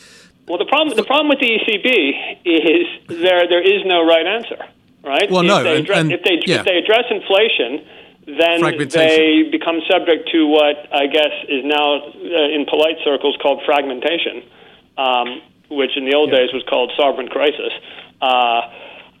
Well, 0.47 0.57
the 0.57 0.65
problem 0.65 0.95
the 0.95 1.03
problem 1.03 1.27
with 1.27 1.39
the 1.39 1.59
ECB 1.59 2.39
is 2.45 2.87
there 3.19 3.47
there 3.47 3.61
is 3.61 3.83
no 3.85 4.05
right 4.07 4.25
answer, 4.25 4.57
right? 5.03 5.29
Well, 5.29 5.41
if 5.41 5.47
no, 5.47 5.63
they 5.63 5.75
and- 5.75 5.79
address, 5.83 5.99
and- 5.99 6.11
if 6.11 6.23
they 6.23 6.39
yeah. 6.45 6.59
if 6.59 6.65
they 6.65 6.77
address 6.77 7.03
inflation, 7.11 7.85
then 8.27 8.61
they 8.87 9.43
become 9.51 9.81
subject 9.89 10.29
to 10.31 10.47
what 10.47 10.87
I 10.93 11.07
guess 11.07 11.31
is 11.49 11.65
now 11.65 11.99
uh, 11.99 12.55
in 12.55 12.65
polite 12.65 12.97
circles 13.03 13.37
called 13.41 13.61
fragmentation, 13.65 14.43
um, 14.97 15.41
which 15.69 15.97
in 15.97 16.05
the 16.05 16.15
old 16.15 16.31
days 16.31 16.53
was 16.53 16.63
called 16.69 16.91
sovereign 16.95 17.27
crisis. 17.27 17.73
Uh, 18.21 18.61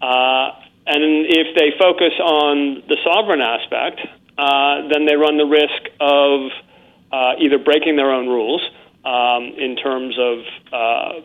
uh, 0.01 0.55
and 0.87 1.27
if 1.27 1.55
they 1.55 1.75
focus 1.77 2.13
on 2.23 2.83
the 2.87 2.95
sovereign 3.03 3.41
aspect, 3.41 3.99
uh, 4.37 4.87
then 4.87 5.05
they 5.05 5.15
run 5.17 5.35
the 5.35 5.45
risk 5.45 5.91
of 5.99 6.51
uh, 7.11 7.33
either 7.39 7.57
breaking 7.57 7.97
their 7.97 8.11
own 8.11 8.27
rules 8.27 8.61
um, 9.05 9.43
in 9.57 9.75
terms 9.75 10.17
of 10.19 10.39
uh, 10.71 11.21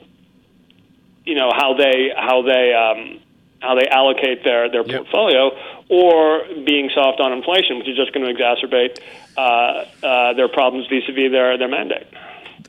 you 1.24 1.34
know 1.34 1.50
how 1.54 1.74
they 1.74 2.10
how 2.16 2.42
they 2.42 2.74
um, 2.74 3.20
how 3.60 3.74
they 3.74 3.86
allocate 3.88 4.44
their 4.44 4.70
their 4.70 4.84
portfolio, 4.84 5.50
or 5.88 6.42
being 6.64 6.90
soft 6.94 7.20
on 7.20 7.32
inflation, 7.32 7.78
which 7.78 7.88
is 7.88 7.96
just 7.96 8.12
going 8.12 8.26
to 8.26 8.32
exacerbate 8.32 8.98
uh, 9.36 9.84
uh, 10.06 10.32
their 10.34 10.48
problems 10.48 10.86
vis-a-vis 10.88 11.30
their 11.30 11.58
their 11.58 11.68
mandate. 11.68 12.06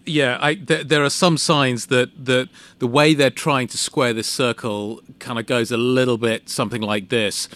Yeah, 0.06 0.38
I, 0.42 0.56
th- 0.56 0.88
there 0.88 1.04
are 1.04 1.10
some 1.10 1.38
signs 1.38 1.86
that, 1.86 2.26
that 2.26 2.50
the 2.80 2.88
way 2.88 3.14
they're 3.14 3.30
trying 3.30 3.68
to 3.70 3.78
square 3.78 4.12
this 4.12 4.28
circle 4.28 5.02
kind 5.20 5.40
of 5.40 5.46
goes 5.46 5.72
a 5.72 5.78
little 5.78 6.18
bit 6.18 6.50
something 6.50 6.82
like 6.82 7.08
this. 7.08 7.48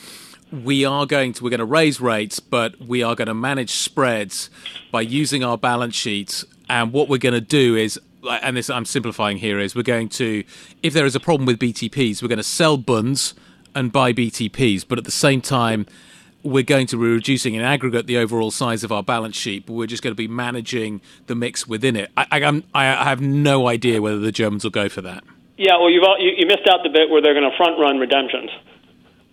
We 0.51 0.85
are 0.85 1.05
going 1.05 1.33
to 1.33 1.43
we're 1.43 1.49
going 1.49 1.59
to 1.59 1.65
raise 1.65 1.99
rates, 1.99 2.39
but 2.39 2.79
we 2.79 3.03
are 3.03 3.15
going 3.15 3.27
to 3.27 3.33
manage 3.33 3.71
spreads 3.71 4.49
by 4.91 5.01
using 5.01 5.43
our 5.43 5.57
balance 5.57 5.95
sheets. 5.95 6.45
And 6.69 6.93
what 6.93 7.09
we're 7.09 7.17
going 7.17 7.33
to 7.33 7.41
do 7.41 7.75
is, 7.75 7.99
and 8.23 8.55
this 8.55 8.69
I'm 8.69 8.85
simplifying 8.85 9.37
here, 9.37 9.59
is 9.59 9.75
we're 9.75 9.83
going 9.83 10.09
to, 10.09 10.43
if 10.83 10.93
there 10.93 11.05
is 11.05 11.15
a 11.15 11.19
problem 11.19 11.45
with 11.45 11.59
BTPs, 11.59 12.21
we're 12.21 12.27
going 12.29 12.37
to 12.37 12.43
sell 12.43 12.77
bunds 12.77 13.33
and 13.75 13.91
buy 13.91 14.13
BTPs, 14.13 14.85
but 14.87 14.97
at 14.97 15.05
the 15.05 15.11
same 15.11 15.41
time, 15.41 15.85
we're 16.43 16.63
going 16.63 16.87
to 16.87 16.97
be 16.97 17.07
reducing 17.07 17.55
in 17.55 17.61
aggregate 17.61 18.07
the 18.07 18.17
overall 18.17 18.51
size 18.51 18.83
of 18.83 18.91
our 18.91 19.03
balance 19.03 19.35
sheet, 19.35 19.65
but 19.65 19.73
we're 19.73 19.87
just 19.87 20.01
going 20.01 20.11
to 20.11 20.15
be 20.15 20.27
managing 20.27 21.01
the 21.27 21.35
mix 21.35 21.67
within 21.67 21.95
it. 21.95 22.09
I, 22.15 22.25
I, 22.31 22.63
I 22.73 23.03
have 23.03 23.21
no 23.21 23.67
idea 23.67 24.01
whether 24.01 24.19
the 24.19 24.31
Germans 24.31 24.63
will 24.63 24.71
go 24.71 24.89
for 24.89 25.01
that. 25.01 25.23
Yeah, 25.57 25.77
well, 25.77 25.89
you've 25.89 26.03
all, 26.03 26.17
you, 26.19 26.31
you 26.37 26.45
missed 26.45 26.67
out 26.69 26.81
the 26.83 26.89
bit 26.89 27.09
where 27.09 27.21
they're 27.21 27.33
going 27.33 27.49
to 27.49 27.57
front 27.57 27.79
run 27.79 27.97
redemptions. 27.97 28.49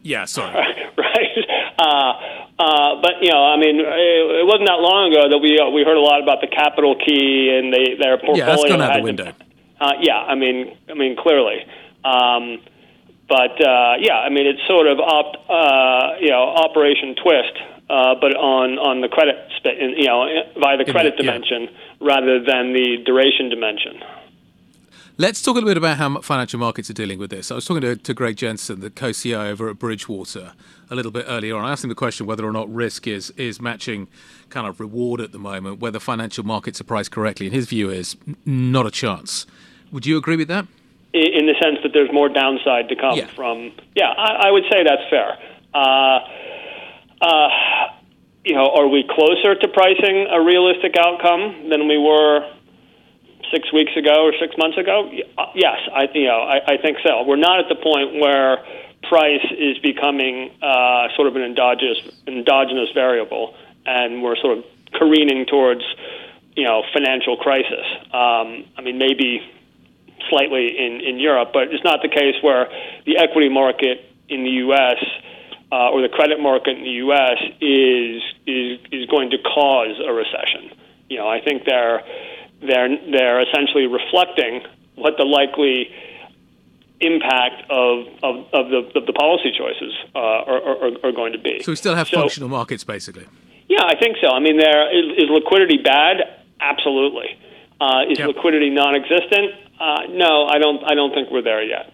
Yeah, 0.04 0.26
sorry. 0.26 0.52
right? 0.96 1.38
Uh, 1.78 2.12
uh, 2.58 3.00
but 3.02 3.22
you 3.22 3.30
know, 3.32 3.42
I 3.42 3.56
mean, 3.56 3.80
it, 3.80 4.44
it 4.44 4.46
wasn't 4.46 4.68
that 4.68 4.78
long 4.78 5.10
ago 5.10 5.28
that 5.32 5.38
we 5.38 5.58
uh, 5.58 5.70
we 5.70 5.82
heard 5.82 5.96
a 5.96 6.04
lot 6.04 6.22
about 6.22 6.40
the 6.40 6.46
capital 6.46 6.94
key 6.94 7.50
and 7.50 7.72
they, 7.72 7.96
their 7.98 8.18
portfolio. 8.18 8.44
Yeah, 8.44 8.52
that's 8.52 8.68
gone 8.68 8.82
out 8.82 8.96
the 8.96 9.02
window. 9.02 9.32
Uh, 9.80 9.92
yeah, 10.00 10.20
I 10.20 10.36
mean, 10.36 10.76
I 10.88 10.94
mean 10.94 11.16
clearly. 11.16 11.64
Um, 12.04 12.60
but 13.26 13.56
uh, 13.64 13.96
yeah, 13.98 14.20
I 14.20 14.28
mean, 14.28 14.46
it's 14.46 14.60
sort 14.68 14.86
of 14.86 15.00
op, 15.00 15.34
uh, 15.48 16.20
you 16.20 16.28
know 16.28 16.52
Operation 16.52 17.16
Twist, 17.16 17.56
uh, 17.88 18.14
but 18.20 18.36
on 18.36 18.76
on 18.78 19.00
the 19.00 19.08
credit, 19.08 19.40
you 19.64 20.06
know, 20.06 20.28
via 20.60 20.76
the 20.76 20.84
credit 20.84 21.14
yeah. 21.16 21.24
dimension 21.24 21.74
rather 22.00 22.44
than 22.44 22.76
the 22.76 23.00
duration 23.04 23.48
dimension. 23.48 24.04
Let's 25.16 25.40
talk 25.42 25.52
a 25.52 25.60
little 25.60 25.70
bit 25.70 25.76
about 25.76 25.96
how 25.98 26.20
financial 26.22 26.58
markets 26.58 26.90
are 26.90 26.94
dealing 26.94 27.20
with 27.20 27.30
this. 27.30 27.52
I 27.52 27.54
was 27.54 27.64
talking 27.64 27.82
to, 27.82 27.94
to 27.94 28.14
Greg 28.14 28.36
Jensen, 28.36 28.80
the 28.80 28.90
co-CIO 28.90 29.48
over 29.48 29.68
at 29.68 29.78
Bridgewater, 29.78 30.54
a 30.90 30.94
little 30.96 31.12
bit 31.12 31.24
earlier 31.28 31.56
on. 31.56 31.64
I 31.64 31.70
asked 31.70 31.84
him 31.84 31.88
the 31.88 31.94
question 31.94 32.26
whether 32.26 32.44
or 32.44 32.50
not 32.50 32.68
risk 32.74 33.06
is 33.06 33.30
is 33.36 33.60
matching 33.60 34.08
kind 34.50 34.66
of 34.66 34.80
reward 34.80 35.20
at 35.20 35.30
the 35.30 35.38
moment, 35.38 35.78
whether 35.78 36.00
financial 36.00 36.44
markets 36.44 36.80
are 36.80 36.84
priced 36.84 37.12
correctly. 37.12 37.46
And 37.46 37.54
his 37.54 37.66
view 37.66 37.90
is 37.90 38.16
not 38.44 38.86
a 38.86 38.90
chance. 38.90 39.46
Would 39.92 40.04
you 40.04 40.16
agree 40.16 40.36
with 40.36 40.48
that? 40.48 40.66
in 41.12 41.46
the 41.46 41.54
sense 41.62 41.78
that 41.84 41.92
there's 41.92 42.10
more 42.12 42.28
downside 42.28 42.88
to 42.88 42.96
come 42.96 43.16
Yeah. 43.16 43.28
from. 43.36 43.70
Yeah, 43.94 44.08
I, 44.08 44.48
I 44.48 44.50
would 44.50 44.64
say 44.68 44.82
that's 44.82 45.08
fair. 45.08 45.38
Uh, 45.72 46.18
uh, 47.22 47.48
you 48.44 48.52
know, 48.52 48.66
are 48.74 48.88
we 48.88 49.04
closer 49.08 49.54
to 49.54 49.68
pricing 49.68 50.26
a 50.28 50.42
realistic 50.42 50.96
outcome 50.98 51.68
than 51.70 51.86
we 51.86 51.98
were 51.98 52.50
six 53.52 53.72
weeks 53.72 53.92
ago 53.96 54.24
or 54.24 54.32
six 54.40 54.54
months 54.58 54.78
ago? 54.78 55.10
Uh, 55.38 55.46
Yes, 55.54 55.78
I 55.92 56.08
you 56.14 56.26
know 56.26 56.40
I, 56.42 56.74
I 56.74 56.76
think 56.78 56.98
so. 57.04 57.22
We're 57.22 57.36
not 57.36 57.60
at 57.60 57.68
the 57.68 57.76
point 57.76 58.20
where 58.20 58.64
price 59.08 59.44
is 59.58 59.78
becoming 59.78 60.50
uh, 60.62 61.08
sort 61.16 61.28
of 61.28 61.36
an 61.36 61.42
endogenous 61.42 61.98
endogenous 62.26 62.90
variable, 62.94 63.54
and 63.86 64.22
we're 64.22 64.36
sort 64.36 64.58
of 64.58 64.64
careening 64.94 65.46
towards 65.46 65.82
you 66.56 66.64
know 66.64 66.82
financial 66.92 67.36
crisis. 67.36 67.86
Um, 68.12 68.64
I 68.76 68.82
mean, 68.82 68.98
maybe 68.98 69.40
slightly 70.30 70.76
in, 70.78 71.00
in 71.00 71.18
Europe, 71.18 71.50
but 71.52 71.74
it's 71.74 71.84
not 71.84 72.00
the 72.02 72.08
case 72.08 72.36
where 72.42 72.68
the 73.06 73.18
equity 73.18 73.48
market 73.48 74.10
in 74.28 74.44
the 74.44 74.50
U.S. 74.68 74.96
Uh, 75.72 75.90
or 75.90 76.02
the 76.02 76.08
credit 76.08 76.40
market 76.40 76.76
in 76.76 76.84
the 76.84 76.96
U.S. 77.08 77.38
is 77.60 78.22
is 78.46 78.78
is 78.92 79.06
going 79.06 79.30
to 79.30 79.38
cause 79.38 79.98
a 80.06 80.12
recession. 80.12 80.70
You 81.08 81.18
know, 81.18 81.28
I 81.28 81.40
think 81.40 81.64
they're 81.66 82.02
they're 82.60 82.88
they're 83.10 83.40
essentially 83.40 83.86
reflecting 83.86 84.62
what 84.96 85.14
the 85.18 85.24
likely 85.24 85.90
impact 87.00 87.68
of 87.70 88.06
of, 88.22 88.36
of 88.52 88.68
the 88.70 88.98
of 88.98 89.06
the 89.06 89.12
policy 89.12 89.52
choices 89.56 89.92
uh, 90.14 90.18
are, 90.18 90.62
are, 90.62 90.90
are 91.08 91.12
going 91.12 91.32
to 91.32 91.38
be. 91.38 91.62
So 91.62 91.72
we 91.72 91.76
still 91.76 91.94
have 91.94 92.08
So- 92.08 92.18
functional 92.20 92.48
markets, 92.48 92.84
basically. 92.84 93.26
yeah, 93.68 93.82
I 93.84 93.96
think 93.98 94.16
so. 94.20 94.28
I 94.28 94.40
mean, 94.40 94.58
there 94.58 94.90
is, 94.92 95.24
is 95.24 95.30
liquidity 95.30 95.78
bad? 95.78 96.16
Absolutely. 96.60 97.38
Uh, 97.80 98.02
is 98.10 98.18
Yep. 98.18 98.28
liquidity 98.28 98.70
non-existent? 98.70 99.52
Uh, 99.80 100.02
no, 100.10 100.46
I 100.46 100.58
don't. 100.58 100.82
I 100.84 100.94
don't 100.94 101.12
think 101.12 101.30
we're 101.30 101.42
there 101.42 101.62
yet. 101.62 101.92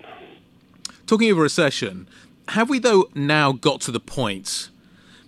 Talking 1.06 1.30
of 1.30 1.38
a 1.38 1.40
recession, 1.40 2.06
have 2.48 2.68
we 2.70 2.78
though 2.78 3.08
now 3.14 3.52
got 3.52 3.80
to 3.82 3.90
the 3.90 3.98
point? 4.00 4.69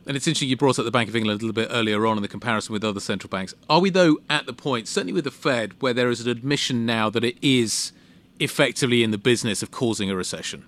And 0.07 0.17
it's 0.17 0.27
interesting 0.27 0.49
you 0.49 0.57
brought 0.57 0.79
up 0.79 0.85
the 0.85 0.91
Bank 0.91 1.09
of 1.09 1.15
England 1.15 1.41
a 1.41 1.45
little 1.45 1.55
bit 1.55 1.69
earlier 1.71 2.07
on 2.07 2.17
in 2.17 2.23
the 2.23 2.29
comparison 2.29 2.73
with 2.73 2.83
other 2.83 3.01
central 3.01 3.29
banks. 3.29 3.55
Are 3.71 3.81
we 3.81 3.91
though 3.91 4.19
at 4.29 4.47
the 4.47 4.53
point, 4.53 4.89
certainly 4.89 5.13
with 5.13 5.25
the 5.25 5.31
Fed, 5.31 5.81
where 5.81 5.95
there 5.95 6.11
is 6.11 6.21
an 6.21 6.29
admission 6.29 6.85
now 6.85 7.09
that 7.11 7.23
it 7.23 7.37
is 7.41 7.93
effectively 8.41 9.05
in 9.05 9.13
the 9.13 9.19
business 9.19 9.63
of 9.63 9.71
causing 9.71 10.11
a 10.11 10.17
recession? 10.17 10.65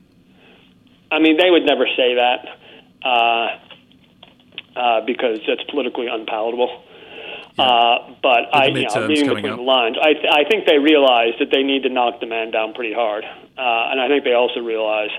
I 1.10 1.18
mean, 1.18 1.36
they 1.36 1.50
would 1.50 1.64
never 1.64 1.86
say 1.96 2.14
that 2.14 2.46
uh, 3.04 3.58
uh, 4.76 5.00
because 5.04 5.40
it's 5.46 5.62
politically 5.70 6.06
unpalatable. 6.06 6.82
Uh, 7.56 8.14
but 8.20 8.50
I, 8.52 8.66
you 8.66 8.82
know, 8.82 9.06
reading 9.06 9.28
between 9.28 9.46
up. 9.46 9.58
the 9.58 9.62
lines, 9.62 9.96
I, 10.00 10.14
th- 10.14 10.26
I 10.28 10.42
think 10.42 10.66
they 10.66 10.78
realize 10.78 11.34
that 11.38 11.50
they 11.52 11.62
need 11.62 11.84
to 11.84 11.88
knock 11.88 12.18
demand 12.18 12.52
down 12.52 12.74
pretty 12.74 12.92
hard, 12.92 13.22
uh, 13.24 13.90
and 13.90 14.00
I 14.00 14.08
think 14.08 14.24
they 14.24 14.32
also 14.32 14.58
realize 14.58 15.10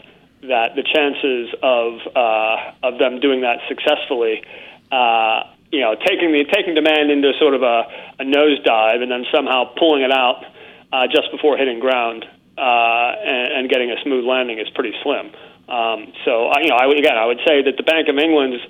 that 0.48 0.76
the 0.76 0.84
chances 0.84 1.54
of 1.62 2.00
uh, 2.16 2.88
of 2.88 3.00
them 3.00 3.20
doing 3.20 3.42
that 3.42 3.60
successfully, 3.68 4.44
uh, 4.92 5.44
you 5.72 5.82
know, 5.82 5.96
taking 5.96 6.32
the 6.32 6.46
taking 6.52 6.76
demand 6.76 7.12
into 7.12 7.32
sort 7.40 7.54
of 7.54 7.64
a, 7.64 7.84
a 8.20 8.24
nosedive 8.24 9.02
and 9.02 9.12
then 9.12 9.26
somehow 9.34 9.74
pulling 9.78 10.04
it 10.04 10.12
out 10.12 10.46
uh, 10.94 11.08
just 11.08 11.32
before 11.32 11.58
hitting 11.58 11.80
ground 11.80 12.26
uh, 12.58 13.12
and, 13.20 13.54
and 13.54 13.70
getting 13.70 13.92
a 13.92 14.02
smooth 14.04 14.26
landing 14.26 14.60
is 14.60 14.70
pretty 14.76 14.94
slim. 15.04 15.32
Um, 15.68 16.14
so, 16.24 16.52
you 16.62 16.70
know, 16.70 16.78
I 16.78 16.86
would, 16.86 17.00
again, 17.00 17.18
I 17.18 17.26
would 17.26 17.42
say 17.46 17.64
that 17.64 17.76
the 17.76 17.84
Bank 17.84 18.08
of 18.08 18.18
England's 18.18 18.62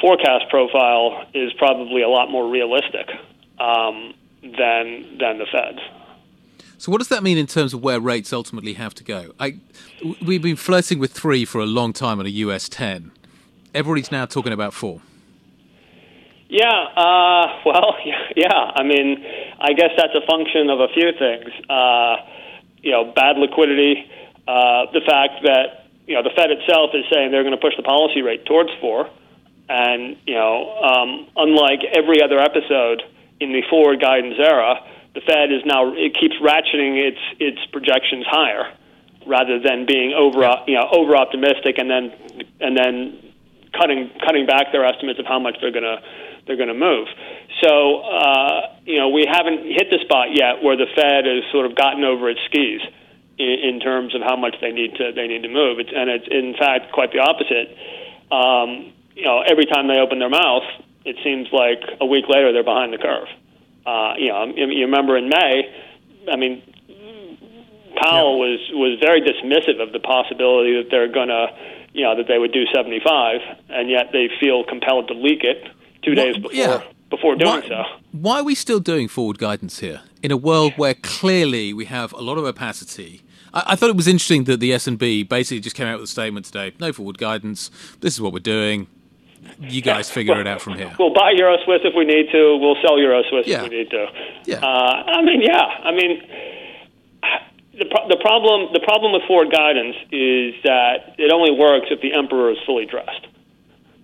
forecast 0.00 0.48
profile 0.48 1.26
is 1.34 1.52
probably 1.58 2.02
a 2.02 2.08
lot 2.08 2.30
more 2.30 2.48
realistic 2.48 3.08
um, 3.58 4.14
than 4.42 5.18
than 5.18 5.38
the 5.38 5.46
Fed's. 5.52 5.99
So, 6.80 6.90
what 6.90 6.96
does 6.96 7.08
that 7.08 7.22
mean 7.22 7.36
in 7.36 7.46
terms 7.46 7.74
of 7.74 7.82
where 7.82 8.00
rates 8.00 8.32
ultimately 8.32 8.72
have 8.72 8.94
to 8.94 9.04
go? 9.04 9.32
I, 9.38 9.58
we've 10.26 10.40
been 10.40 10.56
flirting 10.56 10.98
with 10.98 11.12
three 11.12 11.44
for 11.44 11.60
a 11.60 11.66
long 11.66 11.92
time 11.92 12.18
on 12.18 12.24
a 12.24 12.30
US 12.30 12.70
10. 12.70 13.12
Everybody's 13.74 14.10
now 14.10 14.24
talking 14.24 14.50
about 14.50 14.72
four. 14.72 15.02
Yeah, 16.48 16.72
uh, 16.72 17.60
well, 17.66 17.96
yeah, 18.34 18.72
I 18.74 18.82
mean, 18.82 19.22
I 19.60 19.74
guess 19.74 19.90
that's 19.94 20.14
a 20.14 20.26
function 20.26 20.70
of 20.70 20.80
a 20.80 20.88
few 20.94 21.12
things. 21.18 21.52
Uh, 21.68 22.16
you 22.78 22.92
know, 22.92 23.12
bad 23.14 23.36
liquidity, 23.36 24.10
uh, 24.48 24.86
the 24.94 25.02
fact 25.04 25.44
that, 25.44 25.84
you 26.06 26.14
know, 26.14 26.22
the 26.22 26.32
Fed 26.34 26.50
itself 26.50 26.92
is 26.94 27.04
saying 27.12 27.30
they're 27.30 27.44
going 27.44 27.54
to 27.54 27.60
push 27.60 27.76
the 27.76 27.82
policy 27.82 28.22
rate 28.22 28.46
towards 28.46 28.70
four. 28.80 29.06
And, 29.68 30.16
you 30.26 30.32
know, 30.32 30.80
um, 30.80 31.28
unlike 31.36 31.80
every 31.94 32.22
other 32.22 32.38
episode 32.40 33.02
in 33.38 33.52
the 33.52 33.60
forward 33.68 34.00
guidance 34.00 34.36
era, 34.38 34.80
the 35.14 35.20
Fed 35.20 35.50
is 35.50 35.62
now 35.66 35.92
it 35.92 36.14
keeps 36.14 36.36
ratcheting 36.38 36.96
its 36.98 37.22
its 37.38 37.58
projections 37.72 38.26
higher 38.28 38.72
rather 39.26 39.58
than 39.58 39.86
being 39.86 40.12
over 40.14 40.40
you 40.66 40.74
know 40.74 40.88
over 40.92 41.16
optimistic 41.16 41.78
and 41.78 41.90
then 41.90 42.12
and 42.60 42.76
then 42.76 43.32
cutting 43.76 44.10
cutting 44.24 44.46
back 44.46 44.72
their 44.72 44.84
estimates 44.84 45.18
of 45.18 45.26
how 45.26 45.38
much 45.38 45.56
they're 45.60 45.72
to 45.72 45.98
they're 46.46 46.56
to 46.56 46.74
move. 46.74 47.08
So 47.62 48.00
uh, 48.00 48.76
you 48.84 48.98
know 48.98 49.08
we 49.08 49.26
haven't 49.26 49.66
hit 49.66 49.90
the 49.90 49.98
spot 50.04 50.28
yet 50.32 50.62
where 50.62 50.76
the 50.76 50.86
Fed 50.94 51.26
has 51.26 51.42
sort 51.52 51.66
of 51.66 51.74
gotten 51.74 52.04
over 52.04 52.30
its 52.30 52.40
skis 52.46 52.80
in, 53.38 53.74
in 53.74 53.80
terms 53.80 54.14
of 54.14 54.22
how 54.22 54.36
much 54.36 54.56
they 54.60 54.72
need 54.72 54.94
to 54.96 55.12
they 55.12 55.26
need 55.26 55.42
to 55.42 55.50
move. 55.50 55.78
It's, 55.78 55.90
and 55.94 56.08
it's 56.08 56.28
in 56.30 56.54
fact 56.58 56.92
quite 56.92 57.12
the 57.12 57.20
opposite. 57.20 57.74
Um, 58.30 58.92
you 59.14 59.24
know, 59.24 59.42
every 59.42 59.66
time 59.66 59.88
they 59.88 59.98
open 59.98 60.18
their 60.18 60.30
mouth, 60.30 60.62
it 61.04 61.16
seems 61.24 61.48
like 61.52 61.82
a 62.00 62.06
week 62.06 62.26
later 62.28 62.52
they're 62.52 62.64
behind 62.64 62.92
the 62.92 62.98
curve. 62.98 63.28
Uh, 63.86 64.14
you 64.18 64.28
know, 64.28 64.44
you 64.54 64.84
remember 64.84 65.16
in 65.16 65.28
May, 65.28 65.62
I 66.30 66.36
mean, 66.36 66.62
Powell 68.00 68.36
yeah. 68.36 68.44
was 68.44 68.60
was 68.72 68.98
very 69.00 69.20
dismissive 69.20 69.82
of 69.82 69.92
the 69.92 70.00
possibility 70.00 70.76
that 70.76 70.90
they're 70.90 71.10
going 71.12 71.28
to, 71.28 71.46
you 71.92 72.04
know, 72.04 72.16
that 72.16 72.28
they 72.28 72.38
would 72.38 72.52
do 72.52 72.64
75, 72.74 73.40
and 73.68 73.90
yet 73.90 74.10
they 74.12 74.28
feel 74.40 74.64
compelled 74.64 75.08
to 75.08 75.14
leak 75.14 75.42
it 75.42 75.68
two 76.02 76.14
days 76.14 76.36
before 76.36 76.52
yeah. 76.52 76.82
before 77.10 77.36
doing 77.36 77.62
why, 77.62 77.68
so. 77.68 77.82
Why 78.12 78.40
are 78.40 78.44
we 78.44 78.54
still 78.54 78.80
doing 78.80 79.08
forward 79.08 79.38
guidance 79.38 79.80
here 79.80 80.02
in 80.22 80.30
a 80.30 80.36
world 80.36 80.74
where 80.76 80.94
clearly 80.94 81.72
we 81.72 81.86
have 81.86 82.12
a 82.12 82.20
lot 82.20 82.38
of 82.38 82.44
opacity? 82.44 83.22
I, 83.52 83.64
I 83.68 83.76
thought 83.76 83.90
it 83.90 83.96
was 83.96 84.08
interesting 84.08 84.44
that 84.44 84.60
the 84.60 84.70
SNB 84.72 85.28
basically 85.28 85.60
just 85.60 85.76
came 85.76 85.86
out 85.86 86.00
with 86.00 86.08
a 86.08 86.12
statement 86.12 86.46
today: 86.46 86.72
no 86.78 86.92
forward 86.92 87.18
guidance. 87.18 87.70
This 88.00 88.14
is 88.14 88.20
what 88.20 88.32
we're 88.32 88.40
doing 88.40 88.86
you 89.60 89.82
guys 89.82 90.08
yeah. 90.08 90.14
figure 90.14 90.32
well, 90.34 90.40
it 90.40 90.46
out 90.46 90.60
from 90.60 90.74
here. 90.74 90.94
We'll 90.98 91.14
buy 91.14 91.32
Euro 91.36 91.56
Swiss 91.64 91.80
if 91.84 91.94
we 91.96 92.04
need 92.04 92.30
to. 92.32 92.56
We'll 92.56 92.76
sell 92.82 92.98
Euro 92.98 93.22
Swiss 93.30 93.46
yeah. 93.46 93.62
if 93.62 93.70
we 93.70 93.76
need 93.76 93.90
to. 93.90 94.06
Yeah. 94.44 94.58
Uh, 94.58 95.02
I 95.06 95.22
mean, 95.22 95.42
yeah. 95.42 95.66
I 95.84 95.92
mean, 95.92 96.22
the 97.78 97.86
pro- 97.86 98.08
the 98.08 98.20
problem 98.20 98.72
the 98.72 98.80
problem 98.80 99.12
with 99.12 99.22
forward 99.26 99.50
guidance 99.50 99.96
is 100.12 100.54
that 100.64 101.16
it 101.18 101.32
only 101.32 101.52
works 101.52 101.88
if 101.90 102.00
the 102.00 102.12
emperor 102.12 102.50
is 102.50 102.58
fully 102.66 102.86
dressed. 102.86 103.26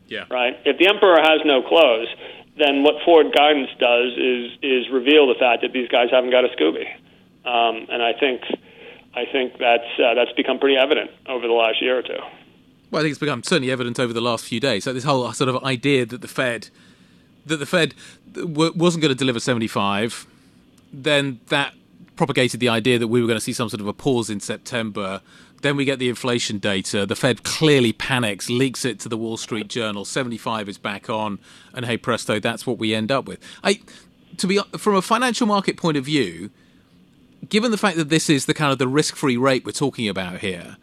Yeah. 0.08 0.24
Right. 0.30 0.56
If 0.64 0.78
the 0.78 0.88
emperor 0.88 1.18
has 1.20 1.40
no 1.44 1.62
clothes, 1.62 2.08
then 2.56 2.82
what 2.82 3.02
forward 3.04 3.34
guidance 3.34 3.70
does 3.78 4.16
is 4.16 4.52
is 4.62 4.88
reveal 4.90 5.26
the 5.28 5.38
fact 5.38 5.62
that 5.62 5.72
these 5.72 5.88
guys 5.88 6.08
haven't 6.10 6.30
got 6.30 6.44
a 6.44 6.48
Scooby, 6.56 6.88
um, 7.44 7.86
and 7.90 8.02
I 8.02 8.12
think 8.18 8.42
I 9.14 9.24
think 9.30 9.58
that's 9.58 9.88
uh, 9.98 10.14
that's 10.14 10.32
become 10.32 10.58
pretty 10.58 10.76
evident 10.76 11.10
over 11.28 11.46
the 11.46 11.52
last 11.52 11.82
year 11.82 11.98
or 11.98 12.02
two. 12.02 12.20
Well, 12.90 13.00
I 13.00 13.02
think 13.02 13.10
it's 13.10 13.20
become 13.20 13.42
certainly 13.42 13.70
evident 13.70 13.98
over 13.98 14.12
the 14.12 14.20
last 14.20 14.44
few 14.44 14.60
days. 14.60 14.84
So 14.84 14.92
this 14.92 15.04
whole 15.04 15.32
sort 15.32 15.48
of 15.48 15.62
idea 15.64 16.06
that 16.06 16.20
the 16.20 16.28
Fed 16.28 16.68
that 17.46 17.56
the 17.56 17.66
Fed 17.66 17.94
wasn't 18.34 19.02
going 19.02 19.12
to 19.12 19.14
deliver 19.14 19.40
75, 19.40 20.26
then 20.92 21.40
that 21.48 21.74
propagated 22.16 22.60
the 22.60 22.68
idea 22.68 22.98
that 22.98 23.08
we 23.08 23.20
were 23.20 23.26
going 23.26 23.38
to 23.38 23.44
see 23.44 23.52
some 23.52 23.68
sort 23.68 23.80
of 23.80 23.86
a 23.86 23.92
pause 23.92 24.28
in 24.28 24.40
September. 24.40 25.20
Then 25.62 25.76
we 25.76 25.84
get 25.84 25.98
the 25.98 26.08
inflation 26.08 26.58
data. 26.58 27.06
The 27.06 27.16
Fed 27.16 27.44
clearly 27.44 27.92
panics, 27.92 28.50
leaks 28.50 28.84
it 28.84 28.98
to 29.00 29.08
the 29.08 29.16
Wall 29.16 29.36
Street 29.36 29.68
Journal. 29.68 30.04
75 30.04 30.68
is 30.68 30.78
back 30.78 31.08
on, 31.08 31.38
and 31.72 31.84
hey 31.86 31.96
presto, 31.96 32.40
that's 32.40 32.66
what 32.66 32.78
we 32.78 32.94
end 32.94 33.12
up 33.12 33.26
with. 33.26 33.38
I, 33.62 33.80
to 34.38 34.46
be 34.46 34.60
from 34.76 34.96
a 34.96 35.02
financial 35.02 35.46
market 35.46 35.76
point 35.76 35.96
of 35.96 36.04
view, 36.04 36.50
given 37.48 37.70
the 37.70 37.78
fact 37.78 37.96
that 37.96 38.08
this 38.08 38.28
is 38.28 38.46
the 38.46 38.54
kind 38.54 38.72
of 38.72 38.78
the 38.78 38.88
risk-free 38.88 39.36
rate 39.36 39.64
we're 39.64 39.72
talking 39.72 40.08
about 40.08 40.38
here, 40.40 40.76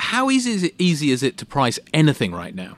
how 0.00 0.30
easy 0.30 0.52
is 0.52 0.62
it, 0.64 0.74
easy 0.78 1.10
is 1.10 1.22
it 1.22 1.36
to 1.38 1.46
price 1.46 1.78
anything 1.92 2.32
right 2.32 2.54
now? 2.54 2.76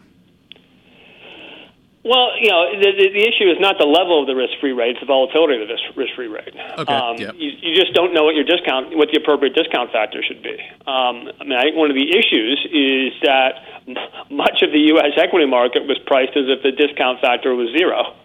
Well, 2.04 2.34
you 2.34 2.50
know, 2.50 2.66
the, 2.74 2.90
the, 2.98 3.06
the 3.14 3.22
issue 3.22 3.46
is 3.46 3.62
not 3.62 3.78
the 3.78 3.86
level 3.86 4.18
of 4.18 4.26
the 4.26 4.34
risk-free 4.34 4.74
rate; 4.74 4.98
it's 4.98 5.00
the 5.00 5.06
volatility 5.06 5.62
of 5.62 5.70
the 5.70 5.78
risk-free 5.94 6.26
rate. 6.26 6.50
Okay. 6.50 6.92
Um, 6.92 7.14
yeah. 7.14 7.30
you, 7.38 7.54
you 7.62 7.78
just 7.78 7.94
don't 7.94 8.12
know 8.12 8.24
what 8.26 8.34
your 8.34 8.42
discount, 8.42 8.96
what 8.98 9.14
the 9.14 9.22
appropriate 9.22 9.54
discount 9.54 9.92
factor 9.94 10.18
should 10.18 10.42
be. 10.42 10.58
Um, 10.82 11.30
I 11.38 11.46
mean, 11.46 11.54
I 11.54 11.62
think 11.62 11.78
one 11.78 11.94
of 11.94 11.96
the 11.96 12.10
issues 12.10 12.58
is 12.74 13.14
that 13.22 14.26
much 14.34 14.66
of 14.66 14.74
the 14.74 14.82
U.S. 14.98 15.14
equity 15.14 15.46
market 15.46 15.86
was 15.86 15.94
priced 16.02 16.34
as 16.34 16.50
if 16.50 16.66
the 16.66 16.74
discount 16.74 17.22
factor 17.22 17.54
was 17.54 17.70
zero 17.70 18.18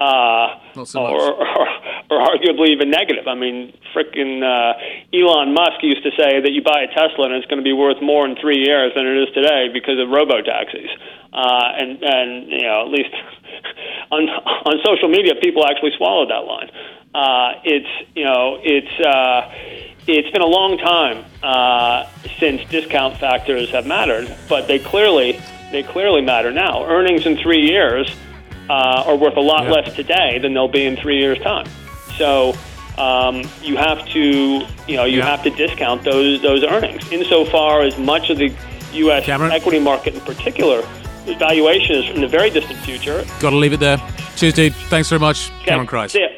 uh, 0.00 0.56
so 0.84 1.04
or, 1.04 1.36
or, 1.36 1.68
or 2.10 2.18
arguably 2.24 2.72
even 2.72 2.90
negative. 2.90 3.28
I 3.28 3.34
mean, 3.34 3.76
frickin' 3.94 4.40
uh, 4.40 4.72
Elon 5.12 5.52
Musk 5.52 5.82
used 5.82 6.02
to 6.04 6.10
say 6.16 6.40
that 6.40 6.50
you 6.52 6.62
buy 6.62 6.80
a 6.82 6.88
Tesla 6.88 7.26
and 7.26 7.34
it's 7.34 7.46
going 7.46 7.60
to 7.60 7.64
be 7.64 7.74
worth 7.74 8.00
more 8.00 8.24
in 8.26 8.34
three 8.40 8.64
years 8.64 8.92
than 8.96 9.06
it 9.06 9.16
is 9.22 9.28
today 9.34 9.68
because 9.72 9.98
of 10.00 10.08
robo 10.08 10.40
taxis. 10.40 10.88
Uh, 11.32 11.76
and 11.78 12.02
and 12.02 12.50
you 12.50 12.62
know, 12.62 12.82
at 12.82 12.88
least 12.88 13.12
on 14.10 14.24
on 14.28 14.74
social 14.84 15.08
media, 15.08 15.34
people 15.36 15.66
actually 15.66 15.92
swallowed 15.96 16.30
that 16.30 16.48
line. 16.48 16.70
Uh, 17.14 17.60
it's 17.64 18.08
you 18.16 18.24
know, 18.24 18.58
it's. 18.62 19.00
Uh, 19.00 19.86
it's 20.06 20.30
been 20.30 20.42
a 20.42 20.46
long 20.46 20.76
time 20.78 21.24
uh, 21.42 22.08
since 22.38 22.64
discount 22.70 23.16
factors 23.18 23.70
have 23.70 23.86
mattered, 23.86 24.34
but 24.48 24.66
they 24.66 24.78
clearly 24.78 25.38
they 25.70 25.84
clearly 25.84 26.20
matter 26.20 26.50
now. 26.50 26.84
Earnings 26.84 27.26
in 27.26 27.36
three 27.36 27.60
years 27.60 28.10
uh, 28.70 29.02
are 29.04 29.16
worth 29.16 29.36
a 29.36 29.40
lot 29.40 29.64
yeah. 29.64 29.72
less 29.72 29.94
today 29.94 30.38
than 30.38 30.54
they'll 30.54 30.68
be 30.68 30.86
in 30.86 30.96
three 30.96 31.18
years' 31.18 31.40
time. 31.40 31.66
So 32.16 32.54
um, 32.96 33.42
you 33.62 33.76
have 33.76 34.06
to, 34.10 34.20
you 34.86 34.96
know, 34.96 35.04
you 35.04 35.18
yeah. 35.18 35.24
have 35.24 35.42
to 35.42 35.50
discount 35.50 36.04
those 36.04 36.40
those 36.40 36.62
earnings. 36.62 37.10
Insofar 37.10 37.82
as 37.82 37.98
much 37.98 38.30
of 38.30 38.38
the 38.38 38.54
U.S. 38.92 39.24
Cameron? 39.24 39.50
equity 39.50 39.80
market, 39.80 40.14
in 40.14 40.20
particular, 40.20 40.82
valuation 41.38 41.96
is 41.96 42.10
in 42.10 42.20
the 42.20 42.28
very 42.28 42.50
distant 42.50 42.78
future. 42.80 43.24
Got 43.40 43.50
to 43.50 43.56
leave 43.56 43.72
it 43.72 43.80
there. 43.80 43.98
Cheers, 44.36 44.54
dude. 44.54 44.74
Thanks 44.88 45.08
very 45.08 45.20
much, 45.20 45.50
okay. 45.50 45.64
Cameron 45.64 45.86
Crise. 45.88 46.12
See 46.12 46.20
ya. 46.20 46.28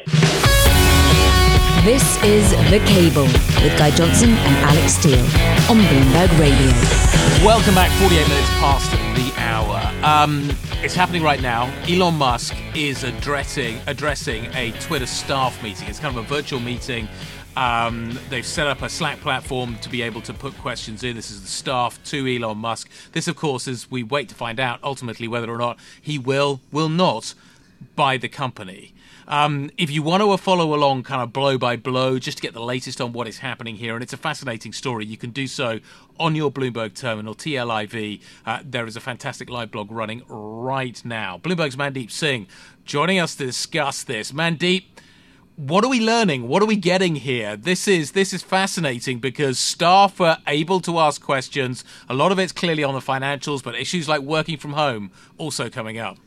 This 1.83 2.23
is 2.23 2.49
The 2.71 2.79
Cable 2.87 3.27
with 3.61 3.77
Guy 3.77 3.91
Johnson 3.91 4.29
and 4.29 4.55
Alix 4.65 4.93
Steel 4.93 5.19
on 5.69 5.77
Bloomberg 5.83 6.39
Radio. 6.39 6.71
Welcome 7.45 7.75
back, 7.75 7.91
48 8.01 8.27
minutes 8.27 8.49
past 8.59 8.89
the 9.15 9.33
hour. 9.37 9.81
Um, 10.01 10.49
it's 10.83 10.93
happening 10.93 11.23
right 11.23 11.41
now. 11.41 11.73
Elon 11.87 12.15
Musk 12.15 12.53
is 12.75 13.05
addressing 13.05 13.79
addressing 13.87 14.47
a 14.53 14.71
Twitter 14.81 15.05
staff 15.05 15.63
meeting. 15.63 15.87
It's 15.87 15.97
kind 15.97 16.17
of 16.17 16.25
a 16.25 16.27
virtual 16.27 16.59
meeting. 16.59 17.07
Um, 17.55 18.19
they've 18.29 18.45
set 18.45 18.67
up 18.67 18.81
a 18.81 18.89
Slack 18.89 19.21
platform 19.21 19.77
to 19.77 19.89
be 19.89 20.01
able 20.01 20.19
to 20.23 20.33
put 20.33 20.53
questions 20.57 21.01
in. 21.05 21.15
This 21.15 21.31
is 21.31 21.41
the 21.41 21.47
staff 21.47 22.03
to 22.05 22.27
Elon 22.27 22.57
Musk. 22.57 22.89
This, 23.13 23.29
of 23.29 23.37
course, 23.37 23.65
is 23.65 23.89
we 23.89 24.03
wait 24.03 24.27
to 24.27 24.35
find 24.35 24.59
out 24.59 24.79
ultimately 24.83 25.25
whether 25.25 25.49
or 25.49 25.57
not 25.57 25.79
he 26.01 26.19
will, 26.19 26.59
will 26.69 26.89
not 26.89 27.33
buy 27.95 28.17
the 28.17 28.29
company. 28.29 28.93
Um, 29.27 29.71
if 29.77 29.89
you 29.89 30.03
want 30.03 30.21
to 30.21 30.37
follow 30.37 30.73
along 30.73 31.03
kind 31.03 31.21
of 31.21 31.31
blow 31.31 31.57
by 31.57 31.75
blow, 31.75 32.19
just 32.19 32.37
to 32.37 32.41
get 32.41 32.53
the 32.53 32.63
latest 32.63 32.99
on 32.99 33.13
what 33.13 33.27
is 33.27 33.39
happening 33.39 33.75
here, 33.75 33.93
and 33.93 34.03
it's 34.03 34.13
a 34.13 34.17
fascinating 34.17 34.73
story, 34.73 35.05
you 35.05 35.17
can 35.17 35.31
do 35.31 35.47
so 35.47 35.79
on 36.19 36.35
your 36.35 36.51
Bloomberg 36.51 36.93
terminal, 36.93 37.33
TLIV. 37.33 38.21
Uh, 38.45 38.59
there 38.63 38.85
is 38.85 38.95
a 38.95 38.99
fantastic 38.99 39.49
live 39.49 39.71
blog 39.71 39.91
running 39.91 40.23
right 40.27 41.03
now. 41.05 41.37
Bloomberg's 41.37 41.75
Mandeep 41.75 42.11
Singh 42.11 42.47
joining 42.85 43.19
us 43.19 43.35
to 43.35 43.45
discuss 43.45 44.03
this. 44.03 44.31
Mandeep, 44.31 44.83
what 45.55 45.83
are 45.83 45.89
we 45.89 45.99
learning? 45.99 46.47
What 46.47 46.61
are 46.63 46.65
we 46.65 46.75
getting 46.75 47.15
here? 47.15 47.55
This 47.55 47.87
is 47.87 48.11
this 48.13 48.33
is 48.33 48.41
fascinating 48.41 49.19
because 49.19 49.59
staff 49.59 50.19
are 50.19 50.39
able 50.47 50.79
to 50.81 50.99
ask 50.99 51.21
questions. 51.21 51.83
A 52.09 52.13
lot 52.13 52.31
of 52.31 52.39
it's 52.39 52.51
clearly 52.51 52.83
on 52.83 52.95
the 52.95 52.99
financials, 52.99 53.63
but 53.63 53.75
issues 53.75 54.09
like 54.09 54.21
working 54.21 54.57
from 54.57 54.73
home 54.73 55.11
also 55.37 55.69
coming 55.69 55.99
up. 55.99 56.17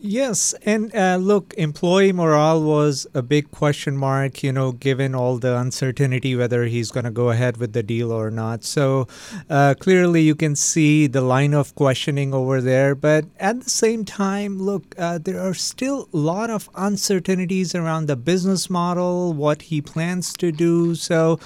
Yes, 0.00 0.54
and 0.64 0.94
uh, 0.94 1.16
look, 1.16 1.54
employee 1.58 2.12
morale 2.12 2.62
was 2.62 3.08
a 3.14 3.22
big 3.22 3.50
question 3.50 3.96
mark, 3.96 4.44
you 4.44 4.52
know, 4.52 4.70
given 4.70 5.12
all 5.12 5.38
the 5.38 5.56
uncertainty 5.56 6.36
whether 6.36 6.66
he's 6.66 6.92
going 6.92 7.02
to 7.02 7.10
go 7.10 7.30
ahead 7.30 7.56
with 7.56 7.72
the 7.72 7.82
deal 7.82 8.12
or 8.12 8.30
not. 8.30 8.62
So 8.62 9.08
uh, 9.50 9.74
clearly 9.76 10.22
you 10.22 10.36
can 10.36 10.54
see 10.54 11.08
the 11.08 11.20
line 11.20 11.52
of 11.52 11.74
questioning 11.74 12.32
over 12.32 12.60
there. 12.60 12.94
But 12.94 13.24
at 13.40 13.62
the 13.62 13.70
same 13.70 14.04
time, 14.04 14.62
look, 14.62 14.94
uh, 14.96 15.18
there 15.18 15.40
are 15.40 15.52
still 15.52 16.08
a 16.14 16.16
lot 16.16 16.48
of 16.48 16.70
uncertainties 16.76 17.74
around 17.74 18.06
the 18.06 18.14
business 18.14 18.70
model, 18.70 19.32
what 19.32 19.62
he 19.62 19.80
plans 19.80 20.32
to 20.34 20.52
do. 20.52 20.94
So 20.94 21.40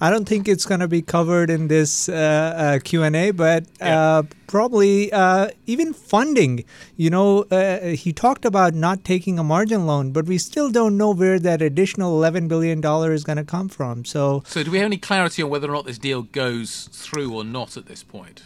I 0.00 0.08
don't 0.08 0.26
think 0.26 0.48
it's 0.48 0.64
going 0.64 0.80
to 0.80 0.88
be 0.88 1.02
covered 1.02 1.50
in 1.50 1.68
this 1.68 2.08
uh, 2.08 2.14
uh, 2.14 2.78
Q&A, 2.82 3.32
but 3.32 3.66
uh, 3.82 4.22
probably 4.46 5.12
even 5.66 5.92
funding, 5.92 6.64
you 6.96 7.10
know, 7.10 7.44
he 7.98 8.12
talked 8.12 8.44
about 8.44 8.74
not 8.74 9.04
taking 9.04 9.38
a 9.38 9.44
margin 9.44 9.86
loan, 9.86 10.12
but 10.12 10.26
we 10.26 10.38
still 10.38 10.70
don't 10.70 10.96
know 10.96 11.10
where 11.10 11.38
that 11.38 11.60
additional 11.60 12.18
$11 12.20 12.48
billion 12.48 12.78
is 13.12 13.24
going 13.24 13.36
to 13.36 13.44
come 13.44 13.68
from. 13.68 14.04
So, 14.04 14.42
so 14.46 14.62
do 14.62 14.70
we 14.70 14.78
have 14.78 14.86
any 14.86 14.98
clarity 14.98 15.42
on 15.42 15.50
whether 15.50 15.68
or 15.68 15.74
not 15.74 15.84
this 15.84 15.98
deal 15.98 16.22
goes 16.22 16.88
through 16.92 17.34
or 17.34 17.44
not 17.44 17.76
at 17.76 17.86
this 17.86 18.02
point? 18.02 18.44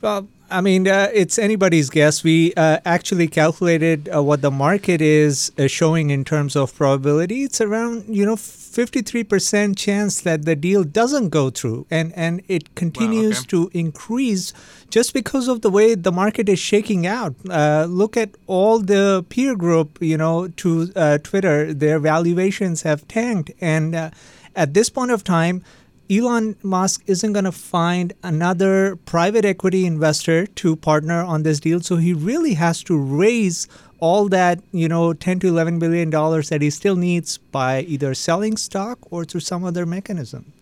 Well, 0.00 0.28
I 0.50 0.60
mean, 0.60 0.86
uh, 0.86 1.08
it's 1.12 1.38
anybody's 1.38 1.90
guess. 1.90 2.22
We 2.22 2.54
uh, 2.54 2.78
actually 2.84 3.26
calculated 3.26 4.08
uh, 4.14 4.22
what 4.22 4.42
the 4.42 4.50
market 4.50 5.00
is 5.00 5.50
uh, 5.58 5.66
showing 5.66 6.10
in 6.10 6.24
terms 6.24 6.54
of 6.54 6.74
probability. 6.74 7.42
It's 7.42 7.60
around, 7.60 8.04
you 8.08 8.24
know, 8.24 8.36
53% 8.36 9.76
chance 9.76 10.20
that 10.20 10.44
the 10.44 10.54
deal 10.54 10.84
doesn't 10.84 11.30
go 11.30 11.50
through. 11.50 11.86
And, 11.90 12.12
and 12.14 12.42
it 12.46 12.74
continues 12.76 13.36
wow, 13.36 13.40
okay. 13.40 13.46
to 13.48 13.70
increase 13.72 14.52
just 14.88 15.14
because 15.14 15.48
of 15.48 15.62
the 15.62 15.70
way 15.70 15.94
the 15.94 16.12
market 16.12 16.48
is 16.48 16.60
shaking 16.60 17.06
out. 17.06 17.34
Uh, 17.50 17.86
look 17.88 18.16
at 18.16 18.30
all 18.46 18.78
the 18.78 19.24
peer 19.28 19.56
group, 19.56 19.98
you 20.00 20.16
know, 20.16 20.48
to 20.48 20.92
uh, 20.94 21.18
Twitter. 21.18 21.74
Their 21.74 21.98
valuations 21.98 22.82
have 22.82 23.08
tanked. 23.08 23.50
And 23.60 24.12
at 24.54 24.74
this 24.74 24.90
point 24.90 25.10
of 25.10 25.24
time, 25.24 25.64
Elon 26.08 26.56
Musk 26.62 27.02
isn't 27.06 27.32
going 27.32 27.44
to 27.44 27.52
find 27.52 28.12
another 28.22 28.94
private 28.94 29.44
equity 29.44 29.86
investor 29.86 30.46
to 30.46 30.76
partner 30.76 31.22
on 31.22 31.42
this 31.42 31.58
deal. 31.58 31.80
So 31.80 31.96
he 31.96 32.12
really 32.12 32.54
has 32.54 32.82
to 32.84 32.96
raise 32.96 33.66
all 33.98 34.28
that, 34.28 34.60
you 34.72 34.88
know, 34.88 35.12
10 35.12 35.40
to 35.40 35.48
11 35.48 35.78
billion 35.80 36.10
dollars 36.10 36.48
that 36.50 36.62
he 36.62 36.70
still 36.70 36.94
needs 36.94 37.38
by 37.38 37.80
either 37.80 38.14
selling 38.14 38.56
stock 38.56 38.98
or 39.10 39.24
through 39.24 39.40
some 39.40 39.64
other 39.64 39.84
mechanism. 39.84 40.52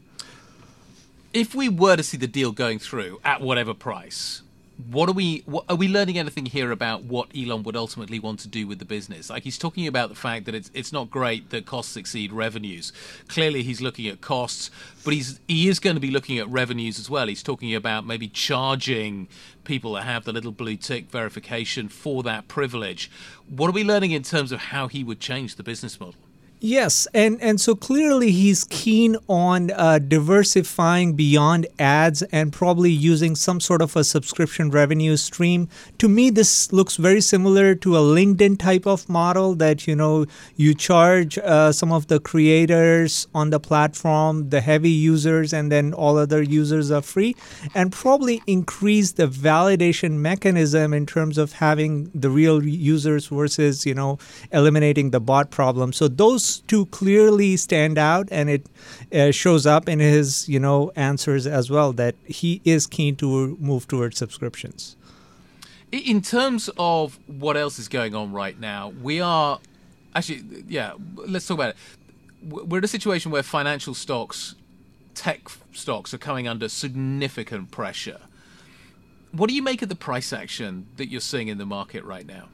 If 1.35 1.55
we 1.55 1.69
were 1.69 1.97
to 1.97 2.03
see 2.03 2.17
the 2.17 2.29
deal 2.29 2.53
going 2.53 2.79
through 2.79 3.21
at 3.25 3.41
whatever 3.41 3.75
price, 3.75 4.44
what 4.91 5.09
are 5.09 5.13
we 5.13 5.43
what, 5.47 5.65
are 5.69 5.77
we 5.77 5.87
learning 5.87 6.19
anything 6.19 6.47
here 6.47 6.73
about 6.73 7.05
what 7.05 7.29
Elon 7.37 7.63
would 7.63 7.77
ultimately 7.77 8.19
want 8.19 8.41
to 8.41 8.49
do 8.49 8.67
with 8.67 8.81
the 8.81 8.85
business? 8.85 9.31
Like 9.31 9.45
he's 9.45 9.59
talking 9.59 9.87
about 9.87 10.09
the 10.09 10.15
fact 10.17 10.47
that 10.47 10.55
it's 10.55 10.71
it's 10.75 10.93
not 10.93 11.11
great 11.11 11.51
that 11.51 11.65
costs 11.65 11.97
exceed 11.97 12.33
revenues. 12.33 12.93
Clearly, 13.29 13.63
he's 13.63 13.81
looking 13.81 14.09
at 14.09 14.21
costs, 14.21 14.71
but 15.05 15.15
he's 15.15 15.39
he 15.47 15.69
is 15.69 15.79
going 15.79 15.95
to 15.95 16.01
be 16.01 16.11
looking 16.11 16.39
at 16.39 16.49
revenues 16.49 16.99
as 16.99 17.09
well. 17.09 17.29
He's 17.29 17.43
talking 17.43 17.75
about 17.75 18.05
maybe 18.05 18.27
charging 18.27 19.29
people 19.63 19.93
that 19.93 20.03
have 20.03 20.25
the 20.25 20.33
little 20.33 20.53
blue 20.53 20.77
tick 20.77 21.09
verification 21.09 21.89
for 21.89 22.23
that 22.25 22.49
privilege. 22.49 23.11
What 23.49 23.69
are 23.69 23.73
we 23.73 23.85
learning 23.85 24.11
in 24.11 24.23
terms 24.23 24.51
of 24.51 24.61
how 24.61 24.89
he 24.89 25.05
would 25.05 25.21
change 25.21 25.55
the 25.55 25.63
business 25.63 26.01
model? 26.01 26.24
Yes, 26.67 27.07
and 27.13 27.39
and 27.43 27.61
so 27.61 27.75
clearly 27.75 28.31
he's 28.31 28.65
keen 28.65 29.19
on 29.29 29.71
uh, 29.71 29.99
diversifying 29.99 31.13
beyond 31.13 31.67
ads 31.79 32.23
and 32.33 32.55
probably 32.55 32.91
using 32.91 33.37
some 33.37 33.61
sort 33.61 33.83
of 33.83 33.95
a 33.97 34.03
subscription 34.03 34.71
revenue 34.71 35.19
stream. 35.19 35.69
To 35.99 36.09
me, 36.09 36.31
this 36.31 36.73
looks 36.73 36.97
very 36.97 37.21
similar 37.21 37.75
to 37.75 37.99
a 37.99 38.01
LinkedIn 38.01 38.59
type 38.59 38.87
of 38.87 39.07
model 39.11 39.55
that 39.57 39.87
you 39.87 39.95
know 39.95 40.25
you 40.57 40.73
charge 40.73 41.37
uh, 41.37 41.71
some 41.71 41.93
of 41.93 42.07
the 42.07 42.19
creators 42.19 43.27
on 43.35 43.51
the 43.51 43.61
platform, 43.61 44.49
the 44.49 44.63
heavy 44.63 44.89
users, 44.89 45.53
and 45.53 45.71
then 45.71 45.93
all 45.93 46.17
other 46.17 46.43
users 46.43 46.91
are 46.91 47.03
free, 47.03 47.37
and 47.75 47.93
probably 47.93 48.43
increase 48.47 49.13
the 49.13 49.27
validation 49.29 50.13
mechanism 50.13 50.95
in 50.95 51.05
terms 51.05 51.37
of 51.37 51.53
having 51.53 52.11
the 52.15 52.31
real 52.31 52.65
users 52.65 53.27
versus 53.27 53.85
you 53.85 53.93
know 53.93 54.17
eliminating 54.51 55.11
the 55.11 55.21
bot 55.21 55.51
problem. 55.51 55.93
So 55.93 56.09
those 56.09 56.54
to 56.61 56.87
clearly 56.87 57.57
stand 57.57 57.99
out, 57.99 58.29
and 58.31 58.49
it 58.51 58.67
uh, 59.13 59.31
shows 59.31 59.67
up 59.67 59.89
in 59.89 59.99
his 60.01 60.49
you 60.49 60.61
know 60.61 60.93
answers 60.97 61.47
as 61.47 61.71
well 61.71 61.93
that 61.93 62.15
he 62.25 62.61
is 62.65 62.87
keen 62.87 63.17
to 63.17 63.57
move 63.61 63.87
towards 63.89 64.19
subscriptions. 64.19 64.97
In 65.93 66.23
terms 66.23 66.71
of 66.77 67.19
what 67.27 67.57
else 67.57 67.79
is 67.79 67.89
going 67.89 68.15
on 68.15 68.33
right 68.33 68.59
now, 68.59 68.93
we 69.03 69.21
are 69.21 69.61
actually 70.15 70.65
yeah. 70.69 70.95
Let's 71.17 71.47
talk 71.47 71.57
about 71.57 71.71
it. 71.71 71.77
We're 72.43 72.79
in 72.79 72.85
a 72.85 72.89
situation 72.89 73.31
where 73.31 73.43
financial 73.43 73.95
stocks, 73.95 74.55
tech 75.15 75.49
stocks, 75.73 76.13
are 76.13 76.19
coming 76.19 76.47
under 76.47 76.69
significant 76.69 77.71
pressure. 77.71 78.21
What 79.33 79.49
do 79.49 79.55
you 79.55 79.63
make 79.63 79.83
of 79.83 79.89
the 79.89 79.97
price 79.97 80.33
action 80.33 80.87
that 80.97 81.11
you're 81.11 81.21
seeing 81.21 81.49
in 81.49 81.59
the 81.59 81.67
market 81.67 82.05
right 82.05 82.27
now? 82.27 82.49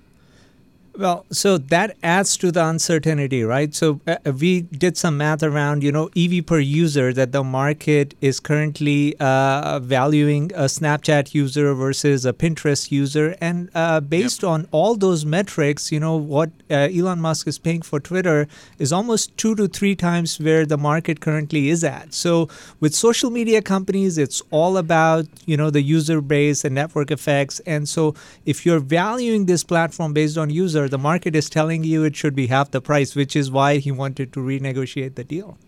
Well, 0.98 1.24
so 1.30 1.56
that 1.56 1.96
adds 2.02 2.36
to 2.38 2.50
the 2.50 2.66
uncertainty, 2.66 3.44
right? 3.44 3.72
So 3.74 4.00
uh, 4.06 4.16
we 4.38 4.62
did 4.62 4.96
some 4.96 5.16
math 5.18 5.42
around, 5.42 5.84
you 5.84 5.92
know, 5.92 6.10
EV 6.16 6.44
per 6.44 6.58
user 6.58 7.12
that 7.12 7.30
the 7.30 7.44
market 7.44 8.14
is 8.20 8.40
currently 8.40 9.14
uh, 9.20 9.78
valuing 9.78 10.52
a 10.52 10.64
Snapchat 10.64 11.32
user 11.32 11.72
versus 11.74 12.26
a 12.26 12.32
Pinterest 12.32 12.90
user, 12.90 13.36
and 13.40 13.70
uh, 13.74 14.00
based 14.00 14.42
yep. 14.42 14.50
on 14.50 14.68
all 14.72 14.96
those 14.96 15.24
metrics, 15.24 15.92
you 15.92 16.00
know, 16.00 16.16
what 16.16 16.50
uh, 16.70 16.88
Elon 16.92 17.20
Musk 17.20 17.46
is 17.46 17.58
paying 17.58 17.82
for 17.82 18.00
Twitter 18.00 18.48
is 18.78 18.92
almost 18.92 19.36
two 19.36 19.54
to 19.54 19.68
three 19.68 19.94
times 19.94 20.40
where 20.40 20.66
the 20.66 20.76
market 20.76 21.20
currently 21.20 21.70
is 21.70 21.84
at. 21.84 22.12
So 22.12 22.48
with 22.80 22.94
social 22.94 23.30
media 23.30 23.62
companies, 23.62 24.18
it's 24.18 24.42
all 24.50 24.76
about 24.76 25.26
you 25.46 25.56
know 25.56 25.70
the 25.70 25.82
user 25.82 26.20
base 26.20 26.64
and 26.64 26.74
network 26.74 27.10
effects, 27.12 27.60
and 27.60 27.88
so 27.88 28.14
if 28.44 28.66
you're 28.66 28.80
valuing 28.80 29.46
this 29.46 29.62
platform 29.62 30.12
based 30.12 30.36
on 30.36 30.50
user 30.50 30.79
the 30.88 30.98
market 30.98 31.34
is 31.34 31.50
telling 31.50 31.84
you 31.84 32.04
it 32.04 32.16
should 32.16 32.34
be 32.34 32.46
half 32.48 32.70
the 32.70 32.80
price, 32.80 33.14
which 33.14 33.36
is 33.36 33.50
why 33.50 33.78
he 33.78 33.90
wanted 33.90 34.32
to 34.32 34.40
renegotiate 34.40 35.14
the 35.14 35.24
deal. 35.24 35.58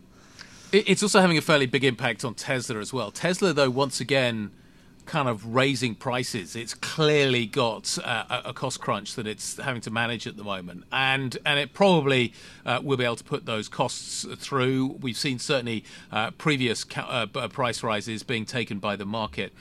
It's 0.72 1.02
also 1.02 1.20
having 1.20 1.36
a 1.36 1.42
fairly 1.42 1.66
big 1.66 1.84
impact 1.84 2.24
on 2.24 2.34
Tesla 2.34 2.78
as 2.78 2.92
well. 2.92 3.10
Tesla, 3.10 3.52
though, 3.52 3.68
once 3.68 4.00
again, 4.00 4.52
kind 5.04 5.28
of 5.28 5.54
raising 5.54 5.94
prices. 5.94 6.56
It's 6.56 6.74
clearly 6.74 7.46
got 7.46 7.98
uh, 8.02 8.42
a 8.44 8.52
cost 8.52 8.80
crunch 8.80 9.14
that 9.16 9.26
it's 9.26 9.58
having 9.58 9.82
to 9.82 9.90
manage 9.90 10.26
at 10.26 10.36
the 10.36 10.44
moment, 10.44 10.84
and 10.92 11.36
and 11.44 11.58
it 11.58 11.74
probably 11.74 12.32
uh, 12.64 12.80
will 12.82 12.96
be 12.96 13.04
able 13.04 13.16
to 13.16 13.24
put 13.24 13.46
those 13.46 13.68
costs 13.68 14.24
through. 14.38 14.98
We've 15.00 15.16
seen 15.16 15.38
certainly 15.38 15.84
uh, 16.10 16.30
previous 16.32 16.84
ca- 16.84 17.26
uh, 17.34 17.48
price 17.48 17.82
rises 17.82 18.22
being 18.22 18.44
taken 18.44 18.78
by 18.78 18.96
the 18.96 19.06
market. 19.06 19.52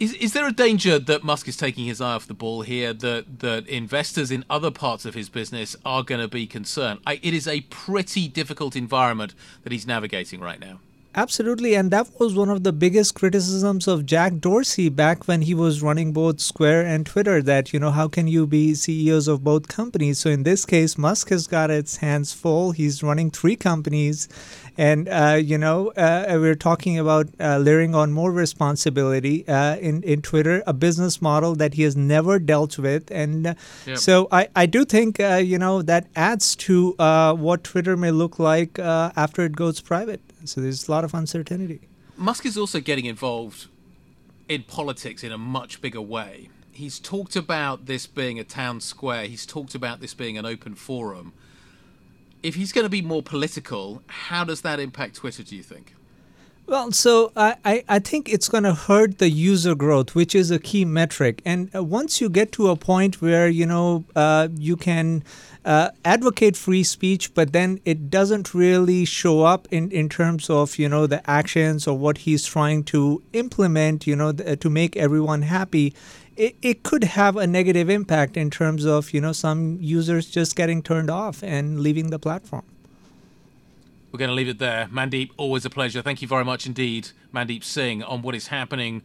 Is, 0.00 0.12
is 0.14 0.32
there 0.32 0.46
a 0.46 0.52
danger 0.52 0.98
that 0.98 1.22
Musk 1.22 1.46
is 1.46 1.56
taking 1.56 1.84
his 1.84 2.00
eye 2.00 2.14
off 2.14 2.26
the 2.26 2.34
ball 2.34 2.62
here? 2.62 2.92
That 2.92 3.40
that 3.40 3.68
investors 3.68 4.30
in 4.30 4.44
other 4.50 4.70
parts 4.70 5.04
of 5.04 5.14
his 5.14 5.28
business 5.28 5.76
are 5.84 6.02
going 6.02 6.20
to 6.20 6.28
be 6.28 6.46
concerned. 6.46 7.00
I, 7.06 7.20
it 7.22 7.32
is 7.32 7.46
a 7.46 7.60
pretty 7.62 8.26
difficult 8.26 8.74
environment 8.74 9.34
that 9.62 9.72
he's 9.72 9.86
navigating 9.86 10.40
right 10.40 10.58
now. 10.58 10.80
Absolutely, 11.16 11.74
and 11.76 11.92
that 11.92 12.08
was 12.18 12.34
one 12.34 12.48
of 12.48 12.64
the 12.64 12.72
biggest 12.72 13.14
criticisms 13.14 13.86
of 13.86 14.04
Jack 14.04 14.38
Dorsey 14.38 14.88
back 14.88 15.28
when 15.28 15.42
he 15.42 15.54
was 15.54 15.80
running 15.80 16.12
both 16.12 16.40
Square 16.40 16.86
and 16.86 17.06
Twitter. 17.06 17.40
That 17.40 17.72
you 17.72 17.78
know, 17.78 17.92
how 17.92 18.08
can 18.08 18.26
you 18.26 18.48
be 18.48 18.74
CEOs 18.74 19.28
of 19.28 19.44
both 19.44 19.68
companies? 19.68 20.18
So 20.18 20.30
in 20.30 20.42
this 20.42 20.66
case, 20.66 20.98
Musk 20.98 21.28
has 21.28 21.46
got 21.46 21.70
its 21.70 21.98
hands 21.98 22.32
full. 22.32 22.72
He's 22.72 23.00
running 23.00 23.30
three 23.30 23.54
companies, 23.54 24.28
and 24.76 25.08
uh, 25.08 25.38
you 25.40 25.56
know, 25.56 25.90
uh, 25.90 26.26
we're 26.30 26.56
talking 26.56 26.98
about 26.98 27.28
uh, 27.38 27.58
layering 27.58 27.94
on 27.94 28.10
more 28.10 28.32
responsibility 28.32 29.46
uh, 29.46 29.76
in 29.76 30.02
in 30.02 30.20
Twitter, 30.20 30.64
a 30.66 30.72
business 30.72 31.22
model 31.22 31.54
that 31.54 31.74
he 31.74 31.84
has 31.84 31.94
never 31.94 32.40
dealt 32.40 32.76
with, 32.76 33.08
and 33.12 33.46
uh, 33.46 33.54
yep. 33.86 33.98
so 33.98 34.26
I 34.32 34.48
I 34.56 34.66
do 34.66 34.84
think 34.84 35.20
uh, 35.20 35.34
you 35.36 35.58
know 35.58 35.80
that 35.82 36.08
adds 36.16 36.56
to 36.56 36.96
what 37.38 37.62
Twitter 37.62 37.96
may 37.96 38.10
look 38.10 38.40
like 38.40 38.80
after 38.80 39.42
it 39.42 39.54
goes 39.54 39.80
private. 39.80 40.20
So 40.44 40.60
there's 40.60 40.88
a 40.88 40.90
lot 40.90 41.04
of 41.04 41.14
uncertainty. 41.14 41.80
Musk 42.16 42.46
is 42.46 42.56
also 42.56 42.80
getting 42.80 43.06
involved 43.06 43.66
in 44.48 44.62
politics 44.62 45.24
in 45.24 45.32
a 45.32 45.38
much 45.38 45.80
bigger 45.80 46.02
way. 46.02 46.48
He's 46.70 46.98
talked 46.98 47.36
about 47.36 47.86
this 47.86 48.06
being 48.06 48.38
a 48.38 48.44
town 48.44 48.80
square, 48.80 49.26
he's 49.26 49.46
talked 49.46 49.74
about 49.74 50.00
this 50.00 50.12
being 50.14 50.36
an 50.36 50.44
open 50.44 50.74
forum. 50.74 51.32
If 52.42 52.56
he's 52.56 52.72
going 52.72 52.84
to 52.84 52.90
be 52.90 53.00
more 53.00 53.22
political, 53.22 54.02
how 54.06 54.44
does 54.44 54.60
that 54.62 54.78
impact 54.78 55.16
Twitter, 55.16 55.42
do 55.42 55.56
you 55.56 55.62
think? 55.62 55.94
Well, 56.66 56.92
so 56.92 57.30
I, 57.36 57.84
I, 57.86 57.98
think 57.98 58.30
it's 58.30 58.48
going 58.48 58.64
to 58.64 58.72
hurt 58.72 59.18
the 59.18 59.28
user 59.28 59.74
growth, 59.74 60.14
which 60.14 60.34
is 60.34 60.50
a 60.50 60.58
key 60.58 60.86
metric. 60.86 61.42
And 61.44 61.68
uh, 61.74 61.84
once 61.84 62.22
you 62.22 62.30
get 62.30 62.52
to 62.52 62.70
a 62.70 62.76
point 62.76 63.20
where 63.20 63.48
you 63.48 63.66
know 63.66 64.04
uh, 64.16 64.48
you 64.56 64.74
can 64.74 65.24
uh, 65.66 65.90
advocate 66.06 66.56
free 66.56 66.82
speech, 66.82 67.34
but 67.34 67.52
then 67.52 67.80
it 67.84 68.08
doesn't 68.08 68.54
really 68.54 69.04
show 69.04 69.42
up 69.42 69.68
in, 69.70 69.90
in 69.90 70.08
terms 70.08 70.48
of 70.48 70.78
you 70.78 70.88
know 70.88 71.06
the 71.06 71.28
actions 71.28 71.86
or 71.86 71.98
what 71.98 72.18
he's 72.18 72.46
trying 72.46 72.82
to 72.84 73.22
implement, 73.34 74.06
you 74.06 74.16
know, 74.16 74.32
th- 74.32 74.58
to 74.60 74.70
make 74.70 74.96
everyone 74.96 75.42
happy. 75.42 75.94
It, 76.34 76.56
it 76.62 76.82
could 76.82 77.04
have 77.04 77.36
a 77.36 77.46
negative 77.46 77.90
impact 77.90 78.38
in 78.38 78.48
terms 78.48 78.86
of 78.86 79.12
you 79.12 79.20
know 79.20 79.32
some 79.32 79.76
users 79.82 80.30
just 80.30 80.56
getting 80.56 80.82
turned 80.82 81.10
off 81.10 81.42
and 81.42 81.80
leaving 81.80 82.08
the 82.08 82.18
platform. 82.18 82.64
We're 84.14 84.18
going 84.18 84.28
to 84.28 84.34
leave 84.34 84.48
it 84.48 84.60
there. 84.60 84.86
Mandeep, 84.92 85.32
always 85.36 85.64
a 85.64 85.70
pleasure. 85.70 86.00
Thank 86.00 86.22
you 86.22 86.28
very 86.28 86.44
much 86.44 86.66
indeed, 86.66 87.08
Mandeep 87.34 87.64
Singh, 87.64 88.00
on 88.04 88.22
what 88.22 88.36
is 88.36 88.46
happening 88.46 89.02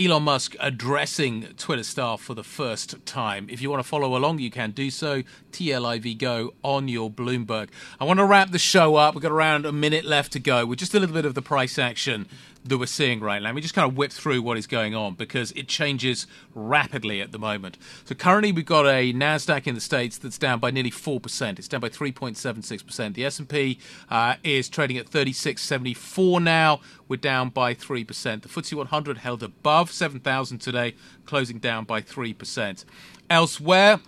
Elon 0.00 0.22
Musk 0.22 0.54
addressing 0.60 1.42
Twitter 1.56 1.82
staff 1.82 2.20
for 2.20 2.34
the 2.34 2.44
first 2.44 3.04
time. 3.04 3.48
If 3.50 3.60
you 3.60 3.68
want 3.68 3.82
to 3.82 3.88
follow 3.88 4.16
along, 4.16 4.38
you 4.38 4.48
can 4.48 4.70
do 4.70 4.90
so. 4.90 5.24
TLIV 5.50 6.18
Go 6.18 6.54
on 6.62 6.86
your 6.86 7.10
Bloomberg. 7.10 7.70
I 7.98 8.04
want 8.04 8.18
to 8.18 8.24
wrap 8.24 8.52
the 8.52 8.60
show 8.60 8.94
up. 8.94 9.16
We've 9.16 9.22
got 9.22 9.32
around 9.32 9.66
a 9.66 9.72
minute 9.72 10.04
left 10.04 10.30
to 10.32 10.38
go 10.38 10.66
with 10.66 10.78
just 10.78 10.94
a 10.94 11.00
little 11.00 11.14
bit 11.14 11.24
of 11.24 11.34
the 11.34 11.42
price 11.42 11.80
action 11.80 12.28
that 12.64 12.78
we're 12.78 12.86
seeing 12.86 13.20
right 13.20 13.40
now. 13.40 13.48
Let 13.48 13.54
me 13.54 13.60
just 13.60 13.74
kind 13.74 13.90
of 13.90 13.96
whip 13.96 14.12
through 14.12 14.42
what 14.42 14.58
is 14.58 14.66
going 14.66 14.94
on 14.94 15.14
because 15.14 15.52
it 15.52 15.68
changes 15.68 16.26
rapidly 16.54 17.20
at 17.20 17.32
the 17.32 17.38
moment. 17.38 17.78
So 18.04 18.14
currently 18.14 18.52
we've 18.52 18.66
got 18.66 18.86
a 18.86 19.12
Nasdaq 19.12 19.66
in 19.66 19.74
the 19.74 19.80
states 19.80 20.18
that's 20.18 20.38
down 20.38 20.58
by 20.58 20.70
nearly 20.70 20.90
four 20.90 21.20
percent. 21.20 21.58
It's 21.58 21.68
down 21.68 21.80
by 21.80 21.88
three 21.88 22.12
point 22.12 22.36
seven 22.36 22.62
six 22.62 22.82
percent. 22.82 23.14
The 23.14 23.24
S 23.24 23.38
and 23.38 23.48
P 23.48 23.78
uh, 24.10 24.34
is 24.42 24.68
trading 24.68 24.98
at 24.98 25.08
thirty 25.08 25.32
six 25.32 25.62
seventy 25.62 25.94
four 25.94 26.40
now. 26.40 26.80
We're 27.08 27.16
down 27.16 27.50
by 27.50 27.74
three 27.74 28.04
percent. 28.04 28.42
The 28.42 28.48
FTSE 28.48 28.74
100 28.74 29.18
held 29.18 29.42
above 29.42 29.90
seven 29.90 30.20
thousand 30.20 30.58
today, 30.58 30.94
closing 31.24 31.58
down 31.58 31.84
by 31.84 32.00
three 32.00 32.34
percent. 32.34 32.84
Elsewhere. 33.30 34.00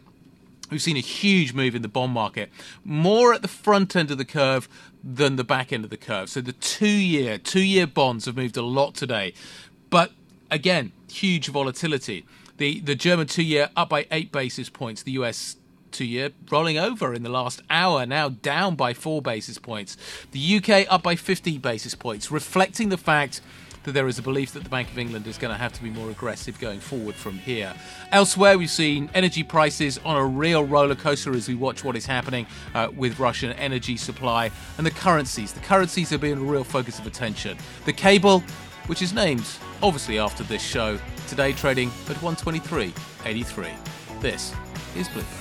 We've 0.71 0.81
seen 0.81 0.97
a 0.97 1.01
huge 1.01 1.53
move 1.53 1.75
in 1.75 1.83
the 1.83 1.89
bond 1.89 2.13
market, 2.13 2.51
more 2.85 3.35
at 3.35 3.43
the 3.43 3.49
front 3.49 3.97
end 3.97 4.11
of 4.11 4.19
the 4.19 4.25
curve 4.25 4.69
than 5.03 5.37
the 5.37 5.45
back 5.45 5.73
end 5.73 5.85
of 5.85 5.91
the 5.91 5.97
curve. 5.97 6.29
So 6.29 6.41
the 6.41 6.53
two-year, 6.53 7.39
two-year 7.39 7.87
bonds 7.87 8.27
have 8.27 8.37
moved 8.37 8.57
a 8.57 8.63
lot 8.63 8.95
today, 8.95 9.35
but 9.91 10.13
again, 10.51 10.93
huge 11.11 11.49
volatility. 11.49 12.25
The 12.59 12.81
the 12.81 12.95
German 12.95 13.27
two-year 13.27 13.71
up 13.77 13.89
by 13.89 14.07
eight 14.11 14.31
basis 14.33 14.69
points. 14.69 15.03
The 15.03 15.13
U.S. 15.13 15.57
two-year 15.91 16.31
rolling 16.51 16.79
over 16.79 17.15
in 17.15 17.23
the 17.23 17.31
last 17.31 17.63
hour, 17.71 18.07
now 18.07 18.29
down 18.29 18.77
by 18.77 18.95
four 18.95 19.23
basis 19.23 19.59
points. 19.59 19.97
The 20.33 20.57
UK 20.57 20.87
up 20.93 21.03
by 21.03 21.17
50 21.17 21.59
basis 21.59 21.95
points, 21.95 22.31
reflecting 22.31 22.91
the 22.91 22.99
fact 22.99 23.41
that 23.85 23.93
there 23.93 24.09
is 24.09 24.19
a 24.19 24.23
belief 24.23 24.53
that 24.53 24.63
the 24.63 24.69
Bank 24.69 24.91
of 24.91 24.99
England 24.99 25.27
is 25.27 25.39
going 25.39 25.53
to 25.53 25.59
have 25.59 25.73
to 25.73 25.83
be 25.83 25.91
more 25.91 26.11
aggressive 26.11 26.59
going 26.59 26.81
forward 26.81 27.15
from 27.15 27.39
here. 27.39 27.73
Elsewhere, 28.13 28.59
we've 28.59 28.71
seen 28.71 29.11
energy 29.15 29.43
prices 29.43 29.99
on 30.05 30.17
a 30.17 30.25
real 30.25 30.65
roller 30.65 30.95
coaster 30.95 31.33
as 31.33 31.49
we 31.49 31.55
watch 31.55 31.85
what 31.85 31.97
is 31.97 32.07
happening 32.07 32.47
uh, 32.75 32.89
with 32.97 33.19
Russian 33.19 33.53
energy 33.53 33.97
supply 33.97 34.51
and 34.79 34.87
the 34.87 34.91
currencies. 34.91 35.53
The 35.53 35.61
currencies 35.61 36.13
are 36.13 36.19
being 36.19 36.39
a 36.39 36.43
real 36.43 36.65
focus 36.65 36.99
of 36.99 37.07
attention. 37.07 37.57
The 37.85 37.93
cable, 37.93 38.41
which 38.87 39.03
is 39.03 39.13
named 39.13 39.47
obviously 39.83 40.19
after 40.19 40.45
this 40.45 40.63
show, 40.63 40.99
today 41.29 41.53
trading 41.53 41.89
at 42.09 42.17
123.83. 42.17 44.21
This 44.21 44.55
is 44.97 45.09
Bloomberg. 45.09 45.40